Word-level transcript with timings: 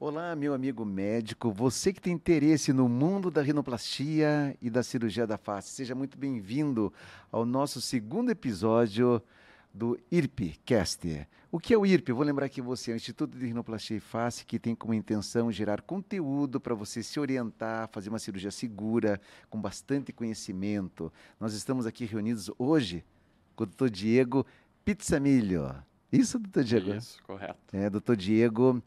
Olá, 0.00 0.36
meu 0.36 0.54
amigo 0.54 0.84
médico, 0.84 1.50
você 1.50 1.92
que 1.92 2.00
tem 2.00 2.12
interesse 2.12 2.72
no 2.72 2.88
mundo 2.88 3.32
da 3.32 3.42
rinoplastia 3.42 4.56
e 4.62 4.70
da 4.70 4.80
cirurgia 4.80 5.26
da 5.26 5.36
face, 5.36 5.72
seja 5.72 5.92
muito 5.92 6.16
bem-vindo 6.16 6.92
ao 7.32 7.44
nosso 7.44 7.80
segundo 7.80 8.30
episódio 8.30 9.20
do 9.74 9.98
IRP-Cast. 10.08 11.26
O 11.50 11.58
que 11.58 11.74
é 11.74 11.76
o 11.76 11.84
IRP? 11.84 12.12
vou 12.12 12.22
lembrar 12.22 12.48
que 12.48 12.62
você 12.62 12.92
é 12.92 12.94
o 12.94 12.96
Instituto 12.96 13.36
de 13.36 13.44
Rinoplastia 13.44 13.96
e 13.96 14.00
Face, 14.00 14.46
que 14.46 14.56
tem 14.56 14.72
como 14.72 14.94
intenção 14.94 15.50
gerar 15.50 15.82
conteúdo 15.82 16.60
para 16.60 16.76
você 16.76 17.02
se 17.02 17.18
orientar, 17.18 17.88
fazer 17.88 18.08
uma 18.08 18.20
cirurgia 18.20 18.52
segura, 18.52 19.20
com 19.50 19.60
bastante 19.60 20.12
conhecimento. 20.12 21.12
Nós 21.40 21.54
estamos 21.54 21.86
aqui 21.86 22.04
reunidos 22.04 22.48
hoje 22.56 23.04
com 23.56 23.64
o 23.64 23.66
doutor 23.66 23.90
Diego 23.90 24.46
Pizzamilho. 24.84 25.74
Isso, 26.12 26.38
doutor 26.38 26.62
Diego? 26.62 26.94
Isso, 26.94 27.20
correto. 27.24 27.58
É, 27.72 27.90
doutor 27.90 28.16
Diego, 28.16 28.80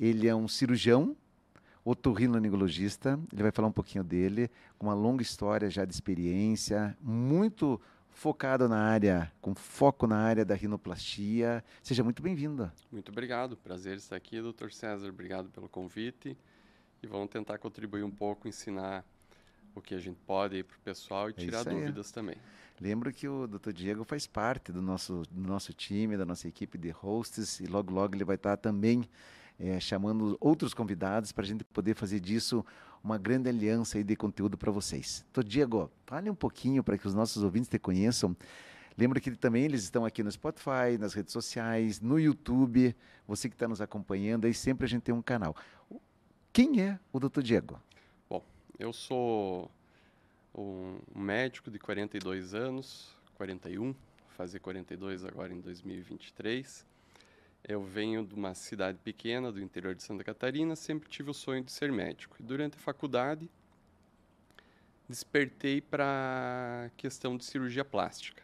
ele 0.00 0.26
é 0.26 0.34
um 0.34 0.48
cirurgião, 0.48 1.14
otorrinolaringologista, 1.84 3.20
ele 3.30 3.42
vai 3.42 3.52
falar 3.52 3.68
um 3.68 3.72
pouquinho 3.72 4.02
dele, 4.02 4.50
com 4.78 4.86
uma 4.86 4.94
longa 4.94 5.22
história 5.22 5.68
já 5.68 5.84
de 5.84 5.92
experiência, 5.92 6.96
muito 7.02 7.78
focado 8.08 8.66
na 8.66 8.78
área, 8.78 9.30
com 9.42 9.54
foco 9.54 10.06
na 10.06 10.16
área 10.16 10.42
da 10.42 10.54
rinoplastia. 10.54 11.62
Seja 11.82 12.02
muito 12.02 12.22
bem-vindo. 12.22 12.72
Muito 12.90 13.12
obrigado, 13.12 13.58
prazer 13.58 13.98
estar 13.98 14.16
aqui, 14.16 14.40
doutor 14.40 14.72
César, 14.72 15.10
obrigado 15.10 15.50
pelo 15.50 15.68
convite 15.68 16.34
e 17.02 17.06
vamos 17.06 17.28
tentar 17.28 17.58
contribuir 17.58 18.02
um 18.02 18.10
pouco, 18.10 18.48
ensinar 18.48 19.04
o 19.74 19.82
que 19.82 19.94
a 19.94 19.98
gente 19.98 20.18
pode 20.26 20.62
para 20.62 20.76
o 20.76 20.80
pessoal 20.80 21.28
e 21.28 21.32
é 21.32 21.34
tirar 21.34 21.62
dúvidas 21.62 22.10
também. 22.10 22.36
Lembro 22.80 23.12
que 23.12 23.28
o 23.28 23.46
Dr. 23.46 23.72
Diego 23.72 24.04
faz 24.04 24.26
parte 24.26 24.72
do 24.72 24.80
nosso, 24.80 25.24
do 25.30 25.46
nosso 25.46 25.74
time, 25.74 26.16
da 26.16 26.24
nossa 26.24 26.48
equipe 26.48 26.78
de 26.78 26.88
hosts, 26.88 27.60
e 27.60 27.66
logo, 27.66 27.92
logo 27.92 28.14
ele 28.14 28.24
vai 28.24 28.36
estar 28.36 28.56
também 28.56 29.06
é, 29.60 29.78
chamando 29.78 30.38
outros 30.40 30.72
convidados 30.72 31.30
para 31.32 31.44
a 31.44 31.46
gente 31.46 31.62
poder 31.64 31.94
fazer 31.94 32.18
disso 32.18 32.64
uma 33.04 33.18
grande 33.18 33.48
aliança 33.48 34.02
de 34.02 34.16
conteúdo 34.16 34.56
para 34.56 34.72
vocês. 34.72 35.24
Dr. 35.32 35.44
Diego, 35.44 35.90
fale 36.06 36.30
um 36.30 36.34
pouquinho 36.34 36.82
para 36.82 36.96
que 36.96 37.06
os 37.06 37.14
nossos 37.14 37.42
ouvintes 37.42 37.68
te 37.68 37.78
conheçam. 37.78 38.34
Lembra 38.96 39.20
que 39.20 39.30
também 39.32 39.64
eles 39.64 39.82
estão 39.82 40.04
aqui 40.04 40.22
no 40.22 40.30
Spotify, 40.30 40.98
nas 40.98 41.14
redes 41.14 41.32
sociais, 41.32 42.00
no 42.00 42.18
YouTube. 42.18 42.94
Você 43.26 43.48
que 43.48 43.54
está 43.54 43.68
nos 43.68 43.80
acompanhando, 43.80 44.46
aí 44.46 44.54
sempre 44.54 44.86
a 44.86 44.88
gente 44.88 45.02
tem 45.02 45.14
um 45.14 45.22
canal. 45.22 45.54
Quem 46.52 46.82
é 46.82 46.98
o 47.12 47.20
Dr. 47.20 47.42
Diego? 47.42 47.80
Bom, 48.28 48.44
eu 48.78 48.92
sou 48.92 49.70
um 50.54 50.98
médico 51.14 51.70
de 51.70 51.78
42 51.78 52.54
anos, 52.54 53.14
41, 53.36 53.94
fazer 54.36 54.58
42 54.58 55.24
agora 55.24 55.52
em 55.52 55.60
2023. 55.60 56.84
Eu 57.62 57.82
venho 57.82 58.24
de 58.24 58.34
uma 58.34 58.54
cidade 58.54 58.98
pequena 58.98 59.52
do 59.52 59.60
interior 59.60 59.94
de 59.94 60.02
Santa 60.02 60.24
Catarina, 60.24 60.74
sempre 60.74 61.08
tive 61.08 61.30
o 61.30 61.34
sonho 61.34 61.62
de 61.62 61.70
ser 61.70 61.92
médico. 61.92 62.36
E 62.40 62.42
durante 62.42 62.76
a 62.76 62.80
faculdade, 62.80 63.48
despertei 65.08 65.80
para 65.80 66.86
a 66.86 66.90
questão 66.96 67.36
de 67.36 67.44
cirurgia 67.44 67.84
plástica. 67.84 68.42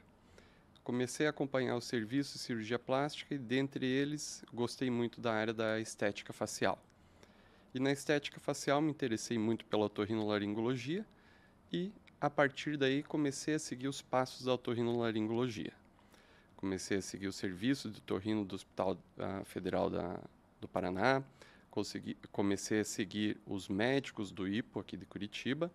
Comecei 0.85 1.27
a 1.27 1.31
acompanhar 1.31 1.75
o 1.75 1.81
serviço 1.81 2.35
de 2.35 2.39
cirurgia 2.39 2.79
plástica 2.79 3.35
e, 3.35 3.39
dentre 3.39 3.85
eles, 3.85 4.45
gostei 4.53 4.91
muito 4.91 5.21
da 5.21 5.33
área 5.33 5.53
da 5.53 5.81
estética 5.81 6.33
facial. 6.33 6.79
E 7.75 7.81
na 7.81 7.91
estética 7.91 8.39
facial 8.39 8.81
me 8.81 8.91
interessei 8.91 9.37
muito 9.39 9.65
pela 9.65 9.87
otorrinolaringologia 9.87 11.05
e 11.73 11.93
a 12.21 12.31
partir 12.31 12.77
daí 12.77 13.03
comecei 13.03 13.55
a 13.55 13.59
seguir 13.59 13.89
os 13.89 14.01
passos 14.01 14.45
da 14.45 14.55
otorrinolaringologia. 14.55 15.73
Comecei 16.57 16.99
a 16.99 17.03
seguir 17.03 17.27
o 17.27 17.33
serviço 17.33 17.91
de 17.91 17.99
otorrino 17.99 18.45
do 18.45 18.55
Hospital 18.55 18.97
uh, 19.19 19.45
Federal 19.45 19.91
da, 19.91 20.19
do 20.61 20.67
Paraná, 20.67 21.23
consegui, 21.71 22.17
comecei 22.33 22.81
a 22.81 22.85
seguir 22.85 23.39
os 23.47 23.69
médicos 23.69 24.31
do 24.31 24.49
IPO 24.49 24.81
aqui 24.81 24.97
de 24.97 25.05
Curitiba. 25.05 25.71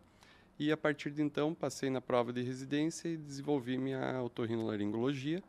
E 0.58 0.72
a 0.72 0.78
partir 0.78 1.12
de 1.12 1.22
então 1.22 1.54
passei 1.54 1.90
na 1.90 2.02
prova 2.02 2.34
de 2.34 2.42
residência 2.42 3.08
e 3.08 3.18
desenvolvi 3.18 3.78
minha 3.78 4.22
otorrinolaringologia, 4.24 5.44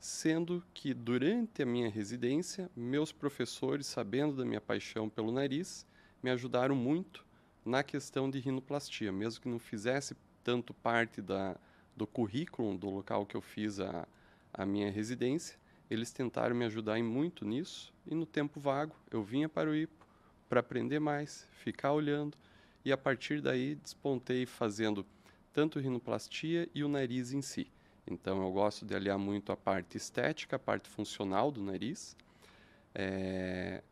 sendo 0.00 0.64
que 0.74 0.92
durante 0.92 1.62
a 1.62 1.66
minha 1.66 1.88
residência, 1.88 2.70
meus 2.74 3.12
professores, 3.12 3.86
sabendo 3.86 4.34
da 4.34 4.44
minha 4.44 4.60
paixão 4.60 5.08
pelo 5.08 5.30
nariz, 5.30 5.86
me 6.22 6.30
ajudaram 6.30 6.74
muito 6.74 7.24
na 7.64 7.82
questão 7.82 8.28
de 8.30 8.38
rinoplastia, 8.38 9.12
mesmo 9.12 9.40
que 9.40 9.48
não 9.48 9.58
fizesse 9.58 10.16
tanto 10.42 10.74
parte 10.74 11.22
da, 11.22 11.56
do 11.96 12.06
currículo 12.06 12.76
do 12.76 12.90
local 12.90 13.24
que 13.24 13.36
eu 13.36 13.40
fiz 13.40 13.78
a, 13.78 14.06
a 14.52 14.66
minha 14.66 14.90
residência, 14.90 15.58
eles 15.90 16.12
tentaram 16.12 16.54
me 16.54 16.64
ajudar 16.64 16.98
em 16.98 17.02
muito 17.02 17.44
nisso 17.44 17.92
e 18.06 18.14
no 18.14 18.26
tempo 18.26 18.60
vago 18.60 18.94
eu 19.10 19.22
vinha 19.22 19.48
para 19.48 19.70
o 19.70 19.74
IPO 19.74 20.06
para 20.48 20.60
aprender 20.60 20.98
mais, 20.98 21.46
ficar 21.52 21.92
olhando 21.92 22.36
e 22.84 22.92
a 22.92 22.96
partir 22.96 23.40
daí 23.40 23.74
despontei 23.74 24.46
fazendo 24.46 25.06
tanto 25.52 25.78
rinoplastia 25.78 26.68
e 26.74 26.82
o 26.82 26.88
nariz 26.88 27.32
em 27.32 27.42
si. 27.42 27.70
Então 28.06 28.42
eu 28.42 28.50
gosto 28.52 28.84
de 28.84 28.94
aliar 28.94 29.18
muito 29.18 29.52
a 29.52 29.56
parte 29.56 29.96
estética, 29.96 30.56
a 30.56 30.58
parte 30.58 30.88
funcional 30.88 31.50
do 31.50 31.62
nariz. 31.62 32.16
É, 32.94 33.82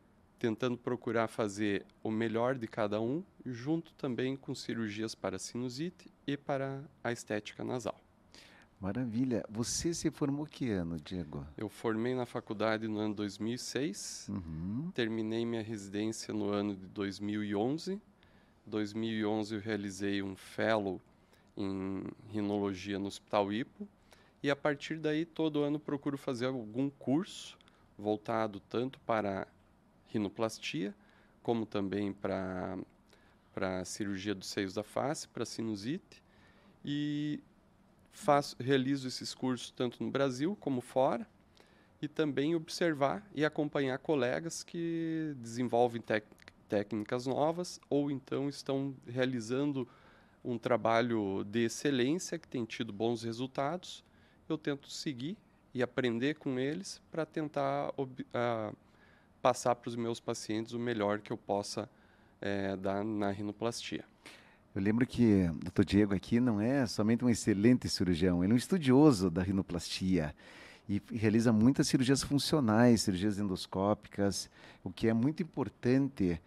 tentando 0.41 0.77
procurar 0.79 1.29
fazer 1.29 1.85
o 2.03 2.11
melhor 2.11 2.57
de 2.57 2.67
cada 2.67 2.99
um, 2.99 3.23
junto 3.45 3.93
também 3.93 4.35
com 4.35 4.55
cirurgias 4.55 5.15
para 5.15 5.39
sinusite 5.39 6.11
e 6.27 6.35
para 6.35 6.83
a 7.05 7.13
estética 7.13 7.63
nasal. 7.63 8.01
Maravilha. 8.81 9.45
Você 9.51 9.93
se 9.93 10.11
formou 10.11 10.47
que 10.47 10.71
ano, 10.71 10.99
Diego? 10.99 11.47
Eu 11.55 11.69
formei 11.69 12.15
na 12.15 12.25
faculdade 12.25 12.89
no 12.89 12.99
ano 12.99 13.15
2006, 13.15 14.29
uhum. 14.31 14.91
terminei 14.95 15.45
minha 15.45 15.63
residência 15.63 16.33
no 16.33 16.49
ano 16.49 16.75
de 16.75 16.87
2011. 16.87 18.01
2011 18.65 19.55
eu 19.55 19.61
realizei 19.61 20.23
um 20.23 20.35
fellow 20.35 20.99
em 21.55 22.05
rinologia 22.31 22.99
no 22.99 23.07
Hospital 23.07 23.53
Ipo 23.53 23.87
e 24.43 24.51
a 24.51 24.57
partir 24.57 24.97
daí 24.97 25.27
todo 25.27 25.63
ano 25.63 25.79
procuro 25.79 26.17
fazer 26.17 26.47
algum 26.47 26.89
curso 26.89 27.59
voltado 27.99 28.61
tanto 28.61 28.99
para 29.01 29.47
rinoplastia, 30.07 30.95
como 31.43 31.67
também 31.67 32.15
para 32.15 32.79
para 33.53 33.85
cirurgia 33.85 34.35
dos 34.35 34.49
seios 34.49 34.73
da 34.73 34.85
face, 34.85 35.29
para 35.29 35.45
sinusite 35.45 36.23
e 36.85 37.43
faço, 38.13 38.57
realizo 38.61 39.09
esses 39.09 39.35
cursos 39.35 39.71
tanto 39.71 40.03
no 40.03 40.11
Brasil 40.11 40.57
como 40.61 40.81
fora 40.81 41.27
e 42.01 42.09
também 42.09 42.55
observar 42.55 43.29
e 43.35 43.45
acompanhar 43.45 43.99
colegas 43.99 44.63
que 44.63 45.35
desenvolvem 45.37 46.03
técnicas 46.69 47.27
novas 47.27 47.81
ou 47.89 48.11
então 48.11 48.49
estão 48.49 48.95
realizando 49.07 49.87
um 50.45 50.57
trabalho 50.57 51.45
de 51.45 51.65
excelência 51.65 52.39
que 52.39 52.49
tem 52.49 52.65
tido 52.65 52.93
bons 52.93 53.23
resultados. 53.23 54.03
Eu 54.49 54.57
tento 54.57 54.91
seguir 54.91 55.37
e 55.75 55.83
aprender 55.83 56.35
com 56.37 56.59
eles 56.59 57.01
para 57.11 57.27
tentar 57.27 57.91
uh, 57.99 58.77
passar 59.41 59.75
para 59.75 59.89
os 59.89 59.97
meus 59.97 60.19
pacientes 60.19 60.73
o 60.73 60.79
melhor 60.79 61.21
que 61.21 61.33
eu 61.33 61.37
possa 61.37 61.89
é, 62.41 62.75
dar 62.77 63.05
na 63.05 63.31
rinoplastia. 63.31 64.05
Eu 64.73 64.81
lembro 64.81 65.05
que 65.05 65.49
o 65.49 65.71
Dr. 65.71 65.85
Diego 65.85 66.15
aqui 66.15 66.39
não 66.39 66.61
é 66.61 66.87
somente 66.87 67.25
um 67.25 67.29
excelente 67.29 67.89
cirurgião, 67.89 68.45
ele 68.45 68.53
é 68.53 68.55
um 68.55 68.59
estudioso 68.59 69.29
da 69.29 69.43
rinoplastia 69.43 70.33
e 70.89 71.03
realiza 71.13 71.53
muitas 71.53 71.89
cirurgias 71.89 72.23
funcionais, 72.23 73.03
cirurgias 73.03 73.41
endoscópicas, 73.41 74.49
o 74.85 74.93
que 74.93 75.09
é 75.09 75.13
muito 75.13 75.43
importante 75.43 76.41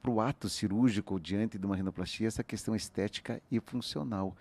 para 0.00 0.10
o 0.12 0.20
ato 0.20 0.48
cirúrgico 0.48 1.18
diante 1.18 1.58
de 1.58 1.66
uma 1.66 1.74
rinoplastia, 1.74 2.28
essa 2.28 2.44
questão 2.44 2.76
estética 2.76 3.42
e 3.50 3.58
funcional. 3.58 4.36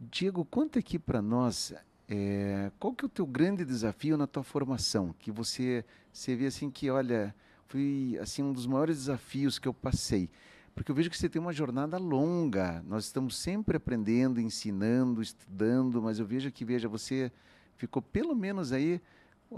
Diego, 0.00 0.42
conta 0.42 0.78
aqui 0.78 0.98
para 0.98 1.20
nós 1.20 1.74
é, 2.08 2.70
qual 2.78 2.94
que 2.94 3.04
é 3.04 3.06
o 3.06 3.10
teu 3.10 3.26
grande 3.26 3.62
desafio 3.62 4.16
na 4.16 4.26
tua 4.26 4.42
formação? 4.42 5.14
Que 5.18 5.30
você, 5.30 5.84
você 6.10 6.34
vê 6.34 6.46
assim 6.46 6.70
que, 6.70 6.88
olha, 6.88 7.34
foi 7.66 8.18
assim 8.22 8.42
um 8.42 8.54
dos 8.54 8.66
maiores 8.66 8.96
desafios 8.96 9.58
que 9.58 9.68
eu 9.68 9.74
passei. 9.74 10.30
Porque 10.74 10.90
eu 10.90 10.94
vejo 10.94 11.08
que 11.08 11.16
você 11.16 11.28
tem 11.28 11.40
uma 11.40 11.52
jornada 11.52 11.98
longa. 11.98 12.82
Nós 12.86 13.04
estamos 13.04 13.36
sempre 13.36 13.76
aprendendo, 13.76 14.40
ensinando, 14.40 15.22
estudando, 15.22 16.02
mas 16.02 16.18
eu 16.18 16.26
vejo 16.26 16.50
que, 16.50 16.64
veja, 16.64 16.88
você 16.88 17.30
ficou 17.76 18.02
pelo 18.02 18.34
menos 18.34 18.72
aí, 18.72 19.00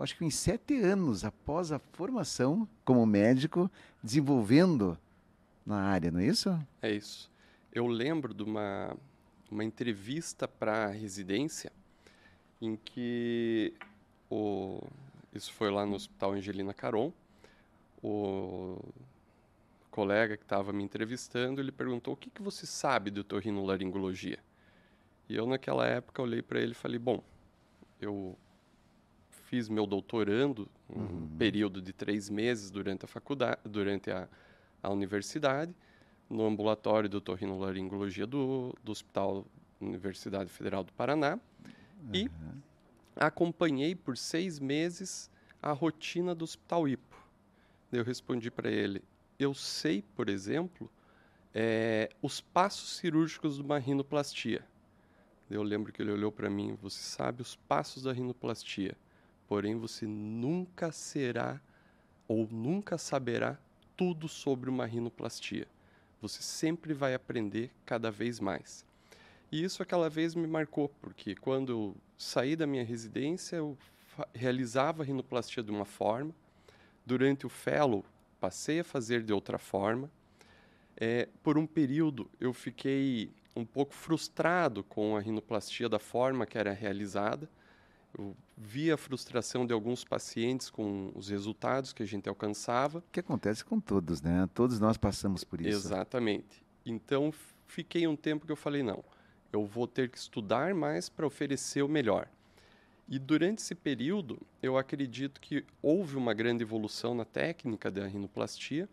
acho 0.01 0.17
que 0.17 0.25
em 0.25 0.31
sete 0.31 0.79
anos 0.79 1.25
após 1.25 1.73
a 1.73 1.79
formação 1.79 2.69
como 2.85 3.07
médico, 3.07 3.71
desenvolvendo 4.03 4.99
na 5.65 5.83
área, 5.83 6.11
não 6.11 6.21
é 6.21 6.27
isso? 6.27 6.59
É 6.83 6.93
isso. 6.93 7.31
Eu 7.73 7.87
lembro 7.87 8.35
de 8.35 8.43
uma, 8.43 8.97
uma 9.51 9.65
entrevista 9.65 10.47
para 10.47 10.87
residência 10.89 11.73
em 12.61 12.77
que 12.77 13.75
o, 14.31 14.81
isso 15.35 15.53
foi 15.53 15.71
lá 15.71 15.85
no 15.85 15.95
Hospital 15.95 16.33
Angelina 16.33 16.73
Caron, 16.73 17.13
o 18.03 18.79
colega 19.96 20.37
que 20.37 20.44
estava 20.44 20.75
me 20.75 20.84
entrevistando, 20.84 21.58
ele 21.58 21.72
perguntou 21.72 22.12
o 22.12 22.16
que, 22.19 22.28
que 22.28 22.43
você 22.43 22.66
sabe 22.66 23.10
de 23.10 23.20
otorrinolaringologia? 23.20 24.38
E 25.26 25.34
eu 25.34 25.46
naquela 25.46 25.87
época 25.87 26.20
olhei 26.20 26.43
para 26.43 26.60
ele 26.60 26.72
e 26.72 26.75
falei, 26.75 26.98
bom, 26.98 27.25
eu 27.98 28.37
fiz 29.31 29.70
meu 29.70 29.87
doutorando, 29.87 30.69
um 30.90 31.00
uhum. 31.00 31.28
período 31.38 31.81
de 31.81 31.94
três 31.94 32.28
meses 32.28 32.70
durante 32.70 33.06
a 33.06 33.08
faculdade, 33.08 33.58
durante 33.64 34.10
a, 34.10 34.28
à 34.82 34.90
universidade, 34.90 35.75
no 36.28 36.44
ambulatório 36.44 37.08
do 37.08 37.19
torrinolaringologia 37.19 38.26
do, 38.26 38.76
do 38.84 38.93
Hospital 38.93 39.46
Universidade 39.81 40.50
Federal 40.50 40.84
do 40.84 40.93
Paraná, 40.93 41.40
uhum. 41.64 42.10
e 42.12 42.31
acompanhei 43.16 43.94
por 43.94 44.19
seis 44.19 44.60
meses 44.60 45.31
a 45.62 45.72
rotina 45.72 46.34
do 46.34 46.44
Hospital 46.44 46.87
Ipo. 46.87 47.16
Eu 47.90 48.04
respondi 48.04 48.50
para 48.50 48.70
ele: 48.70 49.02
eu 49.38 49.55
sei, 49.55 50.03
por 50.15 50.29
exemplo, 50.29 50.91
é, 51.55 52.11
os 52.21 52.41
passos 52.41 52.97
cirúrgicos 52.97 53.56
de 53.56 53.62
uma 53.62 53.79
rinoplastia. 53.79 54.65
Eu 55.50 55.62
lembro 55.62 55.93
que 55.93 56.03
ele 56.03 56.11
olhou 56.11 56.33
para 56.33 56.50
mim: 56.50 56.77
você 56.81 57.00
sabe 57.00 57.43
os 57.43 57.56
passos 57.56 58.03
da 58.03 58.12
rinoplastia, 58.12 58.97
porém 59.49 59.77
você 59.77 60.06
nunca 60.06 60.91
será 60.91 61.61
ou 62.29 62.49
nunca 62.50 62.99
saberá 62.99 63.59
tudo 63.97 64.29
sobre 64.29 64.69
uma 64.69 64.87
rinoplastia. 64.87 65.67
Você 66.21 66.43
sempre 66.43 66.93
vai 66.93 67.15
aprender 67.15 67.71
cada 67.85 68.11
vez 68.11 68.41
mais. 68.41 68.85
E 69.50 69.62
isso 69.62 69.82
aquela 69.82 70.11
vez 70.11 70.35
me 70.35 70.47
marcou, 70.47 70.89
porque 71.00 71.37
quando 71.37 71.71
eu 71.71 71.97
saí 72.19 72.56
da 72.56 72.67
minha 72.67 72.85
residência, 72.85 73.56
eu 73.56 73.79
realizava 74.35 75.03
a 75.03 75.06
rinoplastia 75.06 75.62
de 75.62 75.71
uma 75.71 75.85
forma. 75.85 76.35
Durante 77.05 77.47
o 77.47 77.49
fellow, 77.49 78.05
passei 78.41 78.81
a 78.81 78.85
fazer 78.85 79.23
de 79.23 79.33
outra 79.33 79.59
forma. 79.59 80.11
É, 80.97 81.29
por 81.43 81.59
um 81.59 81.67
período, 81.67 82.31
eu 82.41 82.53
fiquei 82.53 83.31
um 83.55 83.65
pouco 83.65 83.94
frustrado 83.94 84.83
com 84.85 85.17
a 85.17 85.21
rinoplastia 85.21 85.88
da 85.88 85.99
forma 85.99 86.47
que 86.47 86.59
era 86.59 86.73
realizada. 86.73 87.49
Eu 88.17 88.35
via 88.56 88.94
a 88.94 88.97
frustração 88.97 89.67
de 89.67 89.73
alguns 89.73 90.05
pacientes 90.05 90.71
com 90.71 91.12
os 91.15 91.29
resultados 91.29 91.93
que 91.93 92.03
a 92.03 92.06
gente 92.06 92.29
alcançava. 92.29 93.05
Que 93.12 93.21
acontece 93.21 93.65
com 93.65 93.79
todos, 93.79 94.23
né? 94.23 94.49
Todos 94.55 94.81
nós 94.81 94.97
passamos 94.97 95.44
por 95.44 95.61
isso. 95.61 95.87
Exatamente. 95.87 96.65
Então, 96.85 97.32
fiquei 97.67 98.06
um 98.06 98.17
tempo 98.17 98.47
que 98.47 98.53
eu 98.53 98.56
falei, 98.56 98.82
não, 98.82 99.05
eu 99.53 99.67
vou 99.67 99.87
ter 99.87 100.09
que 100.11 100.17
estudar 100.17 100.75
mais 100.75 101.09
para 101.09 101.27
oferecer 101.27 101.82
o 101.82 101.89
melhor. 101.89 102.29
E 103.08 103.19
durante 103.19 103.61
esse 103.61 103.75
período, 103.75 104.41
eu 104.61 104.76
acredito 104.76 105.41
que 105.41 105.64
houve 105.81 106.17
uma 106.17 106.35
grande 106.35 106.64
evolução 106.64 107.14
na 107.14 107.25
técnica 107.25 107.91
da 107.91 108.06
rinoplastia 108.06 108.88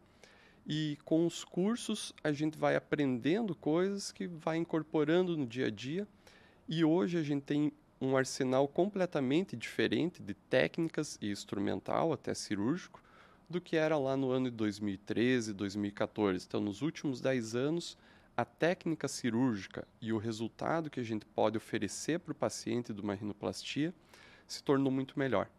e 0.68 0.98
com 1.04 1.26
os 1.26 1.44
cursos 1.44 2.14
a 2.24 2.32
gente 2.32 2.58
vai 2.58 2.76
aprendendo 2.76 3.56
coisas 3.56 4.12
que 4.12 4.28
vai 4.28 4.58
incorporando 4.58 5.36
no 5.36 5.48
dia 5.48 5.68
a 5.68 5.72
dia. 5.72 6.08
E 6.70 6.86
hoje 6.86 7.18
a 7.18 7.24
gente 7.24 7.42
tem 7.42 7.72
um 8.00 8.16
arsenal 8.16 8.68
completamente 8.68 9.56
diferente 9.56 10.22
de 10.22 10.34
técnicas 10.34 11.18
e 11.20 11.32
instrumental, 11.32 12.14
até 12.14 12.34
cirúrgico, 12.34 13.02
do 13.50 13.60
que 13.60 13.76
era 13.76 13.98
lá 13.98 14.16
no 14.16 14.30
ano 14.30 14.50
de 14.50 14.56
2013, 14.56 15.54
2014. 15.54 16.46
Então, 16.46 16.62
nos 16.62 16.82
últimos 16.82 17.20
10 17.20 17.56
anos, 17.56 17.98
a 18.36 18.44
técnica 18.44 19.08
cirúrgica 19.08 19.88
e 20.02 20.12
o 20.12 20.18
resultado 20.18 20.90
que 20.90 21.00
a 21.00 21.04
gente 21.04 21.26
pode 21.26 21.58
oferecer 21.58 22.20
para 22.20 22.32
o 22.32 22.36
paciente 22.36 22.92
de 22.92 23.00
uma 23.00 23.14
rinoplastia 23.14 23.94
se 24.48 24.64
tornou 24.64 24.92
muito 24.92 25.18
melhor. 25.18 25.50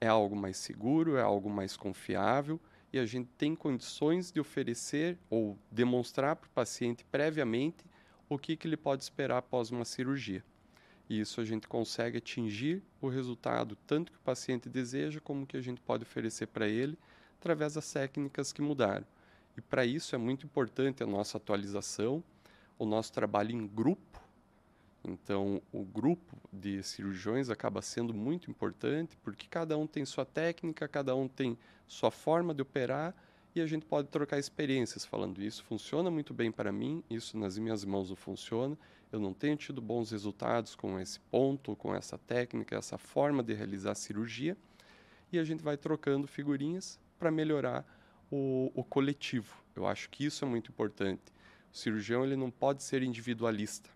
É 0.00 0.08
algo 0.08 0.34
mais 0.34 0.56
seguro, 0.56 1.16
é 1.16 1.22
algo 1.22 1.48
mais 1.48 1.76
confiável 1.76 2.58
e 2.92 2.98
a 2.98 3.06
gente 3.06 3.28
tem 3.38 3.54
condições 3.54 4.32
de 4.32 4.40
oferecer 4.40 5.16
ou 5.28 5.56
demonstrar 5.70 6.34
para 6.34 6.48
o 6.48 6.50
paciente 6.50 7.04
previamente 7.04 7.84
o 8.28 8.38
que, 8.38 8.56
que 8.56 8.66
ele 8.66 8.76
pode 8.76 9.02
esperar 9.02 9.38
após 9.38 9.70
uma 9.70 9.84
cirurgia. 9.84 10.44
E 11.08 11.20
isso 11.20 11.40
a 11.40 11.44
gente 11.44 11.68
consegue 11.68 12.18
atingir 12.18 12.82
o 13.00 13.08
resultado 13.08 13.76
tanto 13.86 14.12
que 14.12 14.18
o 14.18 14.22
paciente 14.22 14.68
deseja, 14.68 15.20
como 15.20 15.46
que 15.46 15.56
a 15.56 15.60
gente 15.60 15.80
pode 15.80 16.02
oferecer 16.02 16.46
para 16.46 16.68
ele 16.68 16.96
através 17.38 17.74
das 17.74 17.92
técnicas 17.92 18.52
que 18.52 18.62
mudaram. 18.62 19.06
E 19.60 19.62
para 19.62 19.84
isso 19.84 20.14
é 20.14 20.18
muito 20.18 20.46
importante 20.46 21.02
a 21.02 21.06
nossa 21.06 21.36
atualização, 21.36 22.24
o 22.78 22.86
nosso 22.86 23.12
trabalho 23.12 23.52
em 23.52 23.66
grupo. 23.66 24.18
Então, 25.04 25.60
o 25.70 25.84
grupo 25.84 26.34
de 26.50 26.82
cirurgiões 26.82 27.50
acaba 27.50 27.82
sendo 27.82 28.14
muito 28.14 28.50
importante, 28.50 29.18
porque 29.22 29.46
cada 29.50 29.76
um 29.76 29.86
tem 29.86 30.02
sua 30.06 30.24
técnica, 30.24 30.88
cada 30.88 31.14
um 31.14 31.28
tem 31.28 31.58
sua 31.86 32.10
forma 32.10 32.54
de 32.54 32.62
operar 32.62 33.14
e 33.54 33.60
a 33.60 33.66
gente 33.66 33.84
pode 33.84 34.08
trocar 34.08 34.38
experiências 34.38 35.04
falando 35.04 35.42
isso 35.42 35.62
funciona 35.64 36.10
muito 36.10 36.32
bem 36.32 36.50
para 36.50 36.72
mim, 36.72 37.04
isso 37.10 37.36
nas 37.36 37.58
minhas 37.58 37.84
mãos 37.84 38.08
não 38.08 38.16
funciona, 38.16 38.78
eu 39.12 39.20
não 39.20 39.34
tenho 39.34 39.58
tido 39.58 39.82
bons 39.82 40.10
resultados 40.10 40.74
com 40.74 40.98
esse 40.98 41.20
ponto, 41.20 41.76
com 41.76 41.94
essa 41.94 42.16
técnica, 42.16 42.76
essa 42.76 42.96
forma 42.96 43.42
de 43.42 43.52
realizar 43.52 43.92
a 43.92 43.94
cirurgia 43.94 44.56
e 45.30 45.38
a 45.38 45.44
gente 45.44 45.62
vai 45.62 45.76
trocando 45.76 46.26
figurinhas 46.26 46.98
para 47.18 47.30
melhorar 47.30 47.84
o, 48.30 48.70
o, 48.74 48.84
coletivo. 48.84 49.56
Eu 49.74 49.86
acho 49.86 50.08
que 50.10 50.24
isso 50.24 50.44
é 50.44 50.48
muito 50.48 50.70
importante. 50.70 51.22
O 51.72 51.76
cirurgião 51.76 52.24
ele 52.24 52.36
não 52.36 52.50
pode 52.50 52.82
ser 52.82 53.02
individualista. 53.02 53.90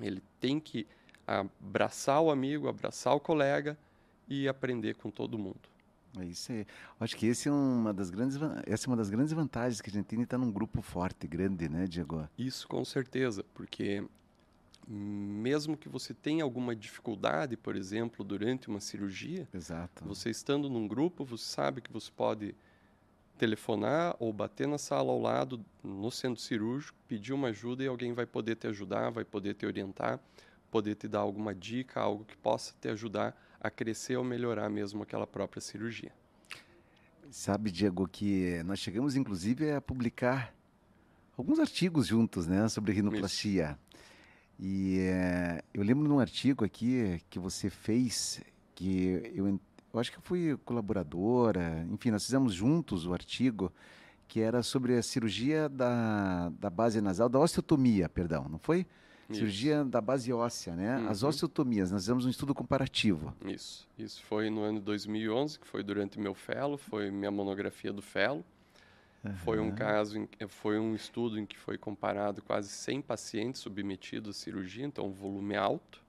Ele 0.00 0.22
tem 0.40 0.58
que 0.58 0.86
abraçar 1.26 2.20
o 2.20 2.30
amigo, 2.30 2.68
abraçar 2.68 3.14
o 3.14 3.20
colega 3.20 3.78
e 4.28 4.48
aprender 4.48 4.94
com 4.94 5.10
todo 5.10 5.38
mundo. 5.38 5.74
É 6.18 6.24
isso 6.24 6.52
aí. 6.52 6.66
Acho 7.00 7.16
que 7.16 7.26
esse 7.26 7.48
é 7.48 7.52
uma 7.52 7.92
das 7.92 8.10
grandes, 8.10 8.38
essa 8.66 8.86
é 8.86 8.88
uma 8.88 8.96
das 8.96 9.10
grandes 9.10 9.32
vantagens 9.32 9.80
que 9.80 9.90
a 9.90 9.92
gente 9.92 10.06
tem 10.06 10.18
de 10.18 10.24
estar 10.24 10.38
num 10.38 10.50
grupo 10.50 10.80
forte, 10.80 11.26
grande, 11.26 11.68
né, 11.68 11.86
Diego? 11.86 12.28
Isso 12.38 12.68
com 12.68 12.84
certeza, 12.84 13.44
porque 13.52 14.04
mesmo 14.86 15.76
que 15.76 15.88
você 15.88 16.12
tenha 16.14 16.44
alguma 16.44 16.76
dificuldade, 16.76 17.56
por 17.56 17.74
exemplo, 17.74 18.24
durante 18.24 18.68
uma 18.68 18.80
cirurgia, 18.80 19.48
Exato. 19.52 20.04
você 20.04 20.30
estando 20.30 20.68
num 20.68 20.86
grupo, 20.86 21.24
você 21.24 21.44
sabe 21.44 21.80
que 21.80 21.92
você 21.92 22.10
pode 22.14 22.54
telefonar 23.44 24.16
ou 24.18 24.32
bater 24.32 24.66
na 24.66 24.78
sala 24.78 25.12
ao 25.12 25.20
lado, 25.20 25.62
no 25.82 26.10
centro 26.10 26.40
cirúrgico, 26.40 26.96
pedir 27.06 27.34
uma 27.34 27.48
ajuda 27.48 27.84
e 27.84 27.86
alguém 27.86 28.14
vai 28.14 28.24
poder 28.24 28.56
te 28.56 28.66
ajudar, 28.66 29.10
vai 29.10 29.22
poder 29.22 29.52
te 29.52 29.66
orientar, 29.66 30.18
poder 30.70 30.94
te 30.94 31.06
dar 31.06 31.18
alguma 31.18 31.54
dica, 31.54 32.00
algo 32.00 32.24
que 32.24 32.34
possa 32.38 32.74
te 32.80 32.88
ajudar 32.88 33.38
a 33.60 33.68
crescer 33.68 34.16
ou 34.16 34.24
melhorar 34.24 34.70
mesmo 34.70 35.02
aquela 35.02 35.26
própria 35.26 35.60
cirurgia. 35.60 36.10
Sabe, 37.30 37.70
Diego, 37.70 38.08
que 38.08 38.62
nós 38.64 38.78
chegamos 38.78 39.14
inclusive 39.14 39.72
a 39.72 39.80
publicar 39.80 40.54
alguns 41.36 41.58
artigos 41.58 42.06
juntos, 42.06 42.46
né, 42.46 42.66
sobre 42.68 42.94
rinoplastia. 42.94 43.78
Isso. 43.94 44.04
E 44.58 45.00
é, 45.00 45.62
eu 45.74 45.82
lembro 45.82 46.06
de 46.06 46.12
um 46.14 46.18
artigo 46.18 46.64
aqui 46.64 47.20
que 47.28 47.38
você 47.38 47.68
fez, 47.68 48.40
que 48.74 49.32
eu, 49.34 49.60
eu 49.94 50.00
acho 50.00 50.12
que 50.12 50.20
fui 50.20 50.56
colaboradora, 50.64 51.86
enfim, 51.90 52.10
nós 52.10 52.24
fizemos 52.24 52.52
juntos 52.52 53.06
o 53.06 53.12
artigo, 53.12 53.72
que 54.26 54.40
era 54.40 54.62
sobre 54.62 54.96
a 54.96 55.02
cirurgia 55.02 55.68
da, 55.68 56.50
da 56.58 56.68
base 56.68 57.00
nasal, 57.00 57.28
da 57.28 57.38
osteotomia, 57.38 58.08
perdão, 58.08 58.48
não 58.48 58.58
foi? 58.58 58.86
Isso. 59.28 59.38
Cirurgia 59.38 59.84
da 59.84 60.00
base 60.00 60.32
óssea, 60.32 60.74
né? 60.74 60.98
Uhum. 60.98 61.08
As 61.08 61.22
osteotomias, 61.22 61.90
nós 61.90 62.02
fizemos 62.02 62.26
um 62.26 62.28
estudo 62.28 62.54
comparativo. 62.54 63.32
Isso, 63.44 63.88
isso 63.96 64.22
foi 64.24 64.50
no 64.50 64.62
ano 64.62 64.80
2011, 64.80 65.58
que 65.58 65.66
foi 65.66 65.82
durante 65.82 66.18
meu 66.18 66.34
fellow, 66.34 66.76
foi 66.76 67.10
minha 67.10 67.30
monografia 67.30 67.92
do 67.92 68.02
fellow. 68.02 68.44
Uhum. 69.24 69.34
Foi 69.36 69.58
um 69.58 69.70
caso, 69.72 70.18
em, 70.18 70.28
foi 70.48 70.78
um 70.78 70.94
estudo 70.94 71.38
em 71.38 71.46
que 71.46 71.56
foi 71.56 71.78
comparado 71.78 72.42
quase 72.42 72.68
100 72.68 73.00
pacientes 73.00 73.62
submetidos 73.62 74.36
à 74.36 74.38
cirurgia, 74.38 74.84
então 74.84 75.06
um 75.06 75.12
volume 75.12 75.56
alto, 75.56 76.03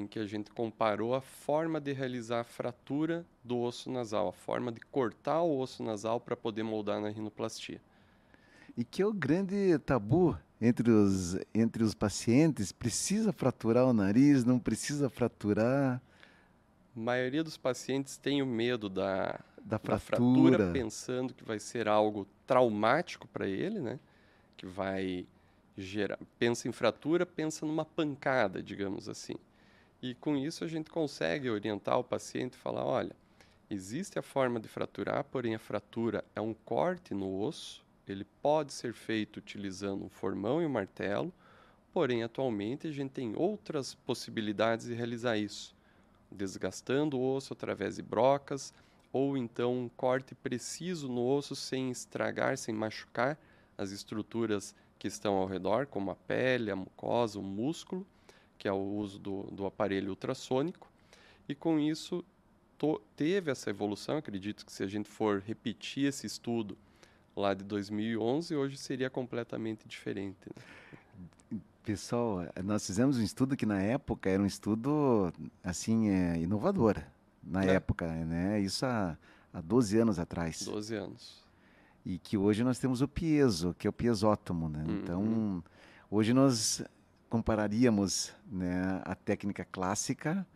em 0.00 0.06
que 0.06 0.18
a 0.18 0.26
gente 0.26 0.50
comparou 0.50 1.14
a 1.14 1.20
forma 1.20 1.80
de 1.80 1.92
realizar 1.92 2.40
a 2.40 2.44
fratura 2.44 3.24
do 3.42 3.58
osso 3.58 3.90
nasal, 3.90 4.28
a 4.28 4.32
forma 4.32 4.70
de 4.70 4.80
cortar 4.80 5.42
o 5.42 5.58
osso 5.58 5.82
nasal 5.82 6.20
para 6.20 6.36
poder 6.36 6.62
moldar 6.62 7.00
na 7.00 7.08
rinoplastia. 7.08 7.80
E 8.76 8.84
que 8.84 9.02
é 9.02 9.06
o 9.06 9.12
grande 9.12 9.78
tabu 9.80 10.38
entre 10.60 10.90
os, 10.90 11.36
entre 11.54 11.82
os 11.82 11.94
pacientes? 11.94 12.70
Precisa 12.70 13.32
fraturar 13.32 13.86
o 13.86 13.92
nariz? 13.92 14.44
Não 14.44 14.58
precisa 14.58 15.10
fraturar? 15.10 16.00
A 16.96 17.00
maioria 17.00 17.42
dos 17.42 17.56
pacientes 17.56 18.16
tem 18.16 18.40
o 18.42 18.46
medo 18.46 18.88
da, 18.88 19.40
da 19.64 19.78
fratura. 19.78 19.88
da 19.88 19.98
fratura, 19.98 20.72
pensando 20.72 21.34
que 21.34 21.44
vai 21.44 21.58
ser 21.58 21.88
algo 21.88 22.26
traumático 22.46 23.26
para 23.28 23.46
ele, 23.46 23.80
né? 23.80 23.98
Que 24.56 24.66
vai 24.66 25.26
gerar. 25.76 26.18
Pensa 26.38 26.68
em 26.68 26.72
fratura, 26.72 27.24
pensa 27.24 27.64
numa 27.64 27.84
pancada, 27.84 28.62
digamos 28.62 29.08
assim. 29.08 29.34
E 30.00 30.14
com 30.14 30.36
isso 30.36 30.62
a 30.62 30.68
gente 30.68 30.90
consegue 30.90 31.50
orientar 31.50 31.98
o 31.98 32.04
paciente 32.04 32.54
e 32.54 32.58
falar: 32.58 32.84
olha, 32.84 33.14
existe 33.68 34.18
a 34.18 34.22
forma 34.22 34.60
de 34.60 34.68
fraturar, 34.68 35.24
porém 35.24 35.54
a 35.54 35.58
fratura 35.58 36.24
é 36.34 36.40
um 36.40 36.54
corte 36.54 37.14
no 37.14 37.40
osso. 37.40 37.84
Ele 38.06 38.24
pode 38.40 38.72
ser 38.72 38.94
feito 38.94 39.38
utilizando 39.38 40.04
um 40.04 40.08
formão 40.08 40.62
e 40.62 40.66
um 40.66 40.70
martelo, 40.70 41.32
porém 41.92 42.22
atualmente 42.22 42.86
a 42.86 42.92
gente 42.92 43.10
tem 43.10 43.34
outras 43.36 43.94
possibilidades 43.94 44.86
de 44.86 44.94
realizar 44.94 45.36
isso, 45.36 45.74
desgastando 46.30 47.18
o 47.18 47.34
osso 47.34 47.52
através 47.52 47.96
de 47.96 48.02
brocas 48.02 48.72
ou 49.12 49.36
então 49.36 49.76
um 49.76 49.88
corte 49.88 50.34
preciso 50.34 51.08
no 51.08 51.26
osso 51.26 51.56
sem 51.56 51.90
estragar, 51.90 52.56
sem 52.56 52.74
machucar 52.74 53.38
as 53.76 53.90
estruturas 53.90 54.74
que 54.98 55.08
estão 55.08 55.34
ao 55.34 55.46
redor, 55.46 55.86
como 55.86 56.10
a 56.10 56.16
pele, 56.16 56.70
a 56.70 56.76
mucosa, 56.76 57.38
o 57.38 57.42
músculo, 57.42 58.06
que 58.58 58.66
é 58.66 58.72
o 58.72 58.76
uso 58.76 59.18
do, 59.18 59.42
do 59.44 59.64
aparelho 59.64 60.10
ultrassônico. 60.10 60.90
E 61.48 61.54
com 61.54 61.78
isso 61.78 62.24
to, 62.76 63.00
teve 63.16 63.50
essa 63.50 63.70
evolução. 63.70 64.16
Acredito 64.16 64.66
que 64.66 64.72
se 64.72 64.82
a 64.82 64.86
gente 64.86 65.08
for 65.08 65.40
repetir 65.40 66.06
esse 66.06 66.26
estudo 66.26 66.76
lá 67.36 67.54
de 67.54 67.64
2011, 67.64 68.54
hoje 68.54 68.76
seria 68.76 69.08
completamente 69.08 69.86
diferente. 69.86 70.38
Né? 71.50 71.60
Pessoal, 71.84 72.46
nós 72.64 72.86
fizemos 72.86 73.16
um 73.16 73.22
estudo 73.22 73.56
que 73.56 73.64
na 73.64 73.80
época 73.80 74.28
era 74.28 74.42
um 74.42 74.46
estudo 74.46 75.32
assim 75.64 76.10
é, 76.10 76.38
inovador. 76.38 77.02
Na 77.42 77.64
é. 77.64 77.76
época, 77.76 78.06
né? 78.06 78.60
Isso 78.60 78.84
há, 78.84 79.16
há 79.54 79.60
12 79.62 79.98
anos 79.98 80.18
atrás. 80.18 80.62
12 80.66 80.94
anos. 80.94 81.42
E 82.04 82.18
que 82.18 82.36
hoje 82.36 82.62
nós 82.62 82.78
temos 82.78 83.00
o 83.00 83.08
piezo, 83.08 83.74
que 83.78 83.86
é 83.86 83.90
o 83.90 83.92
piezótomo, 83.92 84.68
né? 84.68 84.84
Uhum. 84.86 84.98
Então, 84.98 85.64
hoje 86.10 86.34
nós 86.34 86.82
compararíamos 87.28 88.32
né, 88.50 89.02
a 89.04 89.14
técnica 89.14 89.64
clássica 89.64 90.46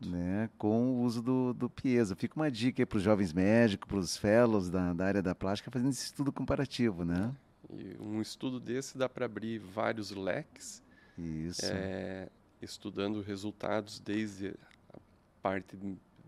né, 0.00 0.50
com 0.58 0.92
o 0.92 1.02
uso 1.02 1.22
do, 1.22 1.54
do 1.54 1.70
piezo. 1.70 2.16
Fica 2.16 2.34
uma 2.36 2.50
dica 2.50 2.84
para 2.86 2.96
os 2.96 3.02
jovens 3.02 3.32
médicos, 3.32 3.88
para 3.88 3.98
os 3.98 4.16
fellows 4.16 4.68
da, 4.68 4.92
da 4.92 5.06
área 5.06 5.22
da 5.22 5.34
plástica, 5.34 5.70
fazendo 5.70 5.90
esse 5.90 6.04
estudo 6.04 6.32
comparativo, 6.32 7.04
né? 7.04 7.34
E 7.72 7.96
um 8.00 8.20
estudo 8.20 8.58
desse 8.58 8.98
dá 8.98 9.08
para 9.08 9.26
abrir 9.26 9.58
vários 9.58 10.10
leques. 10.10 10.82
Isso. 11.16 11.62
É, 11.64 12.28
estudando 12.60 13.22
resultados 13.22 14.00
desde 14.00 14.54
a 14.92 14.98
parte 15.40 15.78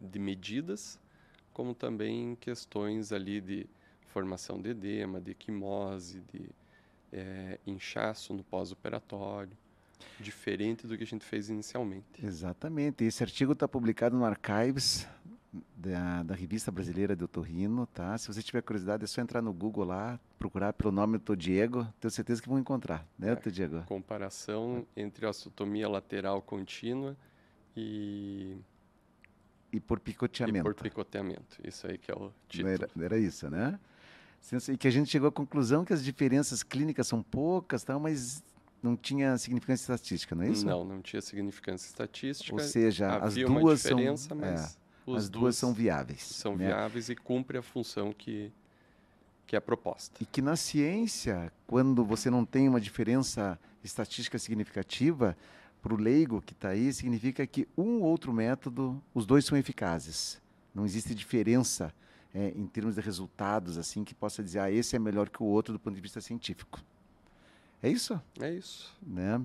de 0.01 0.19
medidas, 0.19 1.01
como 1.53 1.75
também 1.75 2.37
questões 2.37 3.13
ali 3.13 3.41
de 3.41 3.67
formação 4.07 4.61
de 4.61 4.71
edema, 4.71 5.21
de 5.21 5.33
equimose, 5.33 6.23
de 6.33 6.49
é, 7.13 7.59
inchaço 7.67 8.33
no 8.33 8.45
pós-operatório 8.45 9.57
diferente 10.19 10.87
do 10.87 10.97
que 10.97 11.05
a 11.05 11.07
gente 11.07 11.25
fez 11.25 11.49
inicialmente. 11.49 12.25
Exatamente. 12.25 13.05
Esse 13.05 13.23
artigo 13.23 13.53
está 13.53 13.67
publicado 13.67 14.17
no 14.17 14.25
Archives 14.25 15.07
da, 15.77 16.23
da, 16.23 16.35
Revista 16.35 16.71
Brasileira 16.71 17.15
de 17.15 17.25
Otorrino, 17.25 17.87
tá? 17.87 18.17
Se 18.17 18.29
você 18.29 18.43
tiver 18.43 18.63
curiosidade, 18.63 19.05
é 19.05 19.07
só 19.07 19.21
entrar 19.21 19.43
no 19.43 19.53
Google 19.53 19.85
lá, 19.85 20.19
procurar 20.39 20.73
pelo 20.73 20.91
nome 20.91 21.19
do 21.19 21.37
Diego, 21.37 21.87
tenho 22.01 22.11
certeza 22.11 22.41
que 22.41 22.49
vão 22.49 22.59
encontrar, 22.59 23.07
né, 23.19 23.33
é, 23.33 23.51
Diego? 23.51 23.83
Comparação 23.83 24.87
entre 24.97 25.27
osteotomia 25.27 25.89
lateral 25.89 26.41
contínua 26.41 27.17
e 27.77 28.57
e 29.73 29.81
por 29.81 29.99
picoteamento. 29.99 30.59
E 30.59 30.63
por 30.63 30.75
picoteamento, 30.75 31.59
isso 31.65 31.87
aí 31.87 31.97
que 31.97 32.11
é 32.11 32.15
o 32.15 32.31
título. 32.47 32.69
Era, 32.69 32.91
era 33.01 33.19
isso, 33.19 33.51
né? 33.51 33.79
E 34.69 34.77
que 34.77 34.87
a 34.87 34.91
gente 34.91 35.09
chegou 35.09 35.29
à 35.29 35.33
conclusão 35.33 35.85
que 35.85 35.93
as 35.93 36.05
diferenças 36.05 36.63
clínicas 36.63 37.07
são 37.07 37.23
poucas, 37.23 37.83
tal, 37.83 37.99
mas 37.99 38.43
não 38.83 38.97
tinha 38.97 39.37
significância 39.39 39.83
estatística, 39.93 40.35
não 40.35 40.45
é 40.45 40.49
isso? 40.49 40.67
Não, 40.67 40.85
não 40.85 41.01
tinha 41.01 41.23
significância 41.23 41.87
estatística. 41.87 42.53
Ou 42.53 42.61
seja, 42.61 43.17
as 43.19 43.35
duas 43.35 43.81
são, 43.81 43.99
é, 43.99 45.17
as 45.17 45.29
duas 45.29 45.57
são 45.57 45.73
viáveis. 45.73 46.23
São 46.23 46.57
né? 46.57 46.67
viáveis 46.67 47.09
e 47.09 47.15
cumprem 47.15 47.61
a 47.61 47.63
função 47.63 48.13
que 48.13 48.53
que 49.53 49.57
é 49.57 49.61
proposta. 49.61 50.17
E 50.19 50.25
que 50.25 50.41
na 50.41 50.57
ciência, 50.57 51.53
quando 51.67 52.07
você 52.07 52.31
não 52.31 52.43
tem 52.43 52.67
uma 52.71 52.81
diferença 52.81 53.59
estatística 53.85 54.39
significativa, 54.39 55.37
para 55.83 55.93
o 55.93 55.97
leigo 55.97 56.41
que 56.41 56.55
está 56.55 56.71
aí, 56.71 56.91
significa 56.91 57.47
que 57.47 57.69
um 57.77 58.01
ou 58.01 58.05
outro 58.05 58.33
método, 58.33 59.03
os 59.13 59.27
dois 59.27 59.45
são 59.45 59.59
eficazes. 59.59 60.41
Não 60.75 60.87
existe 60.87 61.15
diferença 61.15 61.93
é, 62.33 62.49
em 62.57 62.67
termos 62.67 62.95
de 62.95 63.03
resultados 63.03 63.77
assim 63.77 64.05
que 64.05 64.15
possa 64.15 64.43
dizer, 64.43 64.61
ah, 64.61 64.71
esse 64.71 64.97
é 64.97 64.99
melhor 64.99 65.29
que 65.29 65.43
o 65.43 65.47
outro 65.47 65.75
do 65.75 65.79
ponto 65.79 65.95
de 65.95 66.01
vista 66.01 66.21
científico. 66.21 66.81
É 67.83 67.89
isso? 67.89 68.21
É 68.41 68.51
isso. 68.53 68.95
Né? 69.03 69.41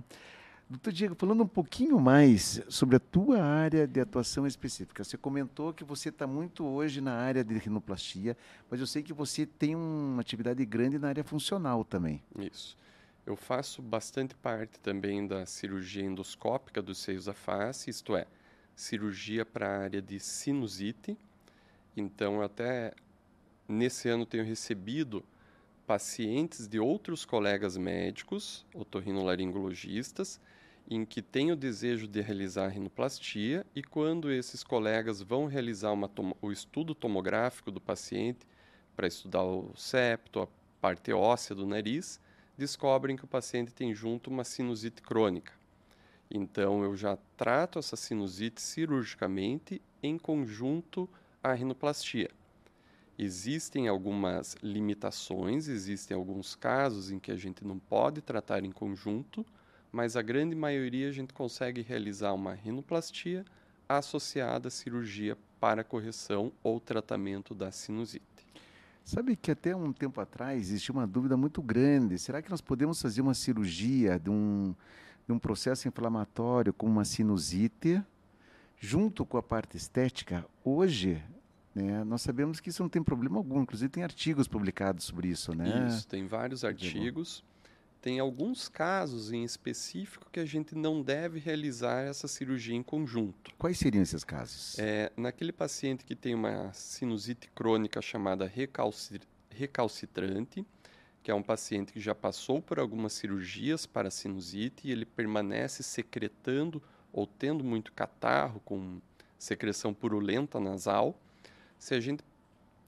Doutor 0.69 0.91
Diego, 0.91 1.15
falando 1.15 1.43
um 1.43 1.47
pouquinho 1.47 1.99
mais 1.99 2.61
sobre 2.67 2.97
a 2.97 2.99
tua 2.99 3.41
área 3.41 3.87
de 3.87 4.01
atuação 4.01 4.45
específica. 4.45 5.03
Você 5.03 5.17
comentou 5.17 5.73
que 5.73 5.83
você 5.83 6.09
está 6.09 6.27
muito 6.27 6.65
hoje 6.65 6.99
na 6.99 7.13
área 7.13 7.43
de 7.43 7.57
rinoplastia, 7.57 8.37
mas 8.69 8.79
eu 8.79 8.85
sei 8.85 9.01
que 9.01 9.13
você 9.13 9.45
tem 9.45 9.75
uma 9.75 10.21
atividade 10.21 10.63
grande 10.65 10.99
na 10.99 11.07
área 11.07 11.23
funcional 11.23 11.85
também. 11.85 12.21
Isso. 12.37 12.77
Eu 13.25 13.35
faço 13.35 13.81
bastante 13.81 14.35
parte 14.35 14.77
também 14.79 15.25
da 15.25 15.45
cirurgia 15.45 16.03
endoscópica 16.03 16.81
dos 16.81 16.97
seios 16.97 17.25
da 17.25 17.33
face, 17.33 17.89
isto 17.89 18.15
é, 18.15 18.27
cirurgia 18.75 19.45
para 19.45 19.67
a 19.67 19.79
área 19.83 20.01
de 20.01 20.19
sinusite. 20.19 21.17
Então, 21.95 22.41
até 22.41 22.93
nesse 23.67 24.09
ano 24.09 24.25
tenho 24.25 24.43
recebido 24.43 25.23
pacientes 25.87 26.67
de 26.67 26.81
outros 26.81 27.23
colegas 27.23 27.77
médicos, 27.77 28.65
otorrinolaringologistas, 28.75 30.39
em 30.89 31.05
que 31.05 31.21
têm 31.21 31.49
o 31.49 31.55
desejo 31.55 32.07
de 32.07 32.19
realizar 32.19 32.67
rinoplastia 32.67 33.65
e 33.73 33.81
quando 33.81 34.29
esses 34.29 34.65
colegas 34.65 35.21
vão 35.21 35.45
realizar 35.45 35.93
uma, 35.93 36.11
o 36.41 36.51
estudo 36.51 36.93
tomográfico 36.93 37.71
do 37.71 37.79
paciente 37.79 38.45
para 38.97 39.07
estudar 39.07 39.43
o 39.43 39.71
septo, 39.75 40.41
a 40.41 40.47
parte 40.81 41.13
óssea 41.13 41.55
do 41.55 41.65
nariz, 41.65 42.19
descobrem 42.57 43.15
que 43.15 43.23
o 43.23 43.27
paciente 43.27 43.73
tem 43.73 43.93
junto 43.93 44.29
uma 44.29 44.43
sinusite 44.43 45.01
crônica. 45.01 45.53
Então 46.29 46.83
eu 46.83 46.97
já 46.97 47.17
trato 47.37 47.79
essa 47.79 47.95
sinusite 47.95 48.61
cirurgicamente 48.61 49.81
em 50.03 50.17
conjunto 50.17 51.09
à 51.41 51.53
rinoplastia. 51.53 52.29
Existem 53.19 53.87
algumas 53.87 54.55
limitações, 54.61 55.67
existem 55.67 56.15
alguns 56.15 56.53
casos 56.53 57.09
em 57.09 57.17
que 57.17 57.31
a 57.31 57.35
gente 57.35 57.65
não 57.65 57.79
pode 57.79 58.21
tratar 58.21 58.63
em 58.63 58.71
conjunto, 58.71 59.43
mas 59.91 60.15
a 60.15 60.21
grande 60.21 60.55
maioria 60.55 61.09
a 61.09 61.11
gente 61.11 61.33
consegue 61.33 61.81
realizar 61.81 62.33
uma 62.33 62.53
rinoplastia 62.53 63.43
associada 63.89 64.67
à 64.67 64.71
cirurgia 64.71 65.35
para 65.59 65.83
correção 65.83 66.51
ou 66.61 66.79
tratamento 66.79 67.55
da 67.55 67.71
sinusite. 67.71 68.45
Sabe 69.03 69.35
que 69.35 69.49
até 69.49 69.75
um 69.75 69.91
tempo 69.93 70.19
atrás 70.21 70.69
existia 70.69 70.93
uma 70.93 71.07
dúvida 71.07 71.35
muito 71.35 71.61
grande: 71.61 72.19
será 72.19 72.41
que 72.41 72.51
nós 72.51 72.61
podemos 72.61 73.01
fazer 73.01 73.21
uma 73.21 73.33
cirurgia 73.33 74.19
de 74.19 74.29
um, 74.29 74.75
de 75.25 75.33
um 75.33 75.39
processo 75.39 75.87
inflamatório 75.87 76.73
com 76.73 76.85
uma 76.85 77.05
sinusite 77.05 78.03
junto 78.77 79.25
com 79.25 79.37
a 79.37 79.41
parte 79.41 79.75
estética? 79.75 80.45
Hoje, 80.63 81.23
né? 81.77 82.03
Nós 82.03 82.23
sabemos 82.23 82.59
que 82.59 82.69
isso 82.69 82.81
não 82.81 82.89
tem 82.89 83.03
problema 83.03 83.37
algum, 83.37 83.61
inclusive 83.61 83.89
tem 83.89 84.03
artigos 84.03 84.47
publicados 84.47 85.05
sobre 85.05 85.27
isso. 85.27 85.55
Né? 85.55 85.87
Isso, 85.87 86.07
tem 86.07 86.25
vários 86.25 86.63
artigos. 86.63 87.43
Tem 88.01 88.19
alguns 88.19 88.67
casos 88.67 89.31
em 89.31 89.43
específico 89.43 90.27
que 90.31 90.39
a 90.39 90.45
gente 90.45 90.73
não 90.75 91.03
deve 91.03 91.39
realizar 91.39 92.01
essa 92.01 92.27
cirurgia 92.27 92.75
em 92.75 92.81
conjunto. 92.81 93.51
Quais 93.57 93.77
seriam 93.77 94.01
esses 94.01 94.23
casos? 94.23 94.77
É, 94.79 95.11
naquele 95.15 95.51
paciente 95.51 96.03
que 96.03 96.15
tem 96.15 96.33
uma 96.33 96.71
sinusite 96.73 97.49
crônica 97.53 98.01
chamada 98.01 98.51
recalcitrante, 99.49 100.65
que 101.21 101.29
é 101.29 101.35
um 101.35 101.43
paciente 101.43 101.91
que 101.93 101.99
já 101.99 102.15
passou 102.15 102.61
por 102.61 102.79
algumas 102.79 103.13
cirurgias 103.13 103.85
para 103.85 104.09
sinusite 104.09 104.87
e 104.87 104.91
ele 104.91 105.05
permanece 105.05 105.83
secretando 105.83 106.81
ou 107.11 107.27
tendo 107.27 107.63
muito 107.63 107.91
catarro 107.91 108.61
com 108.61 108.99
secreção 109.37 109.93
purulenta 109.93 110.59
nasal, 110.59 111.19
se 111.77 111.93
a 111.93 111.99
gente 111.99 112.23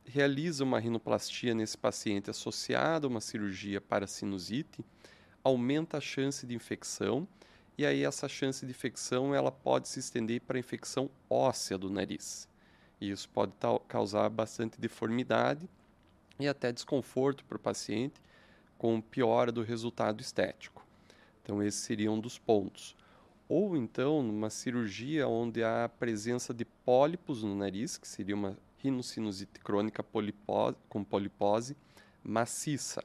realiza 0.06 0.64
uma 0.64 0.80
rinoplastia 0.80 1.54
nesse 1.54 1.78
paciente 1.78 2.30
associada 2.30 3.06
a 3.06 3.10
uma 3.10 3.22
cirurgia 3.22 3.80
para 3.80 4.08
sinusite, 4.08 4.84
aumenta 5.44 5.98
a 5.98 6.02
chance 6.02 6.46
de 6.46 6.56
infecção 6.56 7.28
e 7.78 7.86
aí 7.86 8.04
essa 8.04 8.28
chance 8.28 8.66
de 8.66 8.72
infecção 8.72 9.34
ela 9.34 9.52
pode 9.52 9.88
se 9.88 10.00
estender 10.00 10.42
para 10.42 10.58
a 10.58 10.60
infecção 10.60 11.10
óssea 11.30 11.78
do 11.78 11.90
nariz. 11.90 12.48
E 13.00 13.10
isso 13.10 13.30
pode 13.30 13.54
causar 13.88 14.28
bastante 14.30 14.82
deformidade 14.82 15.70
e 16.38 16.48
até 16.48 16.72
desconforto 16.72 17.46
para 17.46 17.56
o 17.56 17.60
paciente, 17.60 18.22
com 18.78 19.00
piora 19.00 19.52
do 19.52 19.62
resultado 19.62 20.22
estético. 20.22 20.86
Então 21.44 21.64
esse 21.64 21.78
seria 21.78 22.12
um 22.12 22.20
dos 22.20 22.38
pontos. 22.38 22.96
Ou 23.48 23.76
então, 23.76 24.22
numa 24.22 24.50
cirurgia 24.50 25.28
onde 25.28 25.64
há 25.64 25.86
a 25.86 25.90
presença 25.90 26.54
de 26.54 26.66
pólipos 26.66 27.44
no 27.44 27.56
nariz, 27.56 27.98
que 27.98 28.08
seria 28.08 28.36
uma 28.36 28.58
rinocinusite 28.80 29.60
crônica 29.60 30.04
polipose, 30.04 30.78
com 30.88 31.04
polipose 31.04 31.76
maciça, 32.24 33.04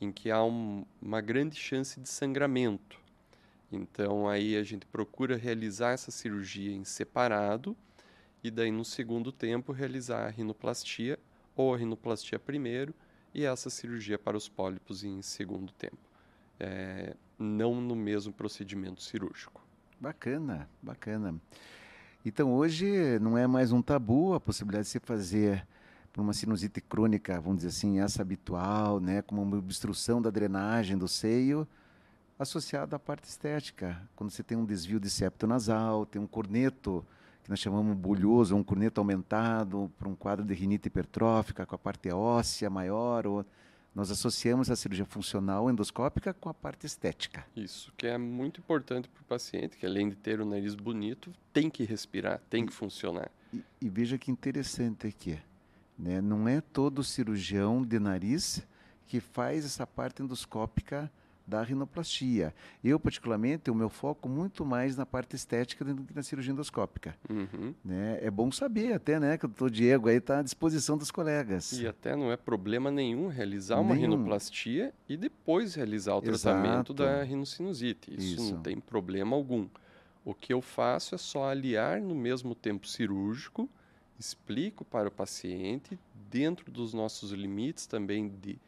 em 0.00 0.12
que 0.12 0.30
há 0.30 0.42
um, 0.42 0.84
uma 1.00 1.20
grande 1.20 1.56
chance 1.56 2.00
de 2.00 2.08
sangramento. 2.08 2.98
Então 3.70 4.28
aí 4.28 4.56
a 4.56 4.62
gente 4.62 4.86
procura 4.86 5.36
realizar 5.36 5.90
essa 5.90 6.10
cirurgia 6.10 6.72
em 6.72 6.84
separado 6.84 7.76
e 8.42 8.50
daí 8.50 8.70
no 8.70 8.84
segundo 8.84 9.30
tempo 9.30 9.72
realizar 9.72 10.26
a 10.26 10.30
rinoplastia 10.30 11.18
ou 11.54 11.74
a 11.74 11.76
rinoplastia 11.76 12.38
primeiro 12.38 12.94
e 13.34 13.44
essa 13.44 13.68
cirurgia 13.68 14.18
para 14.18 14.36
os 14.36 14.48
pólipos 14.48 15.04
em 15.04 15.20
segundo 15.20 15.72
tempo. 15.72 15.98
É, 16.58 17.14
não 17.38 17.80
no 17.80 17.94
mesmo 17.94 18.32
procedimento 18.32 19.02
cirúrgico. 19.02 19.62
Bacana, 20.00 20.68
bacana. 20.82 21.40
Então 22.24 22.52
hoje 22.52 23.18
não 23.20 23.38
é 23.38 23.46
mais 23.46 23.70
um 23.70 23.80
tabu 23.80 24.34
a 24.34 24.40
possibilidade 24.40 24.86
de 24.86 24.90
se 24.90 24.98
fazer 24.98 25.64
por 26.12 26.20
uma 26.20 26.32
sinusite 26.32 26.80
crônica, 26.80 27.40
vamos 27.40 27.58
dizer 27.58 27.68
assim, 27.68 28.00
essa 28.00 28.22
habitual, 28.22 28.98
né, 28.98 29.22
como 29.22 29.40
uma 29.40 29.56
obstrução 29.56 30.20
da 30.20 30.28
drenagem 30.28 30.98
do 30.98 31.06
seio, 31.06 31.66
associada 32.36 32.96
à 32.96 32.98
parte 32.98 33.28
estética. 33.28 34.02
Quando 34.16 34.30
você 34.30 34.42
tem 34.42 34.58
um 34.58 34.64
desvio 34.64 34.98
de 34.98 35.08
septo 35.08 35.46
nasal, 35.46 36.04
tem 36.04 36.20
um 36.20 36.26
corneto, 36.26 37.06
que 37.44 37.50
nós 37.50 37.60
chamamos 37.60 37.96
bulhoso, 37.96 38.56
um 38.56 38.64
corneto 38.64 39.00
aumentado, 39.00 39.90
para 39.96 40.08
um 40.08 40.14
quadro 40.16 40.44
de 40.44 40.54
rinite 40.54 40.88
hipertrófica, 40.88 41.64
com 41.64 41.76
a 41.76 41.78
parte 41.78 42.10
óssea 42.10 42.68
maior, 42.68 43.28
ou 43.28 43.46
Nós 43.94 44.10
associamos 44.10 44.70
a 44.70 44.76
cirurgia 44.76 45.04
funcional 45.04 45.68
endoscópica 45.70 46.32
com 46.32 46.48
a 46.48 46.54
parte 46.54 46.86
estética. 46.86 47.44
Isso, 47.56 47.92
que 47.96 48.06
é 48.06 48.16
muito 48.16 48.60
importante 48.60 49.08
para 49.08 49.22
o 49.22 49.24
paciente, 49.24 49.76
que 49.76 49.86
além 49.86 50.08
de 50.08 50.16
ter 50.16 50.40
o 50.40 50.44
nariz 50.44 50.74
bonito, 50.74 51.32
tem 51.52 51.68
que 51.68 51.84
respirar, 51.84 52.40
tem 52.48 52.64
que 52.64 52.72
funcionar. 52.72 53.30
E, 53.52 53.62
e 53.80 53.88
veja 53.88 54.18
que 54.18 54.30
interessante 54.30 55.06
aqui, 55.06 55.38
né? 55.98 56.20
Não 56.20 56.46
é 56.46 56.60
todo 56.60 57.02
cirurgião 57.02 57.82
de 57.82 57.98
nariz 57.98 58.66
que 59.06 59.20
faz 59.20 59.64
essa 59.64 59.86
parte 59.86 60.22
endoscópica 60.22 61.10
da 61.48 61.62
rinoplastia. 61.62 62.54
Eu, 62.84 63.00
particularmente, 63.00 63.70
o 63.70 63.74
meu 63.74 63.88
foco 63.88 64.28
muito 64.28 64.64
mais 64.66 64.96
na 64.96 65.06
parte 65.06 65.34
estética 65.34 65.84
do 65.84 66.04
que 66.04 66.14
na 66.14 66.22
cirurgia 66.22 66.52
endoscópica. 66.52 67.16
Uhum. 67.28 67.74
Né? 67.82 68.18
É 68.20 68.30
bom 68.30 68.52
saber 68.52 68.92
até, 68.92 69.18
né, 69.18 69.38
que 69.38 69.46
o 69.46 69.48
doutor 69.48 69.70
Diego 69.70 70.08
aí 70.08 70.16
está 70.16 70.40
à 70.40 70.42
disposição 70.42 70.98
dos 70.98 71.10
colegas. 71.10 71.72
E 71.72 71.86
até 71.86 72.14
não 72.14 72.30
é 72.30 72.36
problema 72.36 72.90
nenhum 72.90 73.28
realizar 73.28 73.80
uma 73.80 73.94
nenhum. 73.94 74.10
rinoplastia 74.10 74.92
e 75.08 75.16
depois 75.16 75.74
realizar 75.74 76.16
o 76.16 76.20
tratamento 76.22 76.92
Exato. 76.92 76.94
da 76.94 77.22
rinocinusite. 77.22 78.14
Isso, 78.14 78.42
Isso 78.42 78.54
não 78.54 78.62
tem 78.62 78.78
problema 78.78 79.34
algum. 79.34 79.66
O 80.24 80.34
que 80.34 80.52
eu 80.52 80.60
faço 80.60 81.14
é 81.14 81.18
só 81.18 81.48
aliar 81.48 82.00
no 82.02 82.14
mesmo 82.14 82.54
tempo 82.54 82.86
cirúrgico, 82.86 83.68
explico 84.18 84.84
para 84.84 85.08
o 85.08 85.10
paciente, 85.10 85.98
dentro 86.30 86.70
dos 86.70 86.92
nossos 86.92 87.30
limites 87.32 87.86
também 87.86 88.28
de 88.28 88.58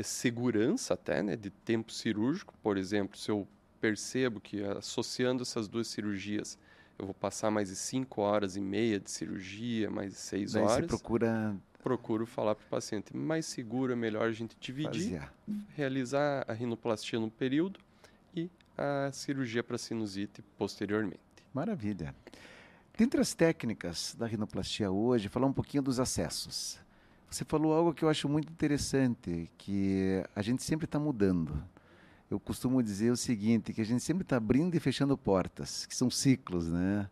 segurança 0.00 0.94
até, 0.94 1.22
né, 1.22 1.36
de 1.36 1.50
tempo 1.50 1.92
cirúrgico. 1.92 2.54
Por 2.62 2.76
exemplo, 2.76 3.18
se 3.18 3.30
eu 3.30 3.46
percebo 3.80 4.40
que 4.40 4.62
associando 4.62 5.42
essas 5.42 5.66
duas 5.66 5.88
cirurgias 5.88 6.56
eu 6.98 7.06
vou 7.06 7.14
passar 7.14 7.50
mais 7.50 7.68
de 7.68 7.74
5 7.74 8.20
horas 8.20 8.54
e 8.56 8.60
meia 8.60 9.00
de 9.00 9.10
cirurgia, 9.10 9.90
mais 9.90 10.12
de 10.12 10.18
6 10.18 10.54
horas. 10.54 10.72
Você 10.72 10.82
procura 10.82 11.56
procuro 11.82 12.24
falar 12.24 12.54
para 12.54 12.64
o 12.64 12.68
paciente 12.68 13.16
mais 13.16 13.44
seguro, 13.44 13.92
é 13.92 13.96
melhor 13.96 14.28
a 14.28 14.32
gente 14.32 14.56
dividir, 14.60 15.18
Fazia. 15.18 15.32
realizar 15.74 16.44
a 16.46 16.52
rinoplastia 16.52 17.18
no 17.18 17.28
período 17.28 17.80
e 18.36 18.48
a 18.78 19.10
cirurgia 19.12 19.64
para 19.64 19.76
sinusite 19.76 20.42
posteriormente. 20.56 21.18
Maravilha. 21.52 22.14
Dentre 22.96 23.20
as 23.20 23.34
técnicas 23.34 24.14
da 24.16 24.26
rinoplastia 24.26 24.92
hoje, 24.92 25.28
falar 25.28 25.48
um 25.48 25.52
pouquinho 25.52 25.82
dos 25.82 25.98
acessos. 25.98 26.78
Você 27.32 27.46
falou 27.46 27.72
algo 27.72 27.94
que 27.94 28.04
eu 28.04 28.10
acho 28.10 28.28
muito 28.28 28.52
interessante, 28.52 29.50
que 29.56 30.22
a 30.36 30.42
gente 30.42 30.62
sempre 30.62 30.84
está 30.84 30.98
mudando. 30.98 31.64
Eu 32.30 32.38
costumo 32.38 32.82
dizer 32.82 33.10
o 33.10 33.16
seguinte, 33.16 33.72
que 33.72 33.80
a 33.80 33.84
gente 33.86 34.02
sempre 34.02 34.22
está 34.22 34.36
abrindo 34.36 34.74
e 34.74 34.78
fechando 34.78 35.16
portas, 35.16 35.86
que 35.86 35.96
são 35.96 36.10
ciclos, 36.10 36.68
né? 36.68 37.08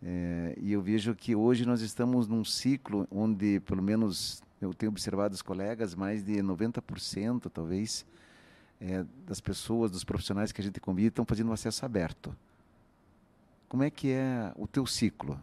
É, 0.00 0.54
e 0.60 0.70
eu 0.70 0.80
vejo 0.80 1.12
que 1.12 1.34
hoje 1.34 1.66
nós 1.66 1.80
estamos 1.80 2.28
num 2.28 2.44
ciclo 2.44 3.04
onde, 3.10 3.58
pelo 3.58 3.82
menos 3.82 4.44
eu 4.60 4.72
tenho 4.72 4.92
observado 4.92 5.34
os 5.34 5.42
colegas, 5.42 5.92
mais 5.92 6.22
de 6.22 6.34
90% 6.34 7.50
talvez 7.52 8.06
é, 8.80 9.04
das 9.26 9.40
pessoas, 9.40 9.90
dos 9.90 10.04
profissionais 10.04 10.52
que 10.52 10.60
a 10.60 10.64
gente 10.64 10.78
convida 10.78 11.08
estão 11.08 11.24
fazendo 11.24 11.50
um 11.50 11.52
acesso 11.52 11.84
aberto. 11.84 12.32
Como 13.68 13.82
é 13.82 13.90
que 13.90 14.12
é 14.12 14.52
o 14.54 14.68
teu 14.68 14.86
ciclo? 14.86 15.36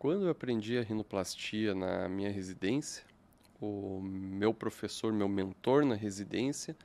Quando 0.00 0.24
eu 0.24 0.30
aprendi 0.30 0.76
a 0.76 0.82
rinoplastia 0.82 1.76
na 1.76 2.08
minha 2.08 2.32
residência, 2.32 3.05
o 3.60 4.00
meu 4.02 4.52
professor, 4.52 5.12
meu 5.12 5.28
mentor 5.28 5.84
na 5.84 5.94
residência, 5.94 6.76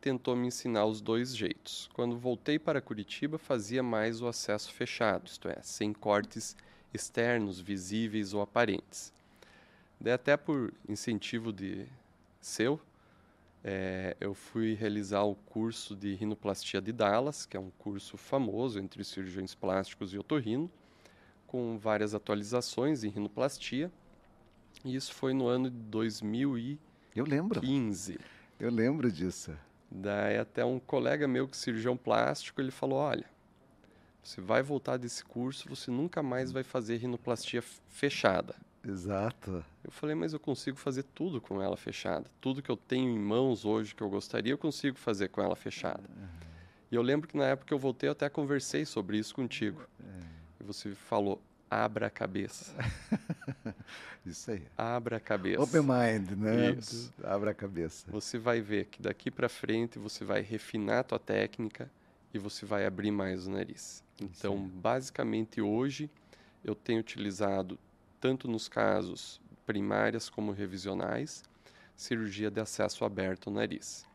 tentou 0.00 0.36
me 0.36 0.48
ensinar 0.48 0.84
os 0.84 1.00
dois 1.00 1.34
jeitos. 1.36 1.88
Quando 1.94 2.18
voltei 2.18 2.58
para 2.58 2.80
Curitiba, 2.80 3.38
fazia 3.38 3.82
mais 3.82 4.20
o 4.20 4.26
acesso 4.26 4.72
fechado, 4.72 5.26
isto 5.26 5.48
é, 5.48 5.58
sem 5.62 5.92
cortes 5.92 6.56
externos, 6.92 7.60
visíveis 7.60 8.34
ou 8.34 8.42
aparentes. 8.42 9.12
Daí 10.00 10.12
até 10.12 10.36
por 10.36 10.72
incentivo 10.88 11.52
de 11.52 11.86
seu, 12.40 12.80
é, 13.62 14.14
eu 14.20 14.34
fui 14.34 14.74
realizar 14.74 15.22
o 15.22 15.34
curso 15.34 15.96
de 15.96 16.14
rinoplastia 16.14 16.82
de 16.82 16.92
Dallas, 16.92 17.46
que 17.46 17.56
é 17.56 17.60
um 17.60 17.70
curso 17.78 18.18
famoso 18.18 18.78
entre 18.78 19.02
cirurgiões 19.02 19.54
plásticos 19.54 20.12
e 20.12 20.18
otorrino, 20.18 20.70
com 21.46 21.78
várias 21.78 22.14
atualizações 22.14 23.04
em 23.04 23.08
rinoplastia 23.08 23.90
e 24.84 24.94
isso 24.94 25.12
foi 25.12 25.34
no 25.34 25.46
ano 25.46 25.70
de 25.70 25.76
2015. 25.76 26.80
Eu 27.14 27.24
lembro. 27.24 27.60
Eu 28.58 28.70
lembro 28.70 29.12
disso. 29.12 29.56
Daí 29.90 30.38
até 30.38 30.64
um 30.64 30.78
colega 30.78 31.28
meu 31.28 31.46
que 31.46 31.56
é 31.56 31.58
cirurgião 31.58 31.96
plástico, 31.96 32.60
ele 32.60 32.70
falou, 32.70 32.98
olha, 32.98 33.26
você 34.22 34.40
vai 34.40 34.62
voltar 34.62 34.96
desse 34.96 35.24
curso, 35.24 35.68
você 35.68 35.90
nunca 35.90 36.22
mais 36.22 36.50
vai 36.50 36.62
fazer 36.62 36.96
rinoplastia 36.96 37.62
fechada. 37.88 38.56
Exato. 38.86 39.64
Eu 39.82 39.90
falei, 39.90 40.14
mas 40.14 40.32
eu 40.32 40.40
consigo 40.40 40.76
fazer 40.76 41.04
tudo 41.14 41.40
com 41.40 41.60
ela 41.60 41.76
fechada. 41.76 42.26
Tudo 42.40 42.62
que 42.62 42.70
eu 42.70 42.76
tenho 42.76 43.10
em 43.10 43.18
mãos 43.18 43.64
hoje 43.64 43.94
que 43.94 44.02
eu 44.02 44.10
gostaria, 44.10 44.52
eu 44.52 44.58
consigo 44.58 44.98
fazer 44.98 45.28
com 45.28 45.40
ela 45.40 45.56
fechada. 45.56 46.02
Uhum. 46.08 46.28
E 46.90 46.94
eu 46.94 47.02
lembro 47.02 47.28
que 47.28 47.36
na 47.36 47.46
época 47.46 47.68
que 47.68 47.74
eu 47.74 47.78
voltei, 47.78 48.08
eu 48.08 48.12
até 48.12 48.28
conversei 48.28 48.84
sobre 48.84 49.18
isso 49.18 49.34
contigo. 49.34 49.82
Uhum. 50.00 50.20
E 50.60 50.64
você 50.64 50.90
falou, 50.90 51.40
abra 51.70 52.06
a 52.06 52.10
cabeça. 52.10 52.72
Isso 54.24 54.50
aí. 54.50 54.62
Abra 54.76 55.18
a 55.18 55.20
cabeça. 55.20 55.62
Open 55.62 55.82
mind, 55.82 56.30
né? 56.30 56.70
Isso. 56.70 57.12
Abra 57.22 57.50
a 57.50 57.54
cabeça. 57.54 58.10
Você 58.10 58.38
vai 58.38 58.60
ver 58.60 58.86
que 58.86 59.02
daqui 59.02 59.30
para 59.30 59.48
frente 59.48 59.98
você 59.98 60.24
vai 60.24 60.40
refinar 60.40 61.00
a 61.00 61.04
tua 61.04 61.18
técnica 61.18 61.90
e 62.32 62.38
você 62.38 62.64
vai 62.64 62.86
abrir 62.86 63.10
mais 63.10 63.46
o 63.46 63.50
nariz. 63.50 64.02
Então, 64.20 64.56
basicamente 64.56 65.60
hoje 65.60 66.10
eu 66.64 66.74
tenho 66.74 67.00
utilizado 67.00 67.78
tanto 68.20 68.48
nos 68.48 68.68
casos 68.68 69.40
primárias 69.66 70.28
como 70.30 70.52
revisionais 70.52 71.42
cirurgia 71.96 72.50
de 72.50 72.60
acesso 72.60 73.04
aberto 73.04 73.48
ao 73.48 73.54
nariz. 73.54 74.06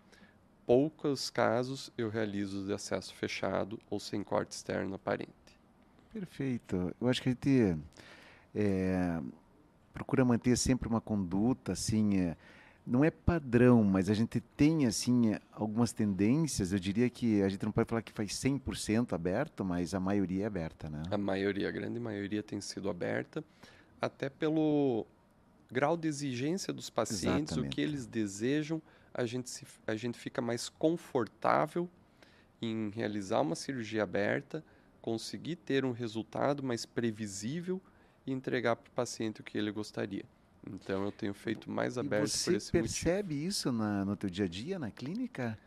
Poucos 0.65 1.29
casos 1.29 1.91
eu 1.97 2.09
realizo 2.09 2.65
de 2.65 2.73
acesso 2.73 3.13
fechado 3.15 3.79
ou 3.89 3.99
sem 3.99 4.23
corte 4.23 4.51
externo 4.51 4.95
aparente. 4.95 5.48
Perfeito. 6.13 6.95
Eu 6.99 7.07
acho 7.07 7.21
que 7.21 7.29
a 7.29 7.31
gente 7.31 7.77
é, 8.55 9.21
procura 9.93 10.25
manter 10.25 10.57
sempre 10.57 10.87
uma 10.87 11.01
conduta 11.01 11.73
assim, 11.73 12.19
é, 12.19 12.37
não 12.85 13.03
é 13.03 13.11
padrão, 13.11 13.83
mas 13.83 14.09
a 14.09 14.13
gente 14.13 14.39
tem 14.39 14.87
assim 14.87 15.35
algumas 15.51 15.91
tendências. 15.91 16.73
Eu 16.73 16.79
diria 16.79 17.09
que 17.09 17.41
a 17.43 17.49
gente 17.49 17.63
não 17.63 17.71
pode 17.71 17.87
falar 17.87 18.01
que 18.01 18.11
faz 18.11 18.31
100% 18.31 19.13
aberto, 19.13 19.63
mas 19.63 19.93
a 19.93 19.99
maioria 19.99 20.43
é 20.43 20.47
aberta, 20.47 20.89
né? 20.89 21.03
A 21.11 21.17
maioria, 21.17 21.69
a 21.69 21.71
grande 21.71 21.99
maioria 21.99 22.41
tem 22.41 22.59
sido 22.59 22.89
aberta, 22.89 23.43
até 24.01 24.29
pelo 24.29 25.05
grau 25.71 25.95
de 25.95 26.07
exigência 26.07 26.73
dos 26.73 26.89
pacientes, 26.89 27.51
Exatamente. 27.51 27.71
o 27.71 27.75
que 27.75 27.81
eles 27.81 28.07
desejam, 28.07 28.81
a 29.13 29.23
gente, 29.25 29.49
se, 29.49 29.65
a 29.85 29.95
gente 29.95 30.17
fica 30.17 30.41
mais 30.41 30.67
confortável 30.67 31.87
em 32.59 32.89
realizar 32.89 33.41
uma 33.41 33.55
cirurgia 33.55 34.01
aberta 34.01 34.63
conseguir 35.09 35.55
ter 35.55 35.83
um 35.83 35.91
resultado 35.91 36.61
mais 36.61 36.85
previsível 36.85 37.81
e 38.27 38.31
entregar 38.31 38.75
para 38.75 38.89
o 38.89 38.91
paciente 38.91 39.41
o 39.41 39.43
que 39.43 39.57
ele 39.57 39.71
gostaria. 39.71 40.23
Então 40.71 41.03
eu 41.03 41.11
tenho 41.11 41.33
feito 41.33 41.71
mais 41.71 41.97
aberto 41.97 42.21
por 42.21 42.27
esse 42.27 42.51
motivo. 42.51 42.61
Você 42.61 42.71
percebe 42.71 43.43
isso 43.43 43.71
na, 43.71 44.05
no 44.05 44.15
teu 44.15 44.29
dia 44.29 44.45
a 44.45 44.47
dia 44.47 44.77
na 44.77 44.91
clínica? 44.91 45.57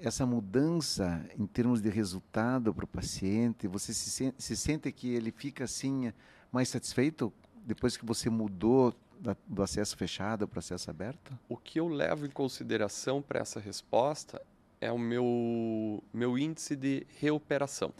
Essa 0.00 0.24
mudança 0.24 1.22
em 1.38 1.46
termos 1.46 1.82
de 1.82 1.90
resultado 1.90 2.72
para 2.72 2.86
o 2.86 2.88
paciente, 2.88 3.68
você 3.68 3.92
se 3.92 4.08
sente, 4.08 4.42
se 4.42 4.56
sente 4.56 4.90
que 4.90 5.14
ele 5.14 5.30
fica 5.30 5.64
assim 5.64 6.10
mais 6.50 6.70
satisfeito 6.70 7.30
depois 7.66 7.94
que 7.98 8.06
você 8.06 8.30
mudou 8.30 8.94
da, 9.20 9.36
do 9.46 9.62
acesso 9.62 9.98
fechado 9.98 10.48
para 10.48 10.56
o 10.56 10.60
acesso 10.60 10.88
aberto? 10.88 11.38
O 11.46 11.58
que 11.58 11.78
eu 11.78 11.88
levo 11.88 12.24
em 12.24 12.30
consideração 12.30 13.20
para 13.20 13.40
essa 13.40 13.60
resposta 13.60 14.40
é 14.80 14.90
o 14.90 14.98
meu, 14.98 16.02
meu 16.10 16.38
índice 16.38 16.74
de 16.74 17.06
reoperação. 17.20 17.92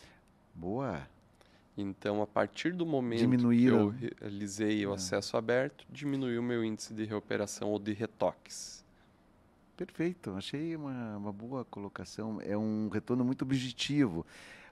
Boa. 0.55 1.07
Então, 1.77 2.21
a 2.21 2.27
partir 2.27 2.73
do 2.73 2.85
momento 2.85 3.21
Diminuíram. 3.21 3.93
que 3.93 4.05
eu 4.05 4.11
realizei 4.21 4.87
o 4.87 4.93
é. 4.93 4.95
acesso 4.95 5.37
aberto, 5.37 5.87
diminuiu 5.91 6.41
o 6.41 6.45
meu 6.45 6.63
índice 6.63 6.93
de 6.93 7.05
reoperação 7.05 7.71
ou 7.71 7.79
de 7.79 7.93
retoques. 7.93 8.85
Perfeito, 9.77 10.31
achei 10.33 10.77
uma, 10.77 11.17
uma 11.17 11.33
boa 11.33 11.65
colocação. 11.65 12.41
É 12.43 12.57
um 12.57 12.89
retorno 12.89 13.25
muito 13.25 13.43
objetivo, 13.43 14.27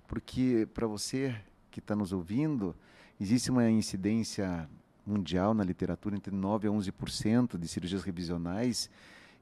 porque 0.07 0.69
para 0.75 0.87
você 0.87 1.35
que 1.71 1.79
está 1.81 1.97
nos 1.97 2.13
ouvindo, 2.13 2.77
existe 3.19 3.51
uma 3.51 3.69
incidência 3.71 4.69
mundial 5.07 5.55
na 5.55 5.65
literatura 5.65 6.15
entre 6.15 6.35
9 6.35 6.69
a 6.69 6.71
11% 6.71 7.59
de 7.59 7.67
cirurgias 7.67 8.03
revisionais 8.03 8.91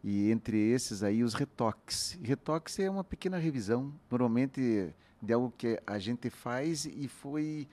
e 0.02 0.30
entre 0.30 0.56
esses 0.70 1.02
aí 1.02 1.24
os 1.24 1.34
retoques. 1.34 2.18
retoques 2.22 2.78
é 2.78 2.88
uma 2.88 3.02
pequena 3.02 3.36
revisão, 3.36 3.92
normalmente 4.08 4.94
de 5.20 5.32
algo 5.32 5.52
que 5.56 5.80
a 5.86 5.98
gente 5.98 6.30
faz 6.30 6.84
e 6.84 7.08
foi 7.08 7.68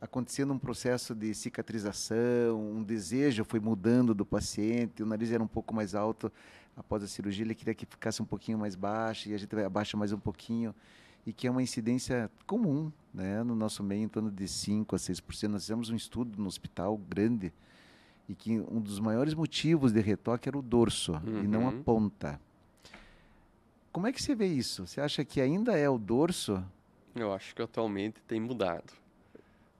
acontecendo 0.00 0.52
um 0.52 0.58
processo 0.58 1.14
de 1.14 1.34
cicatrização, 1.34 2.60
um 2.60 2.82
desejo 2.82 3.44
foi 3.44 3.60
mudando 3.60 4.14
do 4.14 4.24
paciente, 4.24 5.02
o 5.02 5.06
nariz 5.06 5.32
era 5.32 5.42
um 5.42 5.48
pouco 5.48 5.74
mais 5.74 5.94
alto 5.94 6.30
após 6.76 7.02
a 7.02 7.08
cirurgia, 7.08 7.44
ele 7.44 7.54
queria 7.54 7.74
que 7.74 7.84
ficasse 7.84 8.22
um 8.22 8.24
pouquinho 8.24 8.58
mais 8.58 8.76
baixo 8.76 9.28
e 9.28 9.34
a 9.34 9.38
gente 9.38 9.54
abaixa 9.56 9.96
mais 9.96 10.12
um 10.12 10.18
pouquinho 10.18 10.74
e 11.26 11.32
que 11.32 11.46
é 11.46 11.50
uma 11.50 11.62
incidência 11.62 12.30
comum, 12.46 12.92
né, 13.12 13.42
no 13.42 13.54
nosso 13.54 13.82
meio 13.82 14.04
em 14.04 14.08
torno 14.08 14.30
de 14.30 14.46
5 14.46 14.94
a 14.94 14.98
6%. 14.98 15.48
Nós 15.48 15.62
fizemos 15.62 15.90
um 15.90 15.96
estudo 15.96 16.40
no 16.40 16.46
hospital 16.46 16.96
grande 16.96 17.52
e 18.28 18.34
que 18.34 18.60
um 18.60 18.80
dos 18.80 19.00
maiores 19.00 19.34
motivos 19.34 19.92
de 19.92 20.00
retoque 20.00 20.48
era 20.48 20.56
o 20.56 20.62
dorso 20.62 21.12
uhum. 21.12 21.44
e 21.44 21.48
não 21.48 21.66
a 21.66 21.70
uhum. 21.70 21.82
ponta. 21.82 22.40
Como 23.90 24.06
é 24.06 24.12
que 24.12 24.22
você 24.22 24.34
vê 24.34 24.46
isso? 24.46 24.86
Você 24.86 25.00
acha 25.00 25.24
que 25.24 25.40
ainda 25.40 25.76
é 25.76 25.88
o 25.88 25.98
dorso? 25.98 26.64
Eu 27.18 27.32
acho 27.32 27.54
que 27.54 27.62
atualmente 27.62 28.20
tem 28.26 28.40
mudado. 28.40 28.92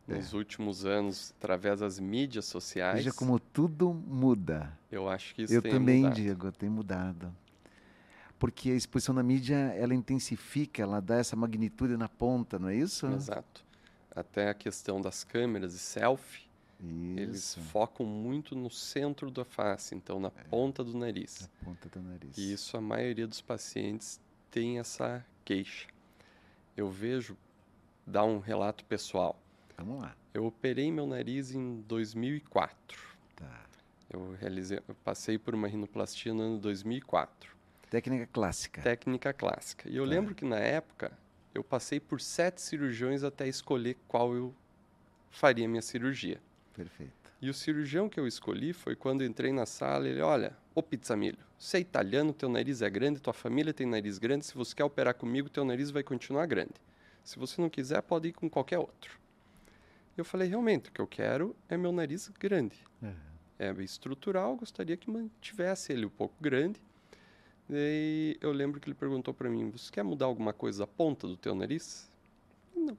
É. 0.09 0.15
Nos 0.15 0.33
últimos 0.33 0.87
anos, 0.87 1.35
através 1.39 1.81
das 1.81 2.01
mídias 2.01 2.47
sociais. 2.47 2.97
Veja 2.97 3.13
como 3.13 3.39
tudo 3.39 3.93
muda. 3.93 4.77
Eu 4.91 5.09
acho 5.09 5.35
que 5.35 5.43
isso 5.43 5.53
eu 5.53 5.61
tem 5.61 5.73
também, 5.73 6.03
mudado. 6.03 6.15
Diego, 6.15 6.53
tem 6.53 6.69
mudado. 6.71 7.37
Porque 8.39 8.71
a 8.71 8.75
exposição 8.75 9.15
na 9.15 9.23
mídia, 9.23 9.57
ela 9.77 9.95
intensifica, 9.95 10.83
ela 10.83 11.01
dá 11.01 11.17
essa 11.17 11.37
magnitude 11.37 11.97
na 11.97 12.09
ponta, 12.09 12.59
não 12.59 12.69
é 12.69 12.77
isso? 12.77 13.07
Exato. 13.07 13.65
Até 14.15 14.49
a 14.49 14.55
questão 14.55 15.01
das 15.01 15.25
câmeras 15.25 15.75
e 15.75 15.79
selfie, 15.79 16.49
isso. 16.81 17.21
eles 17.21 17.55
focam 17.71 18.07
muito 18.07 18.55
no 18.55 18.71
centro 18.71 19.31
da 19.31 19.45
face, 19.45 19.95
então 19.95 20.21
na 20.21 20.29
é. 20.29 20.45
ponta 20.45 20.85
do 20.85 20.97
nariz. 20.97 21.41
Na 21.41 21.67
ponta 21.67 21.89
do 21.89 22.01
nariz. 22.01 22.39
E 22.39 22.53
isso 22.53 22.77
a 22.77 22.81
maioria 22.81 23.27
dos 23.27 23.41
pacientes 23.41 24.21
tem 24.51 24.79
essa 24.79 25.25
queixa. 25.45 25.89
Eu 26.79 26.89
vejo, 26.89 27.37
dar 28.07 28.23
um 28.23 28.39
relato 28.39 28.85
pessoal. 28.85 29.37
Vamos 29.77 30.01
lá. 30.01 30.15
Eu 30.33 30.47
operei 30.47 30.93
meu 30.93 31.09
nariz 31.09 31.51
em 31.51 31.81
2004. 31.89 33.03
Tá. 33.35 33.65
Eu 34.09 34.37
realizei, 34.39 34.81
eu 34.87 34.95
passei 35.03 35.37
por 35.37 35.57
uma 35.57 35.67
rinoplastia 35.67 36.33
no 36.33 36.41
ano 36.41 36.59
2004. 36.59 37.51
Técnica 37.91 38.29
clássica. 38.33 38.81
Técnica 38.81 39.33
clássica. 39.33 39.89
E 39.89 39.97
eu 39.97 40.05
tá. 40.05 40.11
lembro 40.11 40.37
que 40.37 40.45
na 40.45 40.61
época 40.61 41.11
eu 41.53 41.65
passei 41.65 41.99
por 41.99 42.21
sete 42.21 42.63
cirurgiões 42.63 43.25
até 43.25 43.49
escolher 43.49 43.97
qual 44.07 44.33
eu 44.33 44.55
faria 45.33 45.67
minha 45.67 45.83
cirurgia. 45.83 46.41
Perfeito. 46.75 47.33
E 47.43 47.51
o 47.51 47.55
cirurgião 47.55 48.09
que 48.09 48.21
eu 48.21 48.27
escolhi 48.29 48.73
foi 48.73 48.95
quando 48.95 49.25
entrei 49.25 49.53
na 49.53 49.67
sala, 49.67 50.09
ele, 50.09 50.21
olha, 50.21 50.57
ô 50.79 50.83
Pizzamilho, 50.83 51.39
você 51.59 51.79
é 51.79 51.81
italiano, 51.81 52.33
teu 52.33 52.49
nariz 52.49 52.83
é 52.83 52.89
grande, 52.89 53.21
tua 53.21 53.33
família 53.33 53.75
tem 53.75 53.87
nariz 53.87 54.17
grande, 54.19 54.47
se 54.47 54.55
você 54.55 54.75
quer 54.75 54.85
operar 54.85 55.15
comigo, 55.15 55.49
teu 55.49 55.65
nariz 55.65 55.91
vai 55.91 56.03
continuar 56.03 56.47
grande. 56.47 56.75
Se 57.25 57.39
você 57.39 57.61
não 57.61 57.69
quiser, 57.69 58.01
pode 58.03 58.29
ir 58.29 58.33
com 58.33 58.49
qualquer 58.49 58.79
outro. 58.79 59.19
Eu 60.17 60.25
falei, 60.25 60.49
realmente, 60.49 60.89
o 60.89 60.93
que 60.93 61.01
eu 61.01 61.07
quero 61.07 61.55
é 61.69 61.77
meu 61.77 61.93
nariz 61.93 62.29
grande. 62.29 62.77
Uhum. 63.03 63.13
É 63.59 63.71
estrutural, 63.83 64.57
gostaria 64.57 64.97
que 64.97 65.11
mantivesse 65.11 65.93
ele 65.93 66.07
um 66.07 66.11
pouco 66.11 66.35
grande. 66.41 66.81
E 67.69 68.39
eu 68.41 68.53
lembro 68.53 68.81
que 68.81 68.89
ele 68.89 68.95
perguntou 68.95 69.35
para 69.35 69.51
mim, 69.51 69.69
você 69.71 69.91
quer 69.91 70.03
mudar 70.03 70.27
alguma 70.27 70.53
coisa 70.53 70.81
da 70.81 70.87
ponta 70.87 71.27
do 71.27 71.37
teu 71.37 71.55
nariz? 71.55 72.09
Não, 72.75 72.97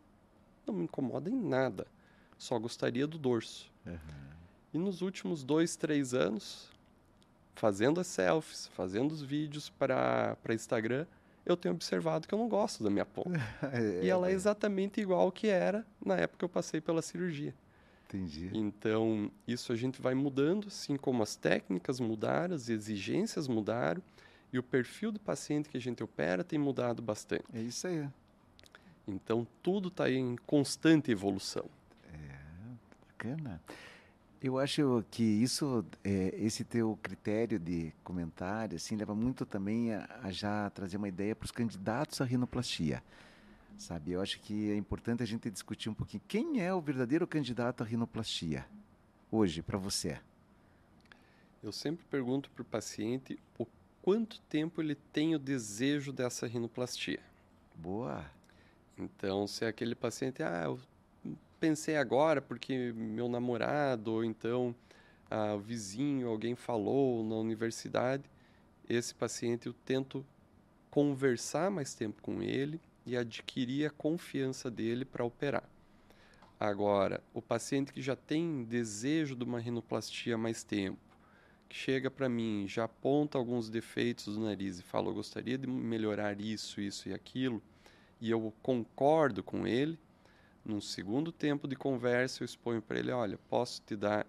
não 0.67 0.73
me 0.73 0.83
incomoda 0.83 1.29
em 1.29 1.35
nada. 1.35 1.87
Só 2.37 2.59
gostaria 2.59 3.07
do 3.07 3.17
dorso. 3.17 3.71
Uhum. 3.85 3.97
E 4.73 4.77
nos 4.77 5.01
últimos 5.01 5.43
dois, 5.43 5.75
três 5.75 6.13
anos, 6.13 6.69
fazendo 7.59 7.99
as 7.99 8.07
selfies, 8.07 8.67
fazendo 8.67 9.11
os 9.11 9.21
vídeos 9.21 9.69
para 9.69 10.37
Instagram, 10.49 11.05
eu 11.45 11.57
tenho 11.57 11.75
observado 11.75 12.25
que 12.25 12.33
eu 12.33 12.39
não 12.39 12.47
gosto 12.47 12.81
da 12.83 12.89
minha 12.89 13.05
ponta. 13.05 13.37
é, 13.73 14.05
e 14.05 14.09
ela 14.09 14.29
é, 14.29 14.31
é 14.31 14.33
exatamente 14.33 15.01
igual 15.01 15.21
ao 15.21 15.31
que 15.31 15.47
era 15.47 15.85
na 16.03 16.15
época 16.15 16.39
que 16.39 16.45
eu 16.45 16.49
passei 16.49 16.79
pela 16.79 17.01
cirurgia. 17.01 17.53
Entendi. 18.07 18.49
Então, 18.53 19.29
isso 19.45 19.73
a 19.73 19.75
gente 19.75 20.01
vai 20.01 20.15
mudando, 20.15 20.67
assim 20.67 20.95
como 20.95 21.21
as 21.21 21.35
técnicas 21.35 21.99
mudaram, 21.99 22.55
as 22.55 22.69
exigências 22.69 23.47
mudaram, 23.47 24.01
e 24.53 24.57
o 24.57 24.63
perfil 24.63 25.11
do 25.11 25.19
paciente 25.19 25.69
que 25.69 25.77
a 25.77 25.81
gente 25.81 26.01
opera 26.01 26.43
tem 26.43 26.57
mudado 26.57 27.01
bastante. 27.01 27.43
É 27.53 27.61
isso 27.61 27.85
aí. 27.87 28.07
Então, 29.05 29.45
tudo 29.61 29.89
está 29.89 30.09
em 30.09 30.37
constante 30.47 31.11
evolução. 31.11 31.65
É, 32.11 32.35
bacana. 33.05 33.61
Eu 34.41 34.57
acho 34.57 35.03
que 35.11 35.21
isso, 35.21 35.85
é, 36.01 36.33
esse 36.37 36.63
teu 36.63 36.97
critério 37.03 37.59
de 37.59 37.91
comentário, 38.05 38.77
assim, 38.77 38.95
leva 38.95 39.13
muito 39.13 39.45
também 39.45 39.93
a, 39.93 40.19
a 40.23 40.31
já 40.31 40.69
trazer 40.69 40.95
uma 40.95 41.09
ideia 41.09 41.35
para 41.35 41.45
os 41.45 41.51
candidatos 41.51 42.21
à 42.21 42.23
rinoplastia, 42.23 43.03
sabe? 43.77 44.13
Eu 44.13 44.21
acho 44.21 44.39
que 44.39 44.71
é 44.71 44.77
importante 44.77 45.21
a 45.21 45.25
gente 45.25 45.51
discutir 45.51 45.89
um 45.89 45.93
pouquinho 45.93 46.23
quem 46.25 46.61
é 46.61 46.73
o 46.73 46.79
verdadeiro 46.79 47.27
candidato 47.27 47.83
à 47.83 47.85
rinoplastia 47.85 48.65
hoje 49.29 49.61
para 49.61 49.77
você. 49.77 50.17
Eu 51.61 51.73
sempre 51.73 52.05
pergunto 52.09 52.49
para 52.51 52.61
o 52.61 52.65
paciente 52.65 53.37
o 53.57 53.67
quanto 54.01 54.39
tempo 54.41 54.81
ele 54.81 54.95
tem 54.95 55.35
o 55.35 55.39
desejo 55.39 56.13
dessa 56.13 56.47
rinoplastia. 56.47 57.19
Boa. 57.75 58.25
Então, 58.97 59.45
se 59.47 59.65
é 59.65 59.67
aquele 59.67 59.95
paciente, 59.95 60.41
ah, 60.41 60.63
eu 60.63 60.79
pensei 61.59 61.97
agora 61.97 62.41
porque 62.41 62.93
meu 62.93 63.27
namorado 63.27 64.13
ou 64.13 64.23
então 64.23 64.75
ah, 65.29 65.55
o 65.55 65.59
vizinho, 65.59 66.27
alguém 66.27 66.55
falou 66.55 67.23
na 67.23 67.35
universidade, 67.35 68.23
esse 68.87 69.13
paciente 69.13 69.67
eu 69.67 69.73
tento 69.85 70.25
conversar 70.89 71.69
mais 71.69 71.93
tempo 71.93 72.21
com 72.21 72.41
ele 72.41 72.81
e 73.05 73.15
adquirir 73.15 73.85
a 73.85 73.91
confiança 73.91 74.71
dele 74.71 75.05
para 75.05 75.23
operar. 75.23 75.69
Agora, 76.59 77.23
o 77.33 77.41
paciente 77.41 77.93
que 77.93 78.01
já 78.01 78.15
tem 78.15 78.63
desejo 78.63 79.35
de 79.35 79.43
uma 79.43 79.59
rinoplastia 79.59 80.35
há 80.35 80.37
mais 80.37 80.63
tempo, 80.63 80.99
que 81.69 81.75
chega 81.75 82.09
para 82.09 82.27
mim, 82.27 82.65
já 82.67 82.85
aponta 82.85 83.37
alguns 83.37 83.69
defeitos 83.69 84.35
do 84.35 84.41
nariz 84.41 84.79
e 84.79 84.83
fala: 84.83 85.07
Eu 85.07 85.13
gostaria 85.13 85.57
de 85.57 85.67
melhorar 85.67 86.41
isso, 86.41 86.81
isso 86.81 87.07
e 87.07 87.13
aquilo, 87.13 87.61
e 88.19 88.29
eu 88.31 88.51
concordo 88.61 89.43
com 89.43 89.65
ele, 89.67 89.97
num 90.69 90.79
segundo 90.79 91.31
tempo 91.31 91.67
de 91.67 91.75
conversa, 91.75 92.43
eu 92.43 92.45
exponho 92.45 92.81
para 92.81 92.99
ele: 92.99 93.11
olha, 93.11 93.37
posso 93.49 93.81
te 93.81 93.95
dar 93.95 94.25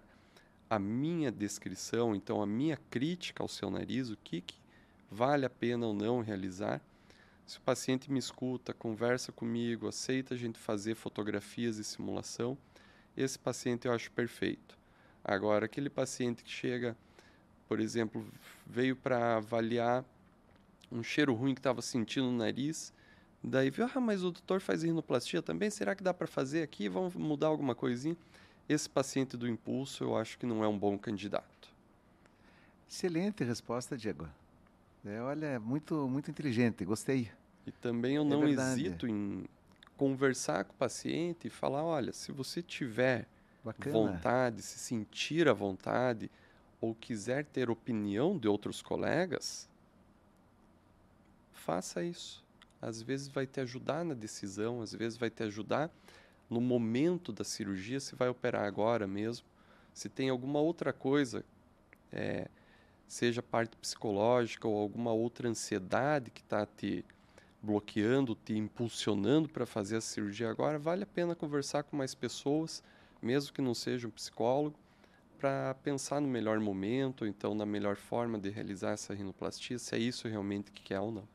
a 0.69 0.79
minha 0.79 1.31
descrição, 1.31 2.15
então 2.15 2.41
a 2.41 2.45
minha 2.45 2.77
crítica 2.89 3.43
ao 3.43 3.47
seu 3.47 3.69
nariz, 3.69 4.09
o 4.09 4.17
que, 4.17 4.41
que 4.41 4.55
vale 5.09 5.45
a 5.45 5.49
pena 5.49 5.85
ou 5.85 5.93
não 5.93 6.21
realizar. 6.21 6.81
Se 7.45 7.57
o 7.57 7.61
paciente 7.61 8.11
me 8.11 8.17
escuta, 8.17 8.73
conversa 8.73 9.31
comigo, 9.31 9.87
aceita 9.87 10.33
a 10.33 10.37
gente 10.37 10.57
fazer 10.57 10.95
fotografias 10.95 11.77
e 11.77 11.83
simulação, 11.83 12.57
esse 13.15 13.37
paciente 13.37 13.87
eu 13.87 13.93
acho 13.93 14.09
perfeito. 14.11 14.77
Agora, 15.23 15.65
aquele 15.65 15.89
paciente 15.89 16.43
que 16.43 16.49
chega, 16.49 16.95
por 17.67 17.79
exemplo, 17.79 18.25
veio 18.65 18.95
para 18.95 19.37
avaliar 19.37 20.03
um 20.91 21.03
cheiro 21.03 21.33
ruim 21.33 21.53
que 21.53 21.59
estava 21.59 21.81
sentindo 21.81 22.31
no 22.31 22.37
nariz, 22.37 22.93
Daí 23.43 23.71
viu, 23.71 23.89
ah, 23.93 23.99
mas 23.99 24.23
o 24.23 24.31
doutor 24.31 24.61
faz 24.61 24.83
rinoplastia 24.83 25.41
também, 25.41 25.69
será 25.69 25.95
que 25.95 26.03
dá 26.03 26.13
para 26.13 26.27
fazer 26.27 26.61
aqui? 26.61 26.87
Vamos 26.87 27.15
mudar 27.15 27.47
alguma 27.47 27.73
coisinha? 27.73 28.15
Esse 28.69 28.87
paciente 28.87 29.35
do 29.35 29.47
impulso 29.47 30.03
eu 30.03 30.15
acho 30.15 30.37
que 30.37 30.45
não 30.45 30.63
é 30.63 30.67
um 30.67 30.77
bom 30.77 30.97
candidato. 30.97 31.69
Excelente 32.87 33.43
resposta, 33.43 33.97
Diego. 33.97 34.29
É, 35.03 35.19
olha, 35.21 35.47
é 35.47 35.59
muito, 35.59 36.07
muito 36.07 36.29
inteligente, 36.29 36.85
gostei. 36.85 37.31
E 37.65 37.71
também 37.71 38.15
eu 38.15 38.21
é 38.21 38.25
não 38.25 38.41
verdade. 38.41 38.79
hesito 38.79 39.07
em 39.07 39.45
conversar 39.97 40.63
com 40.65 40.73
o 40.73 40.75
paciente 40.75 41.47
e 41.47 41.49
falar, 41.49 41.83
olha, 41.83 42.13
se 42.13 42.31
você 42.31 42.61
tiver 42.61 43.27
Bacana. 43.63 43.91
vontade, 43.91 44.61
se 44.61 44.77
sentir 44.77 45.47
à 45.47 45.53
vontade, 45.53 46.29
ou 46.79 46.93
quiser 46.93 47.45
ter 47.45 47.69
opinião 47.69 48.37
de 48.37 48.47
outros 48.47 48.81
colegas, 48.81 49.67
faça 51.53 52.03
isso 52.03 52.43
às 52.81 53.01
vezes 53.01 53.27
vai 53.27 53.45
te 53.45 53.59
ajudar 53.61 54.03
na 54.03 54.13
decisão, 54.13 54.81
às 54.81 54.93
vezes 54.93 55.17
vai 55.17 55.29
te 55.29 55.43
ajudar 55.43 55.91
no 56.49 56.59
momento 56.59 57.31
da 57.31 57.43
cirurgia, 57.43 57.99
se 57.99 58.15
vai 58.15 58.27
operar 58.27 58.65
agora 58.65 59.07
mesmo, 59.07 59.45
se 59.93 60.09
tem 60.09 60.29
alguma 60.29 60.59
outra 60.59 60.91
coisa, 60.91 61.45
é, 62.11 62.47
seja 63.07 63.41
parte 63.41 63.77
psicológica 63.77 64.67
ou 64.67 64.77
alguma 64.77 65.13
outra 65.13 65.47
ansiedade 65.47 66.31
que 66.31 66.41
está 66.41 66.65
te 66.65 67.05
bloqueando, 67.61 68.35
te 68.35 68.53
impulsionando 68.57 69.47
para 69.47 69.65
fazer 69.65 69.97
a 69.97 70.01
cirurgia 70.01 70.49
agora, 70.49 70.79
vale 70.79 71.03
a 71.03 71.07
pena 71.07 71.35
conversar 71.35 71.83
com 71.83 71.95
mais 71.95 72.15
pessoas, 72.15 72.83
mesmo 73.21 73.53
que 73.53 73.61
não 73.61 73.75
seja 73.75 74.07
um 74.07 74.11
psicólogo, 74.11 74.75
para 75.37 75.73
pensar 75.83 76.21
no 76.21 76.27
melhor 76.27 76.59
momento, 76.59 77.25
então 77.25 77.55
na 77.55 77.65
melhor 77.65 77.95
forma 77.95 78.37
de 78.37 78.49
realizar 78.49 78.91
essa 78.91 79.13
rinoplastia, 79.13 79.79
se 79.79 79.95
é 79.95 79.97
isso 79.97 80.27
realmente 80.27 80.71
que 80.71 80.83
quer 80.83 80.99
ou 80.99 81.11
não. 81.11 81.27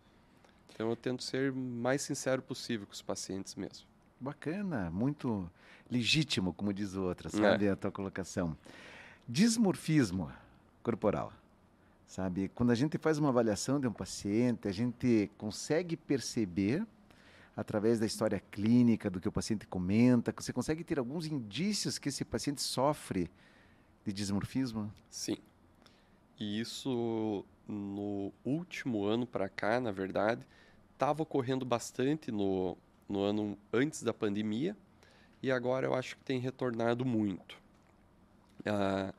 Então 0.73 0.91
eu 0.91 0.97
tento 0.97 1.23
ser 1.23 1.53
o 1.53 1.57
mais 1.57 2.03
sincero 2.03 2.43
possível 2.43 2.87
com 2.87 2.93
os 2.93 3.03
pacientes 3.03 3.55
mesmo. 3.55 3.87
Bacana, 4.21 4.91
muito 4.91 5.51
legítimo, 5.91 6.53
como 6.53 6.73
diz 6.73 6.95
o 6.95 7.03
outro, 7.03 7.31
sabe 7.31 7.67
é. 7.67 7.71
a 7.71 7.77
tua 7.77 7.91
colocação. 7.91 8.57
Dismorfismo 9.29 10.33
corporal, 10.83 11.33
sabe? 12.07 12.49
Quando 12.55 12.71
a 12.71 12.75
gente 12.75 12.97
faz 12.99 13.19
uma 13.19 13.29
avaliação 13.29 13.81
de 13.81 13.87
um 13.87 13.93
paciente, 13.93 14.69
a 14.69 14.73
gente 14.73 15.31
consegue 15.37 15.97
perceber 15.97 16.87
através 17.57 17.99
da 17.99 18.05
história 18.05 18.41
clínica, 18.51 19.09
do 19.09 19.19
que 19.19 19.27
o 19.27 19.33
paciente 19.33 19.67
comenta, 19.67 20.33
você 20.37 20.53
consegue 20.53 20.85
ter 20.85 20.99
alguns 20.99 21.27
indícios 21.27 21.99
que 21.99 22.11
esse 22.11 22.25
paciente 22.25 22.61
sofre 22.61 23.31
de 24.05 24.13
dismorfismo? 24.13 24.93
Sim. 25.09 25.39
E 26.39 26.61
isso 26.61 27.45
no 27.67 28.33
último 28.45 29.05
ano 29.05 29.27
para 29.27 29.49
cá, 29.49 29.81
na 29.81 29.91
verdade, 29.91 30.47
estava 30.93 31.23
ocorrendo 31.23 31.65
bastante 31.65 32.31
no, 32.31 32.77
no 33.09 33.21
ano 33.23 33.59
antes 33.73 34.03
da 34.03 34.15
pandemia 34.15 34.77
e 35.43 35.51
agora 35.51 35.87
eu 35.87 35.95
acho 35.95 36.17
que 36.17 36.25
tem 36.25 36.39
retornado 36.39 37.05
muito. 37.05 37.57
Ah, 38.65 39.13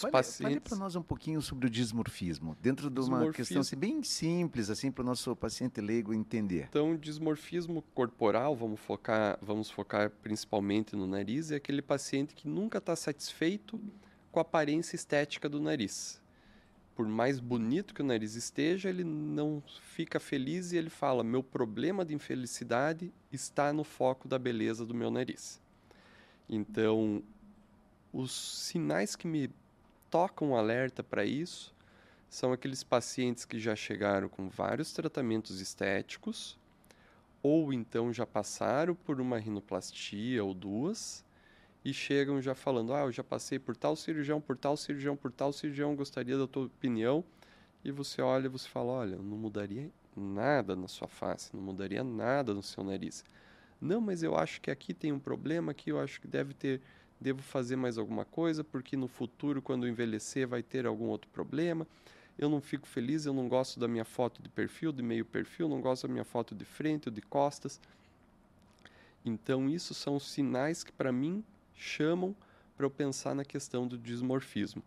Fale, 0.00 0.12
pacientes... 0.12 0.54
fale 0.54 0.60
para 0.60 0.76
nós 0.76 0.96
um 0.96 1.02
pouquinho 1.02 1.42
sobre 1.42 1.66
o 1.66 1.70
dismorfismo, 1.70 2.56
dentro 2.60 2.88
de 2.88 3.00
uma 3.00 3.30
questão 3.32 3.60
assim, 3.60 3.76
bem 3.76 4.02
simples, 4.02 4.70
assim, 4.70 4.90
para 4.90 5.02
o 5.02 5.04
nosso 5.04 5.34
paciente 5.36 5.80
leigo 5.80 6.14
entender. 6.14 6.66
Então, 6.68 6.96
dismorfismo 6.96 7.82
corporal, 7.94 8.54
vamos 8.56 8.80
focar, 8.80 9.38
vamos 9.42 9.70
focar 9.70 10.10
principalmente 10.22 10.94
no 10.94 11.06
nariz, 11.06 11.50
é 11.50 11.56
aquele 11.56 11.82
paciente 11.82 12.34
que 12.34 12.48
nunca 12.48 12.78
está 12.78 12.94
satisfeito 12.94 13.80
com 14.30 14.38
a 14.38 14.42
aparência 14.42 14.94
estética 14.94 15.48
do 15.48 15.60
nariz. 15.60 16.19
Por 17.00 17.08
mais 17.08 17.40
bonito 17.40 17.94
que 17.94 18.02
o 18.02 18.04
nariz 18.04 18.34
esteja, 18.34 18.90
ele 18.90 19.04
não 19.04 19.62
fica 19.94 20.20
feliz 20.20 20.70
e 20.70 20.76
ele 20.76 20.90
fala: 20.90 21.24
meu 21.24 21.42
problema 21.42 22.04
de 22.04 22.12
infelicidade 22.12 23.10
está 23.32 23.72
no 23.72 23.84
foco 23.84 24.28
da 24.28 24.38
beleza 24.38 24.84
do 24.84 24.92
meu 24.92 25.10
nariz. 25.10 25.58
Então, 26.46 27.22
os 28.12 28.32
sinais 28.32 29.16
que 29.16 29.26
me 29.26 29.48
tocam 30.10 30.54
alerta 30.54 31.02
para 31.02 31.24
isso 31.24 31.74
são 32.28 32.52
aqueles 32.52 32.84
pacientes 32.84 33.46
que 33.46 33.58
já 33.58 33.74
chegaram 33.74 34.28
com 34.28 34.50
vários 34.50 34.92
tratamentos 34.92 35.58
estéticos 35.58 36.58
ou 37.42 37.72
então 37.72 38.12
já 38.12 38.26
passaram 38.26 38.94
por 38.94 39.22
uma 39.22 39.38
rinoplastia 39.38 40.44
ou 40.44 40.52
duas 40.52 41.24
e 41.84 41.92
chegam 41.92 42.40
já 42.40 42.54
falando: 42.54 42.92
"Ah, 42.94 43.00
eu 43.00 43.12
já 43.12 43.24
passei 43.24 43.58
por 43.58 43.76
tal 43.76 43.96
cirurgião, 43.96 44.40
por 44.40 44.56
tal 44.56 44.76
cirurgião, 44.76 45.16
por 45.16 45.32
tal 45.32 45.52
cirurgião, 45.52 45.96
gostaria 45.96 46.36
da 46.36 46.46
tua 46.46 46.66
opinião". 46.66 47.24
E 47.84 47.90
você 47.90 48.20
olha 48.22 48.46
e 48.46 48.48
você 48.48 48.68
fala: 48.68 48.92
"Olha, 48.92 49.16
não 49.16 49.36
mudaria 49.36 49.90
nada 50.16 50.76
na 50.76 50.88
sua 50.88 51.08
face, 51.08 51.54
não 51.54 51.62
mudaria 51.62 52.04
nada 52.04 52.54
no 52.54 52.62
seu 52.62 52.84
nariz". 52.84 53.24
Não, 53.80 54.00
mas 54.00 54.22
eu 54.22 54.36
acho 54.36 54.60
que 54.60 54.70
aqui 54.70 54.92
tem 54.92 55.12
um 55.12 55.18
problema, 55.18 55.72
aqui 55.72 55.90
eu 55.90 55.98
acho 55.98 56.20
que 56.20 56.28
deve 56.28 56.52
ter 56.54 56.80
devo 57.20 57.42
fazer 57.42 57.76
mais 57.76 57.98
alguma 57.98 58.24
coisa, 58.24 58.64
porque 58.64 58.96
no 58.96 59.06
futuro, 59.06 59.60
quando 59.60 59.86
envelhecer, 59.86 60.48
vai 60.48 60.62
ter 60.62 60.86
algum 60.86 61.06
outro 61.06 61.28
problema. 61.30 61.86
Eu 62.38 62.48
não 62.48 62.60
fico 62.60 62.86
feliz, 62.88 63.26
eu 63.26 63.34
não 63.34 63.46
gosto 63.46 63.78
da 63.78 63.86
minha 63.86 64.04
foto 64.04 64.42
de 64.42 64.48
perfil, 64.48 64.90
de 64.90 65.02
meio 65.02 65.24
perfil, 65.26 65.68
não 65.68 65.80
gosto 65.80 66.06
da 66.06 66.12
minha 66.12 66.24
foto 66.24 66.54
de 66.54 66.64
frente 66.64 67.08
ou 67.08 67.14
de 67.14 67.20
costas. 67.20 67.78
Então, 69.22 69.68
isso 69.68 69.92
são 69.92 70.18
sinais 70.18 70.82
que, 70.82 70.90
para 70.92 71.12
mim, 71.12 71.44
chamam 71.80 72.34
para 72.76 72.86
eu 72.86 72.90
pensar 72.90 73.34
na 73.34 73.44
questão 73.44 73.86
do 73.86 73.98
dismorfismo. 73.98 74.82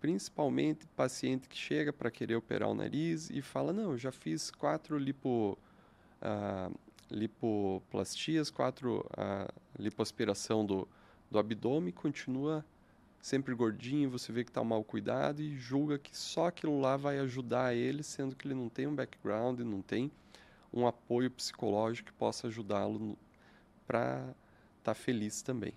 Principalmente 0.00 0.86
paciente 0.88 1.48
que 1.48 1.56
chega 1.56 1.92
para 1.92 2.10
querer 2.10 2.36
operar 2.36 2.68
o 2.68 2.74
nariz 2.74 3.30
e 3.30 3.40
fala: 3.40 3.72
Não, 3.72 3.92
eu 3.92 3.98
já 3.98 4.12
fiz 4.12 4.50
quatro 4.50 4.98
lipo, 4.98 5.58
uh, 6.20 6.74
lipoplastias, 7.10 8.50
quatro 8.50 9.06
uh, 9.12 9.52
lipoaspiração 9.78 10.64
do, 10.66 10.86
do 11.30 11.38
abdômen, 11.38 11.92
continua 11.92 12.64
sempre 13.24 13.54
gordinho, 13.54 14.10
você 14.10 14.30
vê 14.30 14.44
que 14.44 14.50
está 14.50 14.62
mal 14.62 14.84
cuidado 14.84 15.40
e 15.40 15.56
julga 15.56 15.98
que 15.98 16.14
só 16.14 16.48
aquilo 16.48 16.78
lá 16.78 16.94
vai 16.94 17.18
ajudar 17.20 17.74
ele, 17.74 18.02
sendo 18.02 18.36
que 18.36 18.46
ele 18.46 18.54
não 18.54 18.68
tem 18.68 18.86
um 18.86 18.94
background, 18.94 19.60
não 19.60 19.80
tem 19.80 20.12
um 20.70 20.86
apoio 20.86 21.30
psicológico 21.30 22.12
que 22.12 22.18
possa 22.18 22.48
ajudá-lo 22.48 23.16
para 23.86 24.18
estar 24.78 24.92
tá 24.92 24.94
feliz 24.94 25.40
também. 25.40 25.72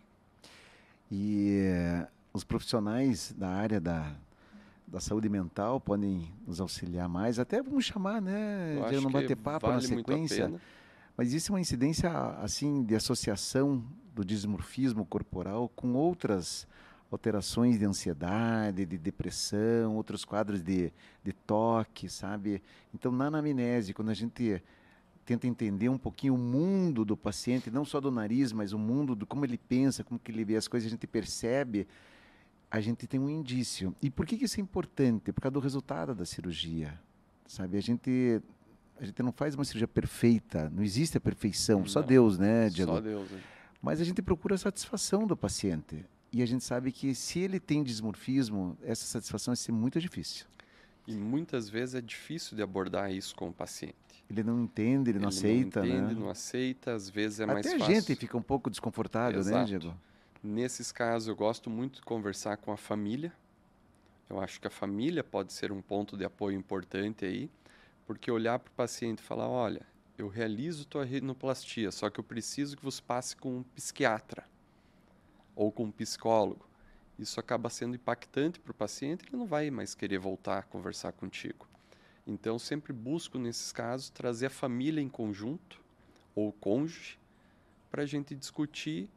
E 1.11 1.61
eh, 1.63 2.07
os 2.33 2.43
profissionais 2.43 3.33
da 3.37 3.49
área 3.49 3.79
da, 3.79 4.15
da 4.87 4.99
saúde 4.99 5.29
mental 5.29 5.79
podem 5.79 6.31
nos 6.45 6.59
auxiliar 6.61 7.07
mais, 7.09 7.39
até 7.39 7.61
vamos 7.61 7.85
chamar, 7.85 8.21
né? 8.21 8.77
Já 8.91 9.01
não 9.01 9.11
bater 9.11 9.35
papo 9.35 9.67
vale 9.67 9.81
na 9.81 9.95
sequência. 9.95 10.53
Mas 11.15 11.27
existe 11.29 11.49
uma 11.49 11.59
incidência 11.59 12.11
assim 12.41 12.83
de 12.83 12.95
associação 12.95 13.83
do 14.13 14.23
dismorfismo 14.23 15.05
corporal 15.05 15.69
com 15.69 15.93
outras 15.93 16.67
alterações 17.11 17.79
de 17.79 17.85
ansiedade, 17.85 18.85
de 18.85 18.97
depressão, 18.97 19.95
outros 19.95 20.25
quadros 20.25 20.61
de, 20.61 20.91
de 21.23 21.33
toque, 21.33 22.09
sabe? 22.09 22.61
Então, 22.93 23.11
na 23.11 23.27
anamnese, 23.27 23.93
quando 23.93 24.09
a 24.09 24.13
gente 24.13 24.61
tenta 25.27 25.45
entender 25.45 25.89
um 25.89 25.97
pouquinho 25.97 26.35
o 26.35 26.37
mundo 26.37 27.03
do 27.03 27.17
paciente, 27.17 27.69
não 27.69 27.83
só 27.83 27.99
do 27.99 28.09
nariz, 28.09 28.53
mas 28.53 28.71
o 28.71 28.79
mundo 28.79 29.13
do 29.13 29.25
como 29.25 29.43
ele 29.43 29.57
pensa, 29.57 30.01
como 30.01 30.17
que 30.17 30.31
ele 30.31 30.45
vê 30.45 30.55
as 30.55 30.69
coisas, 30.69 30.87
a 30.87 30.89
gente 30.89 31.05
percebe, 31.05 31.85
a 32.71 32.79
gente 32.79 33.05
tem 33.05 33.19
um 33.19 33.29
indício. 33.29 33.93
E 34.01 34.09
por 34.09 34.25
que, 34.25 34.37
que 34.37 34.45
isso 34.45 34.57
é 34.57 34.63
importante? 34.63 35.33
Por 35.33 35.41
causa 35.41 35.51
do 35.51 35.59
resultado 35.59 36.15
da 36.15 36.25
cirurgia, 36.25 36.97
sabe? 37.45 37.77
A 37.77 37.81
gente 37.81 38.41
a 38.99 39.05
gente 39.05 39.21
não 39.21 39.33
faz 39.33 39.53
uma 39.53 39.65
cirurgia 39.65 39.87
perfeita, 39.87 40.69
não 40.69 40.81
existe 40.81 41.17
a 41.17 41.21
perfeição, 41.21 41.81
não, 41.81 41.87
só 41.87 42.01
Deus, 42.01 42.39
né, 42.39 42.69
Diego? 42.69 42.93
Só 42.93 43.01
Deus. 43.01 43.29
Né? 43.29 43.41
Mas 43.81 43.99
a 43.99 44.05
gente 44.05 44.21
procura 44.21 44.55
a 44.55 44.57
satisfação 44.57 45.27
do 45.27 45.35
paciente. 45.35 46.03
E 46.31 46.41
a 46.41 46.45
gente 46.45 46.63
sabe 46.63 46.91
que 46.91 47.13
se 47.13 47.39
ele 47.39 47.59
tem 47.59 47.83
dismorfismo, 47.83 48.77
essa 48.81 49.05
satisfação 49.05 49.51
vai 49.51 49.57
ser 49.57 49.71
muito 49.71 49.99
difícil. 49.99 50.45
E 51.05 51.15
muitas 51.15 51.69
vezes 51.69 51.95
é 51.95 52.01
difícil 52.01 52.55
de 52.55 52.63
abordar 52.63 53.11
isso 53.11 53.35
com 53.35 53.49
o 53.49 53.53
paciente. 53.53 53.95
Ele 54.29 54.43
não 54.43 54.59
entende, 54.59 55.09
ele, 55.09 55.17
ele 55.17 55.21
não 55.21 55.29
aceita, 55.29 55.79
não 55.79 55.87
entende, 55.87 56.13
né? 56.13 56.19
não 56.19 56.29
aceita, 56.29 56.93
às 56.93 57.09
vezes 57.09 57.39
é 57.39 57.43
Até 57.43 57.53
mais 57.53 57.65
fácil. 57.65 57.83
Até 57.83 57.91
a 57.91 57.95
gente 57.95 58.15
fica 58.15 58.37
um 58.37 58.41
pouco 58.41 58.69
desconfortável, 58.69 59.39
né, 59.39 59.49
Exato. 59.49 59.71
né, 59.71 59.79
Diego? 59.79 59.97
Nesses 60.43 60.91
casos, 60.91 61.27
eu 61.27 61.35
gosto 61.35 61.69
muito 61.69 61.95
de 61.95 62.01
conversar 62.01 62.57
com 62.57 62.71
a 62.71 62.77
família. 62.77 63.33
Eu 64.29 64.41
acho 64.41 64.59
que 64.59 64.67
a 64.67 64.69
família 64.69 65.23
pode 65.23 65.53
ser 65.53 65.71
um 65.71 65.81
ponto 65.81 66.17
de 66.17 66.25
apoio 66.25 66.57
importante 66.57 67.25
aí, 67.25 67.49
porque 68.05 68.29
olhar 68.29 68.59
para 68.59 68.69
o 68.69 68.73
paciente 68.73 69.19
e 69.19 69.23
falar, 69.23 69.47
olha, 69.47 69.85
eu 70.17 70.27
realizo 70.27 70.85
tua 70.85 71.05
rinoplastia, 71.05 71.91
só 71.91 72.09
que 72.09 72.19
eu 72.19 72.23
preciso 72.23 72.75
que 72.75 72.83
você 72.83 73.01
passe 73.01 73.35
com 73.35 73.59
um 73.59 73.63
psiquiatra 73.63 74.45
ou 75.55 75.71
com 75.71 75.85
um 75.85 75.91
psicólogo. 75.91 76.67
Isso 77.17 77.39
acaba 77.39 77.69
sendo 77.69 77.95
impactante 77.95 78.59
para 78.59 78.71
o 78.71 78.75
paciente, 78.75 79.25
ele 79.25 79.37
não 79.37 79.45
vai 79.45 79.71
mais 79.71 79.95
querer 79.95 80.19
voltar 80.19 80.59
a 80.59 80.63
conversar 80.63 81.13
contigo. 81.13 81.67
Então, 82.27 82.59
sempre 82.59 82.91
busco, 82.91 83.39
nesses 83.39 83.71
casos, 83.71 84.09
trazer 84.09 84.47
a 84.47 84.49
família 84.49 84.99
em 84.99 85.07
conjunto, 85.07 85.81
ou 86.35 86.51
cônjuge, 86.51 87.17
para 87.89 88.03
a 88.03 88.05
gente 88.05 88.35
discutir 88.35 89.09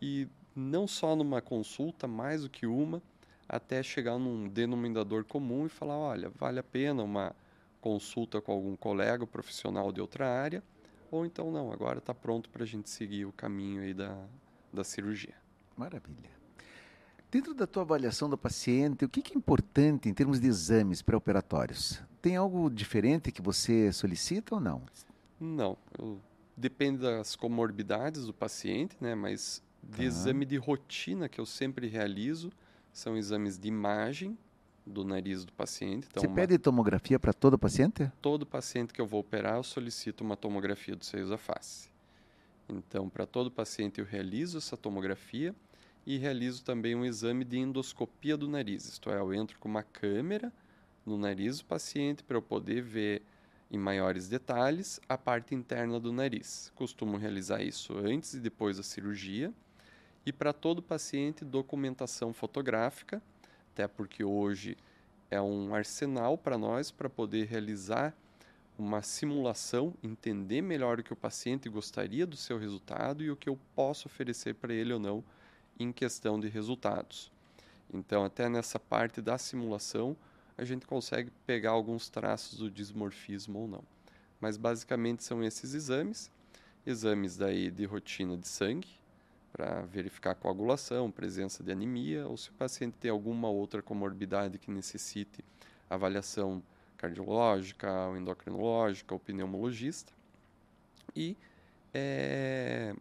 e 0.00 0.26
não 0.56 0.88
só 0.88 1.14
numa 1.14 1.42
consulta, 1.42 2.08
mais 2.08 2.42
do 2.42 2.48
que 2.48 2.66
uma, 2.66 3.02
até 3.46 3.82
chegar 3.82 4.18
num 4.18 4.48
denominador 4.48 5.24
comum 5.24 5.66
e 5.66 5.68
falar: 5.68 5.98
olha, 5.98 6.30
vale 6.30 6.58
a 6.58 6.62
pena 6.62 7.02
uma 7.02 7.36
consulta 7.82 8.40
com 8.40 8.52
algum 8.52 8.74
colega 8.74 9.26
profissional 9.26 9.92
de 9.92 10.00
outra 10.00 10.26
área, 10.26 10.62
ou 11.10 11.26
então 11.26 11.50
não, 11.50 11.70
agora 11.70 11.98
está 11.98 12.14
pronto 12.14 12.48
para 12.48 12.62
a 12.62 12.66
gente 12.66 12.88
seguir 12.88 13.26
o 13.26 13.32
caminho 13.32 13.82
aí 13.82 13.92
da, 13.92 14.26
da 14.72 14.82
cirurgia. 14.82 15.34
Maravilha. 15.76 16.43
Dentro 17.34 17.52
da 17.52 17.66
tua 17.66 17.82
avaliação 17.82 18.30
do 18.30 18.38
paciente, 18.38 19.04
o 19.04 19.08
que, 19.08 19.20
que 19.20 19.34
é 19.34 19.36
importante 19.36 20.08
em 20.08 20.14
termos 20.14 20.38
de 20.38 20.46
exames 20.46 21.02
pré-operatórios? 21.02 22.00
Tem 22.22 22.36
algo 22.36 22.70
diferente 22.70 23.32
que 23.32 23.42
você 23.42 23.90
solicita 23.90 24.54
ou 24.54 24.60
não? 24.60 24.82
Não, 25.40 25.76
eu, 25.98 26.20
depende 26.56 26.98
das 26.98 27.34
comorbidades 27.34 28.26
do 28.26 28.32
paciente, 28.32 28.96
né? 29.00 29.16
Mas 29.16 29.60
de 29.82 29.96
tá. 29.96 30.04
exame 30.04 30.44
de 30.44 30.56
rotina 30.58 31.28
que 31.28 31.40
eu 31.40 31.44
sempre 31.44 31.88
realizo 31.88 32.52
são 32.92 33.16
exames 33.16 33.58
de 33.58 33.66
imagem 33.66 34.38
do 34.86 35.04
nariz 35.04 35.44
do 35.44 35.52
paciente. 35.52 36.06
Então, 36.08 36.20
Você 36.20 36.28
uma... 36.28 36.36
pede 36.36 36.56
tomografia 36.56 37.18
para 37.18 37.32
todo 37.32 37.58
paciente? 37.58 38.12
Todo 38.22 38.46
paciente 38.46 38.92
que 38.92 39.00
eu 39.00 39.06
vou 39.08 39.18
operar, 39.18 39.56
eu 39.56 39.64
solicito 39.64 40.20
uma 40.20 40.36
tomografia 40.36 40.94
dos 40.94 41.08
seios 41.08 41.30
da 41.30 41.36
face. 41.36 41.90
Então, 42.68 43.08
para 43.08 43.26
todo 43.26 43.50
paciente, 43.50 43.98
eu 43.98 44.06
realizo 44.06 44.56
essa 44.56 44.76
tomografia 44.76 45.52
e 46.06 46.18
realizo 46.18 46.64
também 46.64 46.94
um 46.94 47.04
exame 47.04 47.44
de 47.44 47.58
endoscopia 47.58 48.36
do 48.36 48.48
nariz. 48.48 48.86
Isto 48.86 49.10
é, 49.10 49.18
eu 49.18 49.32
entro 49.32 49.58
com 49.58 49.68
uma 49.68 49.82
câmera 49.82 50.52
no 51.04 51.16
nariz 51.16 51.58
do 51.58 51.64
paciente 51.64 52.22
para 52.22 52.36
eu 52.36 52.42
poder 52.42 52.82
ver 52.82 53.22
em 53.70 53.78
maiores 53.78 54.28
detalhes 54.28 55.00
a 55.08 55.16
parte 55.16 55.54
interna 55.54 55.98
do 55.98 56.12
nariz. 56.12 56.70
Costumo 56.74 57.16
realizar 57.16 57.62
isso 57.62 57.96
antes 57.98 58.34
e 58.34 58.40
depois 58.40 58.76
da 58.76 58.82
cirurgia. 58.82 59.52
E 60.26 60.32
para 60.32 60.52
todo 60.52 60.82
paciente, 60.82 61.44
documentação 61.44 62.32
fotográfica 62.32 63.22
até 63.74 63.88
porque 63.88 64.22
hoje 64.22 64.76
é 65.28 65.40
um 65.40 65.74
arsenal 65.74 66.38
para 66.38 66.56
nós 66.56 66.92
para 66.92 67.10
poder 67.10 67.46
realizar 67.46 68.14
uma 68.78 69.02
simulação, 69.02 69.94
entender 70.00 70.62
melhor 70.62 71.00
o 71.00 71.02
que 71.02 71.12
o 71.12 71.16
paciente 71.16 71.68
gostaria 71.68 72.24
do 72.24 72.36
seu 72.36 72.56
resultado 72.56 73.22
e 73.22 73.30
o 73.32 73.36
que 73.36 73.48
eu 73.48 73.58
posso 73.74 74.06
oferecer 74.06 74.54
para 74.54 74.72
ele 74.72 74.92
ou 74.92 75.00
não 75.00 75.24
em 75.78 75.92
questão 75.92 76.38
de 76.38 76.48
resultados. 76.48 77.30
Então, 77.92 78.24
até 78.24 78.48
nessa 78.48 78.78
parte 78.78 79.20
da 79.20 79.38
simulação, 79.38 80.16
a 80.56 80.64
gente 80.64 80.86
consegue 80.86 81.30
pegar 81.46 81.70
alguns 81.70 82.08
traços 82.08 82.58
do 82.58 82.70
dismorfismo 82.70 83.58
ou 83.60 83.68
não. 83.68 83.84
Mas 84.40 84.56
basicamente 84.56 85.22
são 85.22 85.42
esses 85.42 85.74
exames, 85.74 86.30
exames 86.86 87.36
daí 87.36 87.70
de 87.70 87.84
rotina 87.84 88.36
de 88.36 88.46
sangue, 88.46 88.88
para 89.52 89.82
verificar 89.82 90.34
coagulação, 90.34 91.10
presença 91.10 91.62
de 91.62 91.70
anemia, 91.70 92.26
ou 92.26 92.36
se 92.36 92.50
o 92.50 92.54
paciente 92.54 92.94
tem 93.00 93.10
alguma 93.10 93.48
outra 93.48 93.80
comorbidade 93.80 94.58
que 94.58 94.70
necessite 94.70 95.44
avaliação 95.88 96.62
cardiológica, 96.96 97.88
endocrinológica, 98.16 99.14
ou 99.14 99.20
pneumologista. 99.20 100.12
E 101.14 101.36
é, 101.92 102.94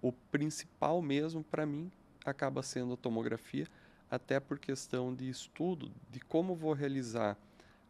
o 0.00 0.12
principal 0.12 1.00
mesmo 1.00 1.42
para 1.42 1.66
mim 1.66 1.90
acaba 2.24 2.62
sendo 2.62 2.94
a 2.94 2.96
tomografia, 2.96 3.66
até 4.10 4.38
por 4.38 4.58
questão 4.58 5.14
de 5.14 5.28
estudo 5.28 5.90
de 6.10 6.20
como 6.20 6.54
vou 6.54 6.72
realizar 6.72 7.36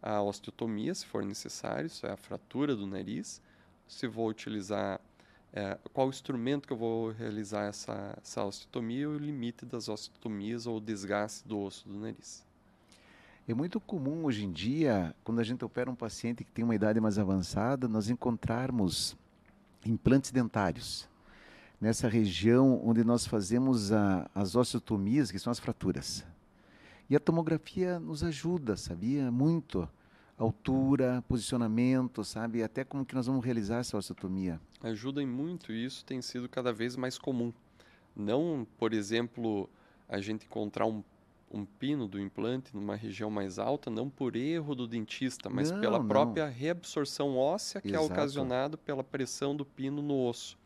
a 0.00 0.20
osteotomia, 0.20 0.94
se 0.94 1.07
for 1.07 1.24
necessário, 1.24 1.87
isso 1.87 2.07
é 2.07 2.12
a 2.12 2.16
fratura 2.16 2.74
do 2.74 2.87
nariz, 2.87 3.40
se 3.87 4.07
vou 4.07 4.28
utilizar 4.28 5.00
é, 5.52 5.78
qual 5.92 6.09
instrumento 6.09 6.66
que 6.66 6.72
eu 6.72 6.76
vou 6.76 7.11
realizar 7.11 7.64
essa, 7.66 8.18
essa 8.22 8.44
osteotomia 8.44 9.02
e 9.02 9.07
o 9.07 9.18
limite 9.18 9.66
das 9.66 9.88
osteotomias 9.88 10.66
ou 10.66 10.81
desgaste 10.81 11.46
do 11.46 11.61
osso 11.61 11.88
do 11.88 11.98
nariz. 11.98 12.44
É 13.46 13.52
muito 13.52 13.81
comum 13.81 14.24
hoje 14.24 14.44
em 14.44 14.52
dia, 14.52 15.14
quando 15.24 15.40
a 15.40 15.44
gente 15.44 15.64
opera 15.64 15.90
um 15.90 15.94
paciente 15.94 16.44
que 16.44 16.50
tem 16.50 16.64
uma 16.64 16.74
idade 16.74 17.00
mais 17.00 17.18
avançada, 17.18 17.88
nós 17.88 18.09
encontrarmos 18.09 19.16
implantes 19.85 20.31
dentários 20.31 21.11
nessa 21.82 22.08
região 22.08 22.80
onde 22.86 23.02
nós 23.02 23.26
fazemos 23.26 23.90
a, 23.90 24.30
as 24.32 24.54
osteotomias, 24.54 25.32
que 25.32 25.38
são 25.40 25.50
as 25.50 25.58
fraturas. 25.58 26.24
E 27.10 27.16
a 27.16 27.18
tomografia 27.18 27.98
nos 27.98 28.22
ajuda, 28.22 28.76
sabia? 28.76 29.32
Muito. 29.32 29.88
Altura, 30.38 31.24
posicionamento, 31.26 32.22
sabe? 32.22 32.62
Até 32.62 32.84
como 32.84 33.04
que 33.04 33.16
nós 33.16 33.26
vamos 33.26 33.44
realizar 33.44 33.78
essa 33.78 33.96
osteotomia. 33.96 34.60
Ajuda 34.80 35.20
em 35.20 35.26
muito 35.26 35.72
e 35.72 35.84
isso 35.84 36.04
tem 36.04 36.22
sido 36.22 36.48
cada 36.48 36.72
vez 36.72 36.94
mais 36.94 37.18
comum. 37.18 37.52
Não, 38.14 38.64
por 38.78 38.92
exemplo, 38.92 39.68
a 40.08 40.20
gente 40.20 40.46
encontrar 40.46 40.86
um 40.86 41.02
um 41.54 41.66
pino 41.66 42.08
do 42.08 42.18
implante 42.18 42.74
numa 42.74 42.96
região 42.96 43.30
mais 43.30 43.58
alta, 43.58 43.90
não 43.90 44.08
por 44.08 44.36
erro 44.36 44.74
do 44.74 44.86
dentista, 44.88 45.50
mas 45.50 45.70
não, 45.70 45.80
pela 45.82 45.98
não. 45.98 46.08
própria 46.08 46.46
reabsorção 46.46 47.36
óssea 47.36 47.78
que 47.78 47.88
Exato. 47.88 48.04
é 48.04 48.06
ocasionada 48.06 48.78
pela 48.78 49.04
pressão 49.04 49.54
do 49.54 49.62
pino 49.62 50.00
no 50.00 50.18
osso. 50.26 50.56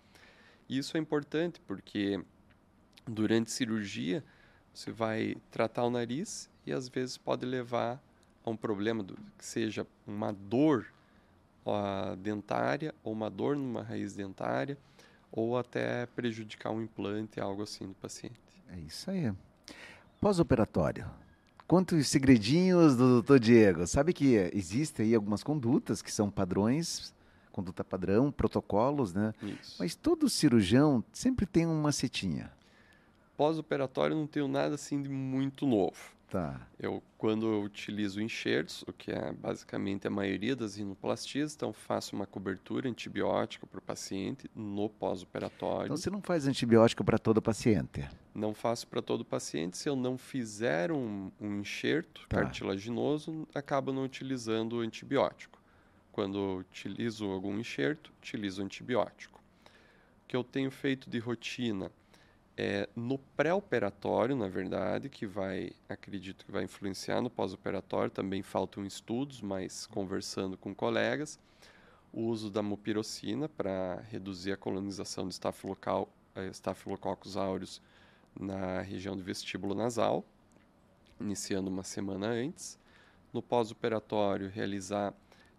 Isso 0.69 0.97
é 0.97 1.01
importante 1.01 1.61
porque 1.61 2.21
durante 3.07 3.51
cirurgia 3.51 4.25
você 4.73 4.91
vai 4.91 5.37
tratar 5.51 5.85
o 5.85 5.91
nariz 5.91 6.51
e 6.67 6.73
às 6.73 6.89
vezes 6.89 7.17
pode 7.17 7.47
levar 7.47 8.03
a 8.45 8.51
um 8.51 8.57
problema 8.57 9.03
do, 9.03 9.17
que 9.39 9.45
seja 9.45 9.87
uma 10.07 10.33
dor 10.33 10.87
dentária 12.19 12.95
ou 13.03 13.13
uma 13.13 13.29
dor 13.29 13.57
numa 13.57 13.83
raiz 13.83 14.15
dentária 14.15 14.79
ou 15.33 15.59
até 15.59 16.07
prejudicar 16.07 16.71
um 16.71 16.81
implante, 16.81 17.41
algo 17.41 17.63
assim 17.63 17.89
do 17.89 17.95
paciente. 17.95 18.41
É 18.69 18.79
isso 18.79 19.11
aí. 19.11 19.33
Pós-operatório. 20.21 21.07
Quantos 21.67 22.07
segredinhos 22.09 22.97
do 22.97 23.15
doutor 23.15 23.41
Diego? 23.41 23.87
Sabe 23.87 24.13
que 24.13 24.35
existem 24.55 25.07
aí 25.07 25.15
algumas 25.15 25.43
condutas 25.43 26.01
que 26.01 26.13
são 26.13 26.31
padrões, 26.31 27.13
conduta 27.57 27.83
padrão, 27.83 28.31
protocolos, 28.31 29.15
né? 29.15 29.33
Isso. 29.43 29.77
Mas 29.79 29.95
todo 29.95 30.29
cirurgião 30.29 31.03
sempre 31.11 31.47
tem 31.47 31.65
uma 31.67 31.91
setinha. 31.91 32.53
Pós-operatório 33.37 34.15
não 34.15 34.27
tenho 34.27 34.47
nada 34.47 34.75
assim 34.75 35.01
de 35.03 35.09
muito 35.09 35.67
novo. 35.67 36.15
Tá. 36.29 36.61
Eu, 36.79 37.01
quando 37.17 37.47
eu 37.47 37.63
utilizo 37.63 38.21
enxertos, 38.21 38.83
o 38.89 38.93
que 38.93 39.13
é 39.13 39.33
basicamente 39.33 40.09
a 40.09 40.11
maioria 40.11 40.57
das 40.57 40.75
rinoplastias, 40.77 41.55
então 41.55 41.73
faço 41.73 42.17
uma 42.17 42.27
cobertura 42.27 42.89
antibiótica 42.89 43.65
para 43.67 43.79
o 43.79 43.83
paciente 43.83 44.51
no 44.55 44.89
pós-operatório. 44.89 45.85
Então 45.87 45.97
você 45.97 46.11
não 46.11 46.21
faz 46.21 46.47
antibiótico 46.47 47.05
para 47.05 47.17
todo 47.19 47.41
paciente. 47.41 48.05
Não 48.35 48.53
faço 48.53 48.89
para 48.89 49.01
todo 49.01 49.25
paciente. 49.25 49.79
Se 49.79 49.89
eu 49.89 49.95
não 49.95 50.19
fizer 50.19 50.91
um, 50.91 51.31
um 51.41 51.61
enxerto 51.61 52.27
Tá. 52.29 52.43
cartilaginoso, 52.43 53.47
acabo 53.55 53.93
não 53.93 54.03
utilizando 54.03 54.79
o 54.79 54.81
antibiótico. 54.81 55.56
Quando 56.17 56.57
utilizo 56.57 57.27
algum 57.27 57.59
enxerto, 57.59 58.11
utilizo 58.23 58.63
antibiótico. 58.63 59.39
O 60.25 60.27
que 60.27 60.35
eu 60.35 60.43
tenho 60.43 60.71
feito 60.71 61.11
de 61.11 61.19
rotina 61.19 61.93
é 62.57 62.89
no 62.97 63.19
pré-operatório, 63.19 64.35
na 64.35 64.49
verdade, 64.49 65.11
que 65.11 65.27
vai, 65.27 65.73
acredito 65.87 66.47
que 66.47 66.51
vai 66.51 66.65
influenciar 66.65 67.21
no 67.21 67.29
pós-operatório, 67.29 68.11
também 68.11 68.43
faltam 68.43 68.87
estudos, 68.87 69.43
mas 69.43 69.85
conversando 69.85 70.57
com 70.57 70.75
colegas, 70.75 71.39
o 72.11 72.23
uso 72.23 72.51
da 72.51 72.63
mupirocina 72.63 73.47
para 73.47 74.03
reduzir 74.11 74.53
a 74.53 74.57
colonização 74.57 75.29
de 75.29 75.35
estafilocal, 75.35 76.09
eh, 76.35 76.49
Staphylococcus 76.49 77.37
aureus 77.37 77.83
na 78.41 78.81
região 78.81 79.15
do 79.15 79.23
vestíbulo 79.23 79.75
nasal, 79.75 80.25
iniciando 81.21 81.69
uma 81.69 81.83
semana 81.83 82.29
antes. 82.29 82.79
No 83.35 83.43
pós-operatório, 83.43 84.49
realizar 84.49 85.13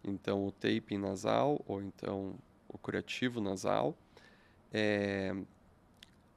então 0.07 0.45
o 0.45 0.51
taping 0.51 0.97
nasal 0.97 1.63
ou 1.67 1.81
então 1.81 2.35
o 2.67 2.77
curativo 2.77 3.39
nasal. 3.41 3.95
É, 4.71 5.35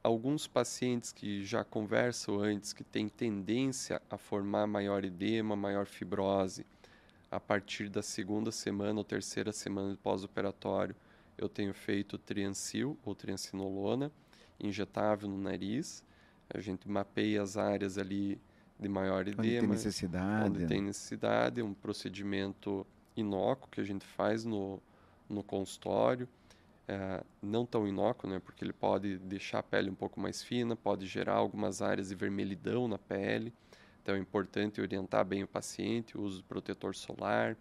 alguns 0.03 0.47
pacientes 0.47 1.13
que 1.13 1.45
já 1.45 1.65
conversam 1.65 2.41
antes, 2.41 2.73
que 2.73 2.85
têm 2.85 3.09
tendência 3.09 4.01
a 4.11 4.17
formar 4.17 4.67
maior 4.67 5.05
edema, 5.05 5.55
maior 5.57 5.87
fibrose, 5.87 6.67
a 7.31 7.39
partir 7.39 7.89
da 7.89 8.03
segunda 8.03 8.51
semana 8.51 8.99
ou 8.99 9.05
terceira 9.05 9.53
semana 9.53 9.91
do 9.91 9.99
pós-operatório, 9.99 10.97
eu 11.39 11.49
tenho 11.49 11.73
feito 11.73 12.19
triancil 12.19 12.99
ou 13.05 13.15
triancinolona, 13.15 14.11
injetável 14.59 15.29
no 15.29 15.39
nariz. 15.39 16.05
A 16.53 16.61
gente 16.61 16.89
mapeia 16.89 17.41
as 17.43 17.57
áreas 17.57 17.97
ali 17.97 18.39
de 18.79 18.89
maior 18.89 19.23
Onde 19.23 19.37
tem 19.37 19.51
edema, 19.53 19.75
necessidade. 19.75 20.49
onde 20.49 20.67
tem 20.67 20.81
né? 20.81 20.89
necessidade, 20.89 21.63
um 21.63 21.73
procedimento 21.73 22.87
inócuo 23.17 23.69
que 23.71 23.81
a 23.81 23.85
gente 23.85 24.05
faz 24.05 24.45
no, 24.45 24.81
no 25.29 25.43
consultório. 25.43 26.29
É, 26.89 27.23
não 27.41 27.65
tão 27.65 27.87
inócuo, 27.87 28.29
né, 28.29 28.41
porque 28.41 28.65
ele 28.65 28.73
pode 28.73 29.19
deixar 29.19 29.61
a 29.61 29.63
pele 29.63 29.89
um 29.89 29.95
pouco 29.95 30.19
mais 30.19 30.43
fina, 30.43 30.75
pode 30.75 31.07
gerar 31.07 31.35
algumas 31.35 31.81
áreas 31.81 32.09
de 32.09 32.17
vermelhidão 32.17 32.89
na 32.89 32.99
pele. 32.99 33.53
Então 34.03 34.15
é 34.15 34.19
importante 34.19 34.81
orientar 34.81 35.25
bem 35.25 35.45
o 35.45 35.47
paciente, 35.47 36.19
o 36.19 36.23
uso 36.23 36.39
do 36.39 36.45
protetor 36.45 36.95
solar, 36.97 37.57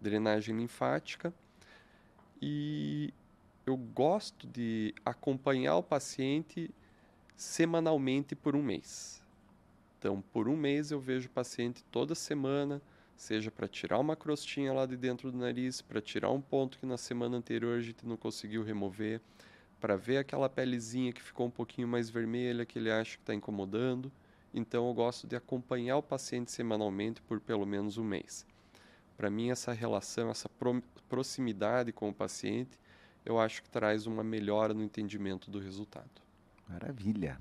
drenagem 0.00 0.56
linfática. 0.56 1.32
E 2.40 3.12
eu 3.66 3.76
gosto 3.76 4.46
de 4.46 4.94
acompanhar 5.04 5.76
o 5.76 5.82
paciente 5.82 6.70
semanalmente 7.36 8.34
por 8.34 8.56
um 8.56 8.62
mês. 8.62 9.22
Então, 9.98 10.22
por 10.32 10.48
um 10.48 10.56
mês 10.56 10.90
eu 10.90 10.98
vejo 10.98 11.28
o 11.28 11.32
paciente 11.32 11.84
toda 11.90 12.14
semana, 12.14 12.80
seja 13.20 13.50
para 13.50 13.68
tirar 13.68 13.98
uma 13.98 14.16
crostinha 14.16 14.72
lá 14.72 14.86
de 14.86 14.96
dentro 14.96 15.30
do 15.30 15.36
nariz, 15.36 15.82
para 15.82 16.00
tirar 16.00 16.30
um 16.30 16.40
ponto 16.40 16.78
que 16.78 16.86
na 16.86 16.96
semana 16.96 17.36
anterior 17.36 17.76
a 17.76 17.82
gente 17.82 18.06
não 18.06 18.16
conseguiu 18.16 18.62
remover, 18.62 19.20
para 19.78 19.94
ver 19.94 20.16
aquela 20.16 20.48
pelezinha 20.48 21.12
que 21.12 21.20
ficou 21.20 21.46
um 21.46 21.50
pouquinho 21.50 21.86
mais 21.86 22.08
vermelha, 22.08 22.64
que 22.64 22.78
ele 22.78 22.90
acha 22.90 23.18
que 23.18 23.22
está 23.22 23.34
incomodando. 23.34 24.10
Então, 24.54 24.88
eu 24.88 24.94
gosto 24.94 25.26
de 25.26 25.36
acompanhar 25.36 25.98
o 25.98 26.02
paciente 26.02 26.50
semanalmente 26.50 27.20
por 27.20 27.40
pelo 27.40 27.66
menos 27.66 27.98
um 27.98 28.04
mês. 28.04 28.46
Para 29.18 29.28
mim, 29.28 29.50
essa 29.50 29.72
relação, 29.72 30.30
essa 30.30 30.48
pro 30.48 30.82
proximidade 31.06 31.92
com 31.92 32.08
o 32.08 32.14
paciente, 32.14 32.80
eu 33.22 33.38
acho 33.38 33.62
que 33.62 33.68
traz 33.68 34.06
uma 34.06 34.24
melhora 34.24 34.72
no 34.72 34.82
entendimento 34.82 35.50
do 35.50 35.58
resultado. 35.58 36.22
Maravilha. 36.66 37.38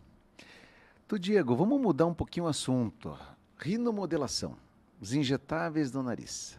Tu, 1.08 1.18
Diego, 1.18 1.56
vamos 1.56 1.80
mudar 1.80 2.06
um 2.06 2.14
pouquinho 2.14 2.48
o 2.48 2.50
assunto. 2.50 3.18
Rinomodelação. 3.58 4.58
Os 5.00 5.14
injetáveis 5.14 5.92
do 5.92 6.04
nariz. 6.04 6.58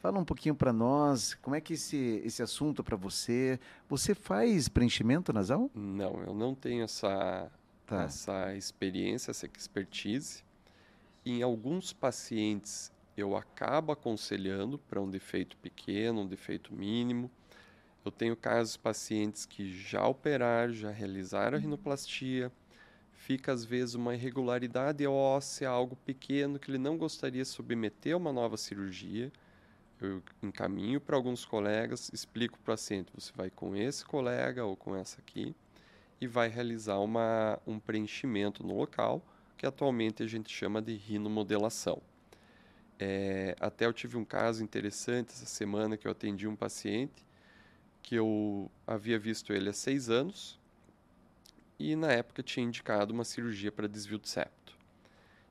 Fala 0.00 0.18
um 0.18 0.24
pouquinho 0.24 0.54
para 0.54 0.72
nós, 0.72 1.32
como 1.40 1.56
é 1.56 1.60
que 1.60 1.72
esse, 1.72 2.20
esse 2.24 2.42
assunto 2.42 2.84
para 2.84 2.94
você? 2.96 3.58
Você 3.88 4.14
faz 4.14 4.68
preenchimento 4.68 5.32
nasal? 5.32 5.70
Não, 5.74 6.22
eu 6.22 6.34
não 6.34 6.54
tenho 6.54 6.84
essa, 6.84 7.50
Tá. 7.86 8.02
essa 8.02 8.54
experiência, 8.54 9.30
essa 9.30 9.46
expertise. 9.46 10.44
Em 11.24 11.42
alguns 11.42 11.94
pacientes, 11.94 12.92
eu 13.16 13.34
acabo 13.34 13.92
aconselhando 13.92 14.78
para 14.78 15.00
um 15.00 15.08
defeito 15.08 15.56
pequeno, 15.56 16.20
um 16.20 16.26
defeito 16.26 16.74
mínimo. 16.74 17.30
Eu 18.04 18.12
tenho 18.12 18.36
casos 18.36 18.74
de 18.74 18.80
pacientes 18.80 19.46
que 19.46 19.72
já 19.72 20.06
operaram, 20.06 20.74
já 20.74 20.90
realizaram 20.90 21.56
a 21.56 21.60
rinoplastia, 21.60 22.52
fica 23.24 23.52
às 23.52 23.64
vezes 23.64 23.94
uma 23.94 24.14
irregularidade 24.14 25.06
óssea, 25.06 25.70
algo 25.70 25.96
pequeno 25.96 26.58
que 26.58 26.70
ele 26.70 26.78
não 26.78 26.98
gostaria 26.98 27.42
de 27.42 27.48
submeter 27.48 28.12
a 28.12 28.18
uma 28.18 28.32
nova 28.32 28.58
cirurgia. 28.58 29.32
Eu 29.98 30.22
encaminho 30.42 31.00
para 31.00 31.16
alguns 31.16 31.46
colegas, 31.46 32.10
explico 32.12 32.58
para 32.58 32.72
o 32.72 32.76
paciente: 32.76 33.10
você 33.14 33.32
vai 33.34 33.48
com 33.48 33.74
esse 33.74 34.04
colega 34.04 34.64
ou 34.64 34.76
com 34.76 34.94
essa 34.94 35.20
aqui 35.20 35.54
e 36.20 36.26
vai 36.26 36.48
realizar 36.48 36.98
uma, 36.98 37.58
um 37.66 37.78
preenchimento 37.78 38.62
no 38.62 38.76
local, 38.76 39.22
que 39.56 39.64
atualmente 39.64 40.22
a 40.22 40.26
gente 40.26 40.52
chama 40.52 40.82
de 40.82 40.94
rinomodelação. 40.94 42.02
É, 42.98 43.56
até 43.58 43.86
eu 43.86 43.92
tive 43.92 44.18
um 44.18 44.24
caso 44.24 44.62
interessante 44.62 45.30
essa 45.30 45.46
semana 45.46 45.96
que 45.96 46.06
eu 46.06 46.12
atendi 46.12 46.46
um 46.46 46.54
paciente 46.54 47.24
que 48.02 48.14
eu 48.14 48.70
havia 48.86 49.18
visto 49.18 49.52
ele 49.52 49.70
há 49.70 49.72
seis 49.72 50.10
anos 50.10 50.60
e 51.78 51.94
na 51.96 52.12
época 52.12 52.42
tinha 52.42 52.64
indicado 52.66 53.12
uma 53.12 53.24
cirurgia 53.24 53.72
para 53.72 53.86
desvio 53.88 54.18
de 54.18 54.28
septo. 54.28 54.74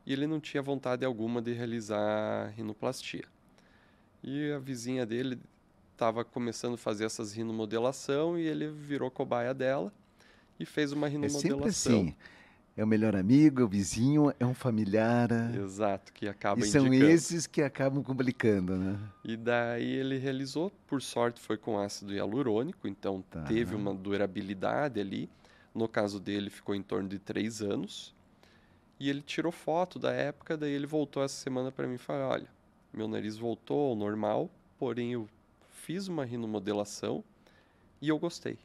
E 0.06 0.12
ele 0.14 0.28
não 0.28 0.40
tinha 0.40 0.62
vontade 0.62 1.06
alguma 1.06 1.42
de 1.42 1.54
realizar 1.54 2.50
rinoplastia. 2.56 3.26
E 4.24 4.52
a 4.52 4.60
vizinha 4.60 5.06
dele 5.06 5.40
estava 5.94 6.24
começando 6.26 6.74
a 6.74 6.78
fazer 6.78 7.06
essas 7.06 7.34
rinomodelação 7.34 8.38
e 8.38 8.44
ele 8.46 8.68
virou 8.70 9.10
cobaia 9.12 9.54
dela 9.54 9.92
e 10.60 10.66
fez 10.66 10.92
uma 10.92 11.08
É 11.08 11.12
rinomodelação. 11.12 11.42
sempre 11.52 11.68
assim. 11.70 12.16
É 12.76 12.84
o 12.84 12.88
melhor 12.88 13.16
amigo, 13.16 13.62
é 13.62 13.64
o 13.64 13.68
vizinho, 13.68 14.34
é 14.40 14.46
um 14.46 14.54
familiar. 14.56 15.30
é- 15.32 15.58
Exato, 15.58 16.12
que 16.12 16.28
acaba 16.28 16.60
E 16.62 16.64
são 16.66 16.88
indicando. 16.88 17.12
esses 17.12 17.46
que 17.46 17.62
acabam 17.62 18.02
complicando, 18.04 18.76
né? 18.76 19.00
E 19.24 19.38
daí 19.38 19.86
ele 19.94 20.18
realizou, 20.18 20.72
por 20.88 21.00
sorte 21.00 21.40
foi 21.40 21.56
com 21.56 21.78
ácido 21.78 22.14
hialurônico, 22.14 22.88
então 22.88 23.24
Tá. 23.30 23.44
teve 23.44 23.76
uma 23.76 23.94
durabilidade 23.94 25.00
ali. 25.00 25.30
No 25.74 25.88
caso 25.88 26.20
dele 26.20 26.50
ficou 26.50 26.76
em 26.76 26.82
torno 26.82 27.10
de 27.10 27.20
três 27.20 27.62
anos. 27.62 28.14
E 29.00 29.10
ele 29.10 29.22
tirou 29.22 29.52
foto 29.52 29.98
da 30.00 30.12
época, 30.12 30.56
daí 30.56 30.72
ele 30.72 30.86
voltou 30.86 31.24
essa 31.24 31.36
semana 31.36 31.72
para 31.72 31.88
mim 31.88 31.96
e 31.96 31.98
falou, 31.98 32.30
olha, 32.30 32.48
meu 32.94 33.08
nariz 33.08 33.38
voltou 33.38 33.90
ao 33.90 33.96
normal, 33.96 34.50
porém 34.78 35.14
eu 35.14 35.28
fiz 35.72 36.08
uma 36.08 36.24
rinomodelação 36.24 37.24
e 38.02 38.08
eu 38.08 38.20
gostei. 38.20 38.58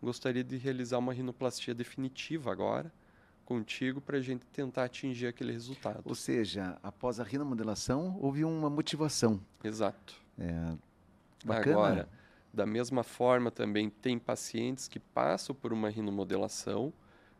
Gostaria 0.00 0.44
de 0.44 0.56
realizar 0.56 0.98
uma 0.98 1.12
rinoplastia 1.12 1.74
definitiva 1.74 2.52
agora 2.52 2.92
contigo 3.44 4.00
para 4.00 4.18
a 4.18 4.20
gente 4.20 4.44
tentar 4.46 4.84
atingir 4.84 5.26
aquele 5.26 5.52
resultado. 5.52 6.02
Ou 6.04 6.14
seja, 6.14 6.78
após 6.82 7.18
a 7.18 7.24
rinomodelação, 7.24 8.16
houve 8.20 8.44
uma 8.44 8.68
motivação. 8.68 9.40
Exato. 9.64 10.14
Bacana. 11.44 11.72
Agora, 11.72 12.08
da 12.58 12.66
mesma 12.66 13.04
forma, 13.04 13.52
também 13.52 13.88
tem 13.88 14.18
pacientes 14.18 14.88
que 14.88 14.98
passam 14.98 15.54
por 15.54 15.72
uma 15.72 15.88
rinomodelação, 15.88 16.92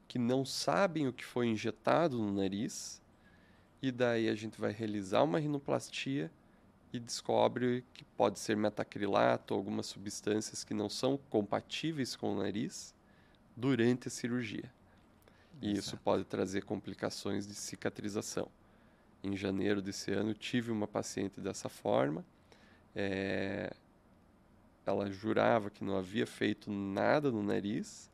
que 0.06 0.16
não 0.16 0.44
sabem 0.44 1.08
o 1.08 1.12
que 1.12 1.24
foi 1.24 1.48
injetado 1.48 2.16
no 2.16 2.32
nariz, 2.32 3.02
e 3.82 3.90
daí 3.90 4.28
a 4.28 4.34
gente 4.36 4.60
vai 4.60 4.70
realizar 4.70 5.24
uma 5.24 5.40
rinoplastia 5.40 6.30
e 6.92 7.00
descobre 7.00 7.84
que 7.92 8.04
pode 8.04 8.38
ser 8.38 8.56
metacrilato, 8.56 9.54
algumas 9.54 9.86
substâncias 9.86 10.62
que 10.62 10.72
não 10.72 10.88
são 10.88 11.18
compatíveis 11.28 12.14
com 12.14 12.32
o 12.32 12.38
nariz 12.38 12.94
durante 13.56 14.06
a 14.06 14.12
cirurgia. 14.12 14.72
E 15.60 15.72
isso 15.72 15.96
pode 15.96 16.22
trazer 16.26 16.62
complicações 16.62 17.44
de 17.44 17.56
cicatrização. 17.56 18.48
Em 19.20 19.36
janeiro 19.36 19.82
desse 19.82 20.12
ano, 20.12 20.32
tive 20.32 20.70
uma 20.70 20.86
paciente 20.86 21.40
dessa 21.40 21.68
forma. 21.68 22.24
eh, 22.94 23.72
ela 24.88 25.10
jurava 25.10 25.70
que 25.70 25.84
não 25.84 25.96
havia 25.96 26.26
feito 26.26 26.70
nada 26.70 27.30
no 27.30 27.42
nariz. 27.42 28.10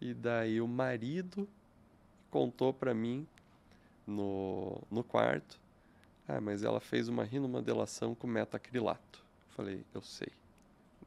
E 0.00 0.14
daí 0.14 0.60
o 0.60 0.66
marido 0.66 1.48
contou 2.30 2.72
para 2.72 2.94
mim 2.94 3.26
no, 4.06 4.80
no 4.90 5.04
quarto. 5.04 5.60
Ah, 6.26 6.40
mas 6.40 6.62
ela 6.62 6.80
fez 6.80 7.08
uma 7.08 7.24
rinomodelação 7.24 8.14
com 8.14 8.26
metacrilato. 8.26 9.24
Falei, 9.50 9.84
eu 9.92 10.00
sei. 10.00 10.28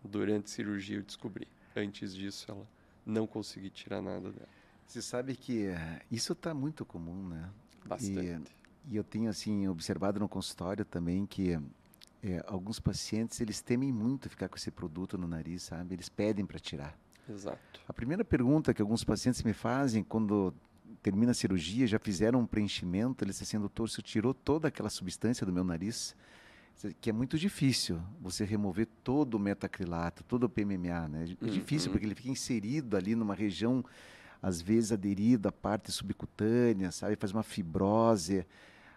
Durante 0.04 0.46
a 0.46 0.50
cirurgia 0.50 0.98
eu 0.98 1.04
descobri. 1.04 1.48
Antes 1.76 2.14
disso, 2.14 2.46
ela 2.50 2.68
não 3.06 3.26
consegui 3.26 3.70
tirar 3.70 4.02
nada 4.02 4.32
dela. 4.32 4.50
Você 4.86 5.02
sabe 5.02 5.36
que 5.36 5.66
eh, 5.66 6.02
isso 6.12 6.34
está 6.34 6.54
muito 6.54 6.86
comum, 6.86 7.28
né? 7.28 7.50
Bastante. 7.86 8.56
E 8.90 8.96
eu 8.96 9.04
tenho 9.04 9.30
assim 9.30 9.68
observado 9.68 10.20
no 10.20 10.28
consultório 10.28 10.84
também 10.84 11.26
que 11.26 11.58
eh, 12.24 12.44
alguns 12.48 12.80
pacientes 12.80 13.40
eles 13.42 13.62
temem 13.62 13.92
muito 13.92 14.30
ficar 14.30 14.48
com 14.50 14.56
esse 14.56 14.72
produto 14.72 15.18
no 15.18 15.28
nariz, 15.28 15.64
sabe? 15.64 15.94
Eles 15.96 16.10
pedem 16.10 16.46
para 16.46 16.58
tirar. 16.60 16.98
Exato. 17.30 17.82
A 17.88 17.94
primeira 17.94 18.24
pergunta 18.26 18.74
que 18.74 18.82
alguns 18.82 19.04
pacientes 19.04 19.44
me 19.44 19.54
fazem 19.54 20.04
quando 20.04 20.54
termina 21.02 21.32
a 21.32 21.34
cirurgia, 21.36 21.86
já 21.88 22.00
fizeram 22.00 22.40
um 22.40 22.46
preenchimento, 22.46 23.24
eles 23.24 23.36
dizem 23.36 23.58
assim, 23.58 23.60
doutor, 23.60 23.90
você 23.90 24.02
tirou 24.02 24.34
toda 24.34 24.68
aquela 24.70 24.90
substância 24.90 25.46
do 25.46 25.52
meu 25.52 25.64
nariz, 25.64 26.16
que 27.02 27.10
é 27.10 27.14
muito 27.14 27.38
difícil 27.38 28.02
você 28.22 28.44
remover 28.46 28.88
todo 29.04 29.36
o 29.36 29.40
metacrilato, 29.40 30.24
todo 30.24 30.46
o 30.46 30.50
PMMA, 30.50 31.08
né? 31.08 31.24
É 31.42 31.46
difícil 31.46 31.88
Uhum. 31.90 31.94
porque 31.94 32.06
ele 32.06 32.16
fica 32.16 32.30
inserido 32.30 32.96
ali 32.98 33.16
numa 33.16 33.36
região, 33.36 33.84
às 34.42 34.62
vezes 34.62 34.92
aderido 34.92 35.48
à 35.48 35.52
parte 35.52 35.92
subcutânea, 35.92 36.92
sabe? 36.92 37.16
Faz 37.16 37.32
uma 37.32 37.44
fibrose. 37.44 38.46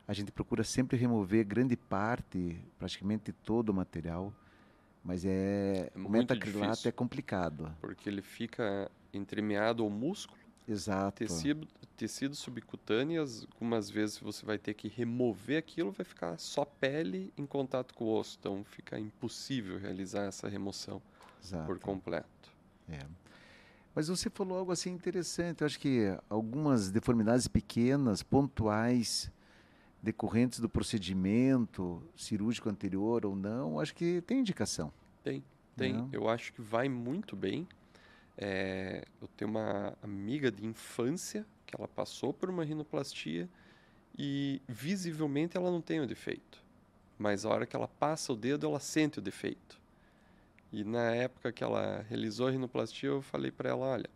A 0.09 0.13
gente 0.13 0.31
procura 0.31 0.63
sempre 0.63 0.97
remover 0.97 1.45
grande 1.45 1.77
parte, 1.77 2.59
praticamente 2.79 3.33
todo 3.33 3.71
o 3.71 3.75
material, 3.75 4.33
mas 5.03 5.25
é, 5.25 5.91
É 5.95 5.99
o 5.99 6.09
metacrilato 6.09 6.71
difícil. 6.73 6.89
é 6.89 6.93
complicado. 6.93 7.75
Porque 7.81 8.09
ele 8.09 8.23
fica 8.23 8.91
entremeado 9.13 9.83
ao 9.83 9.91
músculo, 9.91 10.39
Exato. 10.69 11.19
tecido, 11.19 11.67
tecido 11.97 12.37
subcutâneo, 12.37 13.21
as- 13.23 13.47
algumas 13.53 13.91
vezes 13.91 14.19
você 14.19 14.45
vai 14.47 14.59
ter 14.59 14.75
que 14.75 14.87
remover 14.89 15.59
aquilo, 15.59 15.91
vai 15.91 16.05
ficar 16.05 16.39
só 16.39 16.65
pele 16.65 17.33
em 17.37 17.47
contato 17.47 17.93
com 17.95 18.05
o 18.05 18.17
osso. 18.19 18.37
Então 18.39 18.63
fica 18.65 18.99
impossível 18.99 19.79
realizar 19.79 20.25
essa 20.27 20.49
remoção 20.49 21.03
Exato. 21.43 21.67
por 21.67 21.79
completo. 21.81 22.27
É. 22.89 23.01
Mas 23.95 24.09
você 24.09 24.29
falou 24.31 24.59
algo 24.59 24.71
assim 24.73 24.91
interessante. 24.91 25.63
Eu 25.63 25.67
acho 25.67 25.81
que 25.81 26.17
algumas 26.29 26.91
deformidades 26.91 27.49
pequenas, 27.49 28.23
pontuais, 28.23 29.31
decorrentes 30.03 30.61
do 30.61 30.69
procedimento 30.69 32.03
cirúrgico 32.17 32.69
anterior 32.69 33.27
ou 33.27 33.35
não, 33.35 33.81
acho 33.81 33.95
que 33.95 34.21
tem 34.23 34.41
indicação. 34.41 34.93
Tem, 35.23 35.43
tem. 35.77 35.95
Não. 35.95 36.09
Eu 36.13 36.29
acho 36.29 36.53
que 36.53 36.61
vai 36.61 36.89
muito 36.89 37.35
bem. 37.35 37.67
É, 38.39 39.05
eu 39.21 39.29
tenho 39.29 39.51
uma 39.51 39.97
amiga 40.03 40.51
de 40.51 40.65
infância 40.65 41.47
que 41.65 41.75
ela 41.77 41.89
passou 41.89 42.33
por 42.33 42.49
uma 42.51 42.65
rinoplastia 42.65 43.49
e 44.17 44.63
visivelmente 44.69 45.57
ela 45.57 45.71
não 45.71 45.81
tem 45.81 46.01
o 46.01 46.07
defeito. 46.07 46.63
Mas 47.19 47.45
a 47.45 47.49
hora 47.49 47.67
que 47.67 47.75
ela 47.75 47.89
passa 47.89 48.33
o 48.33 48.37
dedo, 48.37 48.67
ela 48.67 48.79
sente 48.79 49.19
o 49.19 49.23
defeito. 49.23 49.81
E 50.71 50.85
na 50.85 51.15
época 51.15 51.53
que 51.53 51.65
ela 51.65 52.05
realizou 52.09 52.49
a 52.49 52.51
rinoplastia, 52.51 53.09
eu 53.09 53.23
falei 53.23 53.51
para 53.51 53.71
ela, 53.71 53.87
olha, 53.87 54.11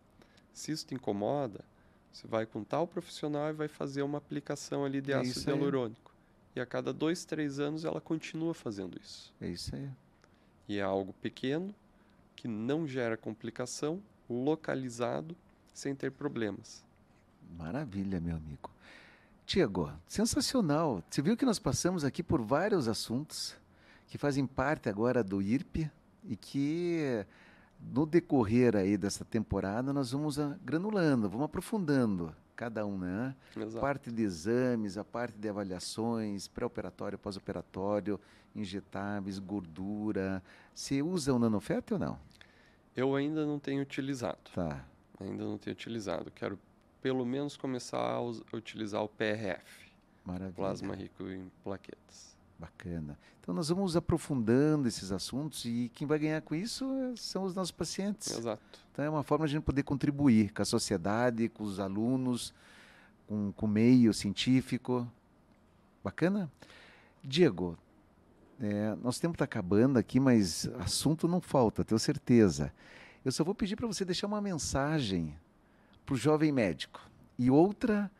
se 0.53 0.71
isso 0.71 0.85
te 0.85 0.93
incomoda, 0.93 1.65
você 2.11 2.27
vai 2.27 2.45
com 2.45 2.63
tal 2.63 2.87
profissional 2.87 3.49
e 3.49 3.53
vai 3.53 3.67
fazer 3.67 4.01
uma 4.01 4.17
aplicação 4.17 4.83
ali 4.83 5.01
de 5.01 5.11
É 5.11 5.15
ácido 5.15 5.49
hialurônico. 5.49 6.11
E 6.55 6.59
a 6.59 6.65
cada 6.65 6.91
dois, 6.91 7.23
três 7.23 7.59
anos 7.59 7.85
ela 7.85 8.01
continua 8.01 8.53
fazendo 8.53 8.99
isso. 9.01 9.33
É 9.39 9.47
isso 9.47 9.73
aí. 9.75 9.89
E 10.67 10.77
é 10.77 10.81
algo 10.81 11.13
pequeno, 11.13 11.73
que 12.35 12.47
não 12.47 12.87
gera 12.87 13.15
complicação, 13.15 14.01
localizado, 14.29 15.35
sem 15.73 15.95
ter 15.95 16.11
problemas. 16.11 16.83
Maravilha, 17.57 18.19
meu 18.19 18.35
amigo. 18.35 18.69
Tiago, 19.45 19.91
sensacional. 20.07 21.03
Você 21.09 21.21
viu 21.21 21.35
que 21.35 21.45
nós 21.45 21.59
passamos 21.59 22.03
aqui 22.03 22.23
por 22.23 22.41
vários 22.41 22.87
assuntos 22.87 23.55
que 24.07 24.17
fazem 24.17 24.45
parte 24.45 24.89
agora 24.89 25.23
do 25.23 25.41
IRP 25.41 25.89
e 26.23 26.35
que 26.35 27.25
no 27.81 28.05
decorrer 28.05 28.75
aí 28.75 28.97
dessa 28.97 29.25
temporada 29.25 29.91
nós 29.93 30.11
vamos 30.11 30.37
granulando, 30.63 31.29
vamos 31.29 31.45
aprofundando 31.45 32.33
cada 32.55 32.85
um, 32.85 32.95
né? 32.97 33.35
Exato. 33.57 33.81
parte 33.81 34.11
de 34.11 34.21
exames, 34.21 34.95
a 34.95 35.03
parte 35.03 35.35
de 35.35 35.49
avaliações, 35.49 36.47
pré-operatório, 36.47 37.17
pós-operatório, 37.17 38.19
injetáveis, 38.55 39.39
gordura. 39.39 40.43
Você 40.73 41.01
usa 41.01 41.33
o 41.33 41.39
nanofet 41.39 41.93
ou 41.93 41.99
não? 41.99 42.19
Eu 42.95 43.15
ainda 43.15 43.47
não 43.47 43.57
tenho 43.57 43.81
utilizado. 43.81 44.51
Tá. 44.53 44.85
Ainda 45.19 45.43
não 45.43 45.57
tenho 45.57 45.73
utilizado. 45.73 46.29
Quero 46.29 46.59
pelo 47.01 47.25
menos 47.25 47.57
começar 47.57 47.97
a 47.97 48.21
utilizar 48.55 49.01
o 49.01 49.09
PRF, 49.09 49.91
Maravilha. 50.23 50.53
plasma 50.53 50.93
rico 50.93 51.23
em 51.23 51.51
plaquetas. 51.63 52.37
Bacana. 52.61 53.17
Então 53.39 53.55
nós 53.55 53.69
vamos 53.69 53.95
aprofundando 53.95 54.87
esses 54.87 55.11
assuntos 55.11 55.65
e 55.65 55.89
quem 55.95 56.05
vai 56.05 56.19
ganhar 56.19 56.39
com 56.43 56.53
isso 56.53 56.85
são 57.17 57.43
os 57.43 57.55
nossos 57.55 57.71
pacientes. 57.71 58.37
Exato. 58.37 58.61
Então 58.91 59.03
é 59.03 59.09
uma 59.09 59.23
forma 59.23 59.47
de 59.47 59.55
a 59.55 59.57
gente 59.57 59.65
poder 59.65 59.81
contribuir 59.81 60.53
com 60.53 60.61
a 60.61 60.65
sociedade, 60.65 61.49
com 61.49 61.63
os 61.63 61.79
alunos, 61.79 62.53
com, 63.25 63.51
com 63.53 63.65
o 63.65 63.69
meio 63.69 64.13
científico. 64.13 65.11
Bacana? 66.03 66.51
Diego, 67.23 67.75
é, 68.59 68.95
nosso 69.01 69.19
tempo 69.19 69.33
está 69.33 69.45
acabando 69.45 69.97
aqui, 69.97 70.19
mas 70.19 70.67
assunto 70.77 71.27
não 71.27 71.41
falta, 71.41 71.83
tenho 71.83 71.97
certeza. 71.97 72.71
Eu 73.25 73.31
só 73.31 73.43
vou 73.43 73.55
pedir 73.55 73.75
para 73.75 73.87
você 73.87 74.05
deixar 74.05 74.27
uma 74.27 74.39
mensagem 74.39 75.35
para 76.05 76.13
o 76.13 76.17
jovem 76.17 76.51
médico 76.51 77.01
e 77.39 77.49
outra 77.49 78.11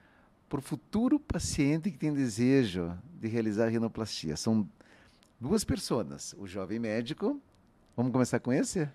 para 0.50 0.58
o 0.58 0.64
futuro 0.64 1.20
paciente 1.20 1.92
que 1.92 1.98
tem 2.00 2.12
desejo 2.12 2.92
de 3.22 3.28
realizar 3.28 3.66
a 3.66 3.70
rinoplastia. 3.70 4.36
São 4.36 4.68
duas 5.40 5.64
pessoas, 5.64 6.34
o 6.38 6.48
jovem 6.48 6.80
médico. 6.80 7.40
Vamos 7.96 8.12
começar 8.12 8.40
com 8.40 8.52
esse? 8.52 8.90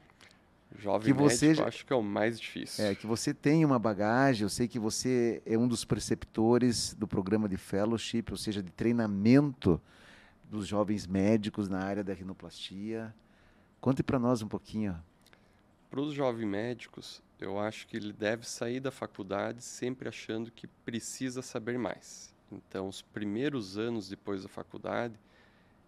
Jovem 0.77 1.07
Que 1.15 1.19
você 1.19 1.47
médico, 1.49 1.63
já- 1.63 1.69
acho 1.69 1.87
que 1.87 1.93
é 1.93 1.97
o 1.97 2.03
mais 2.03 2.41
difícil. 2.41 2.85
É, 2.85 2.95
que 2.95 3.07
você 3.07 3.33
tem 3.33 3.65
uma 3.65 3.79
bagagem, 3.79 4.43
eu 4.43 4.49
sei 4.49 4.67
que 4.67 4.81
você 4.81 5.41
é 5.47 5.57
um 5.57 5.69
dos 5.69 5.85
preceptores 5.85 6.93
do 6.95 7.07
programa 7.07 7.49
de 7.49 7.57
fellowship, 7.57 8.25
ou 8.33 8.37
seja, 8.37 8.61
de 8.63 8.73
treinamento 8.73 9.81
dos 10.51 10.67
jovens 10.67 11.07
médicos 11.07 11.69
na 11.69 11.79
área 11.85 12.03
da 12.03 12.13
rinoplastia. 12.13 13.15
Conte 13.81 14.03
para 14.03 14.19
nós 14.19 14.43
um 14.43 14.49
pouquinho. 14.49 15.01
Para 15.89 16.01
os 16.01 16.13
jovens 16.13 16.47
médicos, 16.47 17.23
eu 17.41 17.61
acho 17.61 17.87
que 17.87 17.97
ele 17.97 18.13
deve 18.13 18.45
sair 18.47 18.81
da 18.81 18.91
faculdade 18.91 19.63
sempre 19.63 20.09
achando 20.09 20.51
que 20.51 20.67
precisa 20.85 21.43
saber 21.43 21.79
mais. 21.79 22.35
Então, 22.51 22.89
os 22.89 23.03
primeiros 23.03 23.77
anos 23.77 24.09
depois 24.09 24.43
da 24.43 24.49
faculdade 24.49 25.15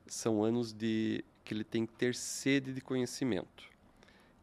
são 0.06 0.42
anos 0.42 0.72
de 0.72 1.24
que 1.44 1.54
ele 1.54 1.64
tem 1.64 1.86
que 1.86 1.92
ter 1.92 2.14
sede 2.14 2.72
de 2.72 2.80
conhecimento. 2.80 3.64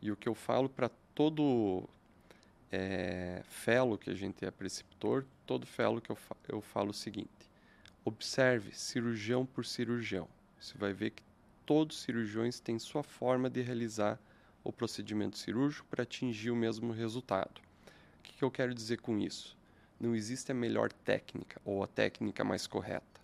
E 0.01 0.11
o 0.11 0.15
que 0.15 0.27
eu 0.27 0.35
falo 0.35 0.69
para 0.69 0.89
todo 1.13 1.87
é, 2.71 3.43
fellow, 3.47 3.97
que 3.97 4.09
a 4.09 4.13
gente 4.13 4.45
é 4.45 4.51
preceptor, 4.51 5.25
todo 5.45 5.65
fellow 5.65 6.01
que 6.01 6.11
eu, 6.11 6.15
fa 6.15 6.35
eu 6.47 6.61
falo 6.61 6.89
o 6.89 6.93
seguinte: 6.93 7.29
observe 8.03 8.71
cirurgião 8.73 9.45
por 9.45 9.65
cirurgião. 9.65 10.27
Você 10.59 10.77
vai 10.77 10.93
ver 10.93 11.11
que 11.11 11.23
todos 11.65 11.97
os 11.97 12.03
cirurgiões 12.03 12.59
têm 12.59 12.79
sua 12.79 13.03
forma 13.03 13.49
de 13.49 13.61
realizar 13.61 14.19
o 14.63 14.71
procedimento 14.71 15.37
cirúrgico 15.37 15.87
para 15.89 16.03
atingir 16.03 16.49
o 16.49 16.55
mesmo 16.55 16.91
resultado. 16.91 17.61
O 18.19 18.23
que, 18.23 18.33
que 18.33 18.43
eu 18.43 18.49
quero 18.49 18.73
dizer 18.73 18.99
com 18.99 19.19
isso? 19.19 19.55
Não 19.99 20.15
existe 20.15 20.51
a 20.51 20.55
melhor 20.55 20.91
técnica 20.91 21.61
ou 21.63 21.83
a 21.83 21.87
técnica 21.87 22.43
mais 22.43 22.67
correta. 22.67 23.21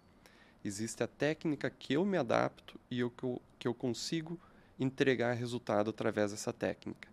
Existe 0.64 1.04
a 1.04 1.08
técnica 1.08 1.70
que 1.70 1.94
eu 1.94 2.06
me 2.06 2.18
adapto 2.18 2.80
e 2.90 3.00
eu, 3.00 3.10
que, 3.10 3.24
eu, 3.24 3.42
que 3.58 3.68
eu 3.68 3.74
consigo 3.74 4.40
entregar 4.80 5.34
resultado 5.34 5.90
através 5.90 6.32
dessa 6.32 6.54
técnica. 6.54 7.10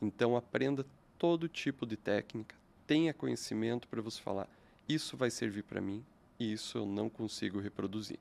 Então 0.00 0.36
aprenda 0.36 0.86
todo 1.18 1.48
tipo 1.48 1.86
de 1.86 1.96
técnica, 1.96 2.56
tenha 2.86 3.12
conhecimento 3.12 3.86
para 3.88 4.00
você 4.00 4.20
falar: 4.20 4.48
isso 4.88 5.16
vai 5.16 5.30
servir 5.30 5.62
para 5.62 5.80
mim 5.80 6.04
e 6.38 6.52
isso 6.52 6.78
eu 6.78 6.86
não 6.86 7.08
consigo 7.08 7.60
reproduzir. 7.60 8.18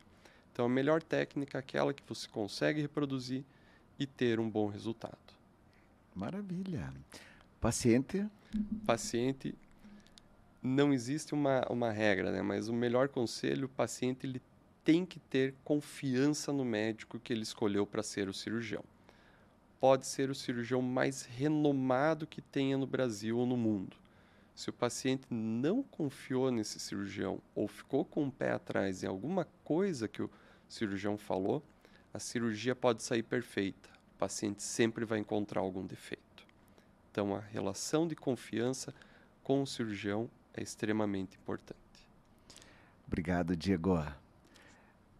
Então 0.51 0.65
a 0.65 0.69
melhor 0.69 1.01
técnica 1.01 1.57
é 1.57 1.59
aquela 1.59 1.93
que 1.93 2.03
você 2.07 2.27
consegue 2.27 2.81
reproduzir 2.81 3.43
e 3.97 4.05
ter 4.05 4.39
um 4.39 4.49
bom 4.49 4.67
resultado. 4.67 5.17
Maravilha. 6.13 6.93
Paciente? 7.59 8.25
Paciente, 8.85 9.55
não 10.61 10.93
existe 10.93 11.33
uma, 11.33 11.65
uma 11.69 11.91
regra, 11.91 12.31
né? 12.31 12.41
mas 12.41 12.67
o 12.67 12.73
melhor 12.73 13.09
conselho, 13.09 13.65
o 13.65 13.69
paciente 13.69 14.27
ele 14.27 14.41
tem 14.83 15.05
que 15.05 15.19
ter 15.19 15.55
confiança 15.63 16.53
no 16.53 16.63
médico 16.63 17.19
que 17.19 17.33
ele 17.33 17.43
escolheu 17.43 17.85
para 17.85 18.03
ser 18.03 18.27
o 18.29 18.33
cirurgião. 18.33 18.83
Pode 19.79 20.05
ser 20.05 20.29
o 20.29 20.35
cirurgião 20.35 20.81
mais 20.81 21.23
renomado 21.23 22.27
que 22.27 22.41
tenha 22.41 22.77
no 22.77 22.85
Brasil 22.85 23.37
ou 23.37 23.45
no 23.45 23.57
mundo. 23.57 23.97
Se 24.53 24.69
o 24.69 24.73
paciente 24.73 25.25
não 25.29 25.81
confiou 25.81 26.51
nesse 26.51 26.79
cirurgião 26.79 27.41
ou 27.55 27.67
ficou 27.67 28.05
com 28.05 28.27
o 28.27 28.31
pé 28.31 28.51
atrás 28.51 29.03
em 29.03 29.07
alguma 29.07 29.47
coisa 29.63 30.07
que 30.07 30.21
o 30.21 30.29
cirurgião 30.69 31.17
falou, 31.17 31.63
a 32.13 32.19
cirurgia 32.19 32.75
pode 32.75 33.01
sair 33.01 33.23
perfeita. 33.23 33.89
O 34.15 34.19
paciente 34.19 34.61
sempre 34.61 35.05
vai 35.05 35.17
encontrar 35.17 35.61
algum 35.61 35.85
defeito. 35.85 36.45
Então, 37.09 37.35
a 37.35 37.39
relação 37.39 38.07
de 38.07 38.15
confiança 38.15 38.93
com 39.43 39.63
o 39.63 39.67
cirurgião 39.67 40.29
é 40.53 40.61
extremamente 40.61 41.37
importante. 41.37 41.79
Obrigado, 43.07 43.55
Diego. 43.55 44.05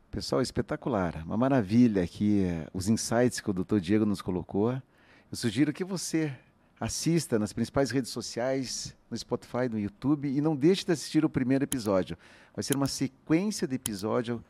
Pessoal, 0.09 0.41
espetacular. 0.41 1.23
Uma 1.25 1.37
maravilha 1.37 2.03
aqui 2.03 2.43
eh, 2.43 2.67
os 2.73 2.89
insights 2.89 3.39
que 3.39 3.49
o 3.49 3.53
Dr. 3.53 3.79
Diego 3.79 4.05
nos 4.05 4.21
colocou. 4.21 4.71
Eu 4.71 5.37
sugiro 5.37 5.71
que 5.71 5.83
você 5.83 6.33
assista 6.79 7.37
nas 7.37 7.53
principais 7.53 7.91
redes 7.91 8.11
sociais, 8.11 8.95
no 9.09 9.17
Spotify, 9.17 9.69
no 9.69 9.79
YouTube 9.79 10.27
e 10.27 10.41
não 10.41 10.55
deixe 10.55 10.83
de 10.83 10.91
assistir 10.91 11.23
o 11.23 11.29
primeiro 11.29 11.63
episódio. 11.63 12.17
Vai 12.55 12.63
ser 12.63 12.75
uma 12.75 12.87
sequência 12.87 13.67
de 13.67 13.75
episódio 13.75 14.43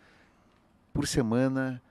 por 0.93 1.07
semana, 1.07 1.81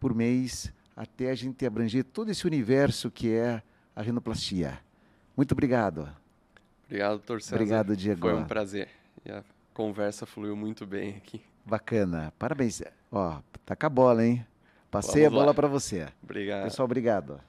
por 0.00 0.14
mês, 0.14 0.72
até 0.96 1.30
a 1.30 1.34
gente 1.34 1.64
abranger 1.66 2.04
todo 2.04 2.30
esse 2.30 2.46
universo 2.46 3.10
que 3.10 3.30
é 3.32 3.62
a 3.94 4.02
rinoplastia. 4.02 4.80
Muito 5.36 5.52
obrigado. 5.52 6.08
Obrigado, 6.86 7.20
César. 7.40 7.56
Obrigado, 7.56 7.96
Diego. 7.96 8.20
Foi 8.20 8.34
um 8.34 8.44
prazer. 8.44 8.88
E 9.24 9.30
a 9.30 9.42
conversa 9.74 10.24
fluiu 10.24 10.56
muito 10.56 10.86
bem 10.86 11.16
aqui. 11.16 11.42
Bacana. 11.64 12.32
Parabéns. 12.38 12.82
Ó, 13.10 13.40
tá 13.64 13.74
com 13.74 13.86
a 13.86 13.90
bola, 13.90 14.24
hein? 14.24 14.46
Passei 14.90 15.24
Vamos 15.24 15.38
a 15.38 15.40
bola 15.40 15.54
para 15.54 15.66
você. 15.66 16.08
Obrigado. 16.22 16.64
Pessoal, 16.64 16.84
obrigado. 16.84 17.40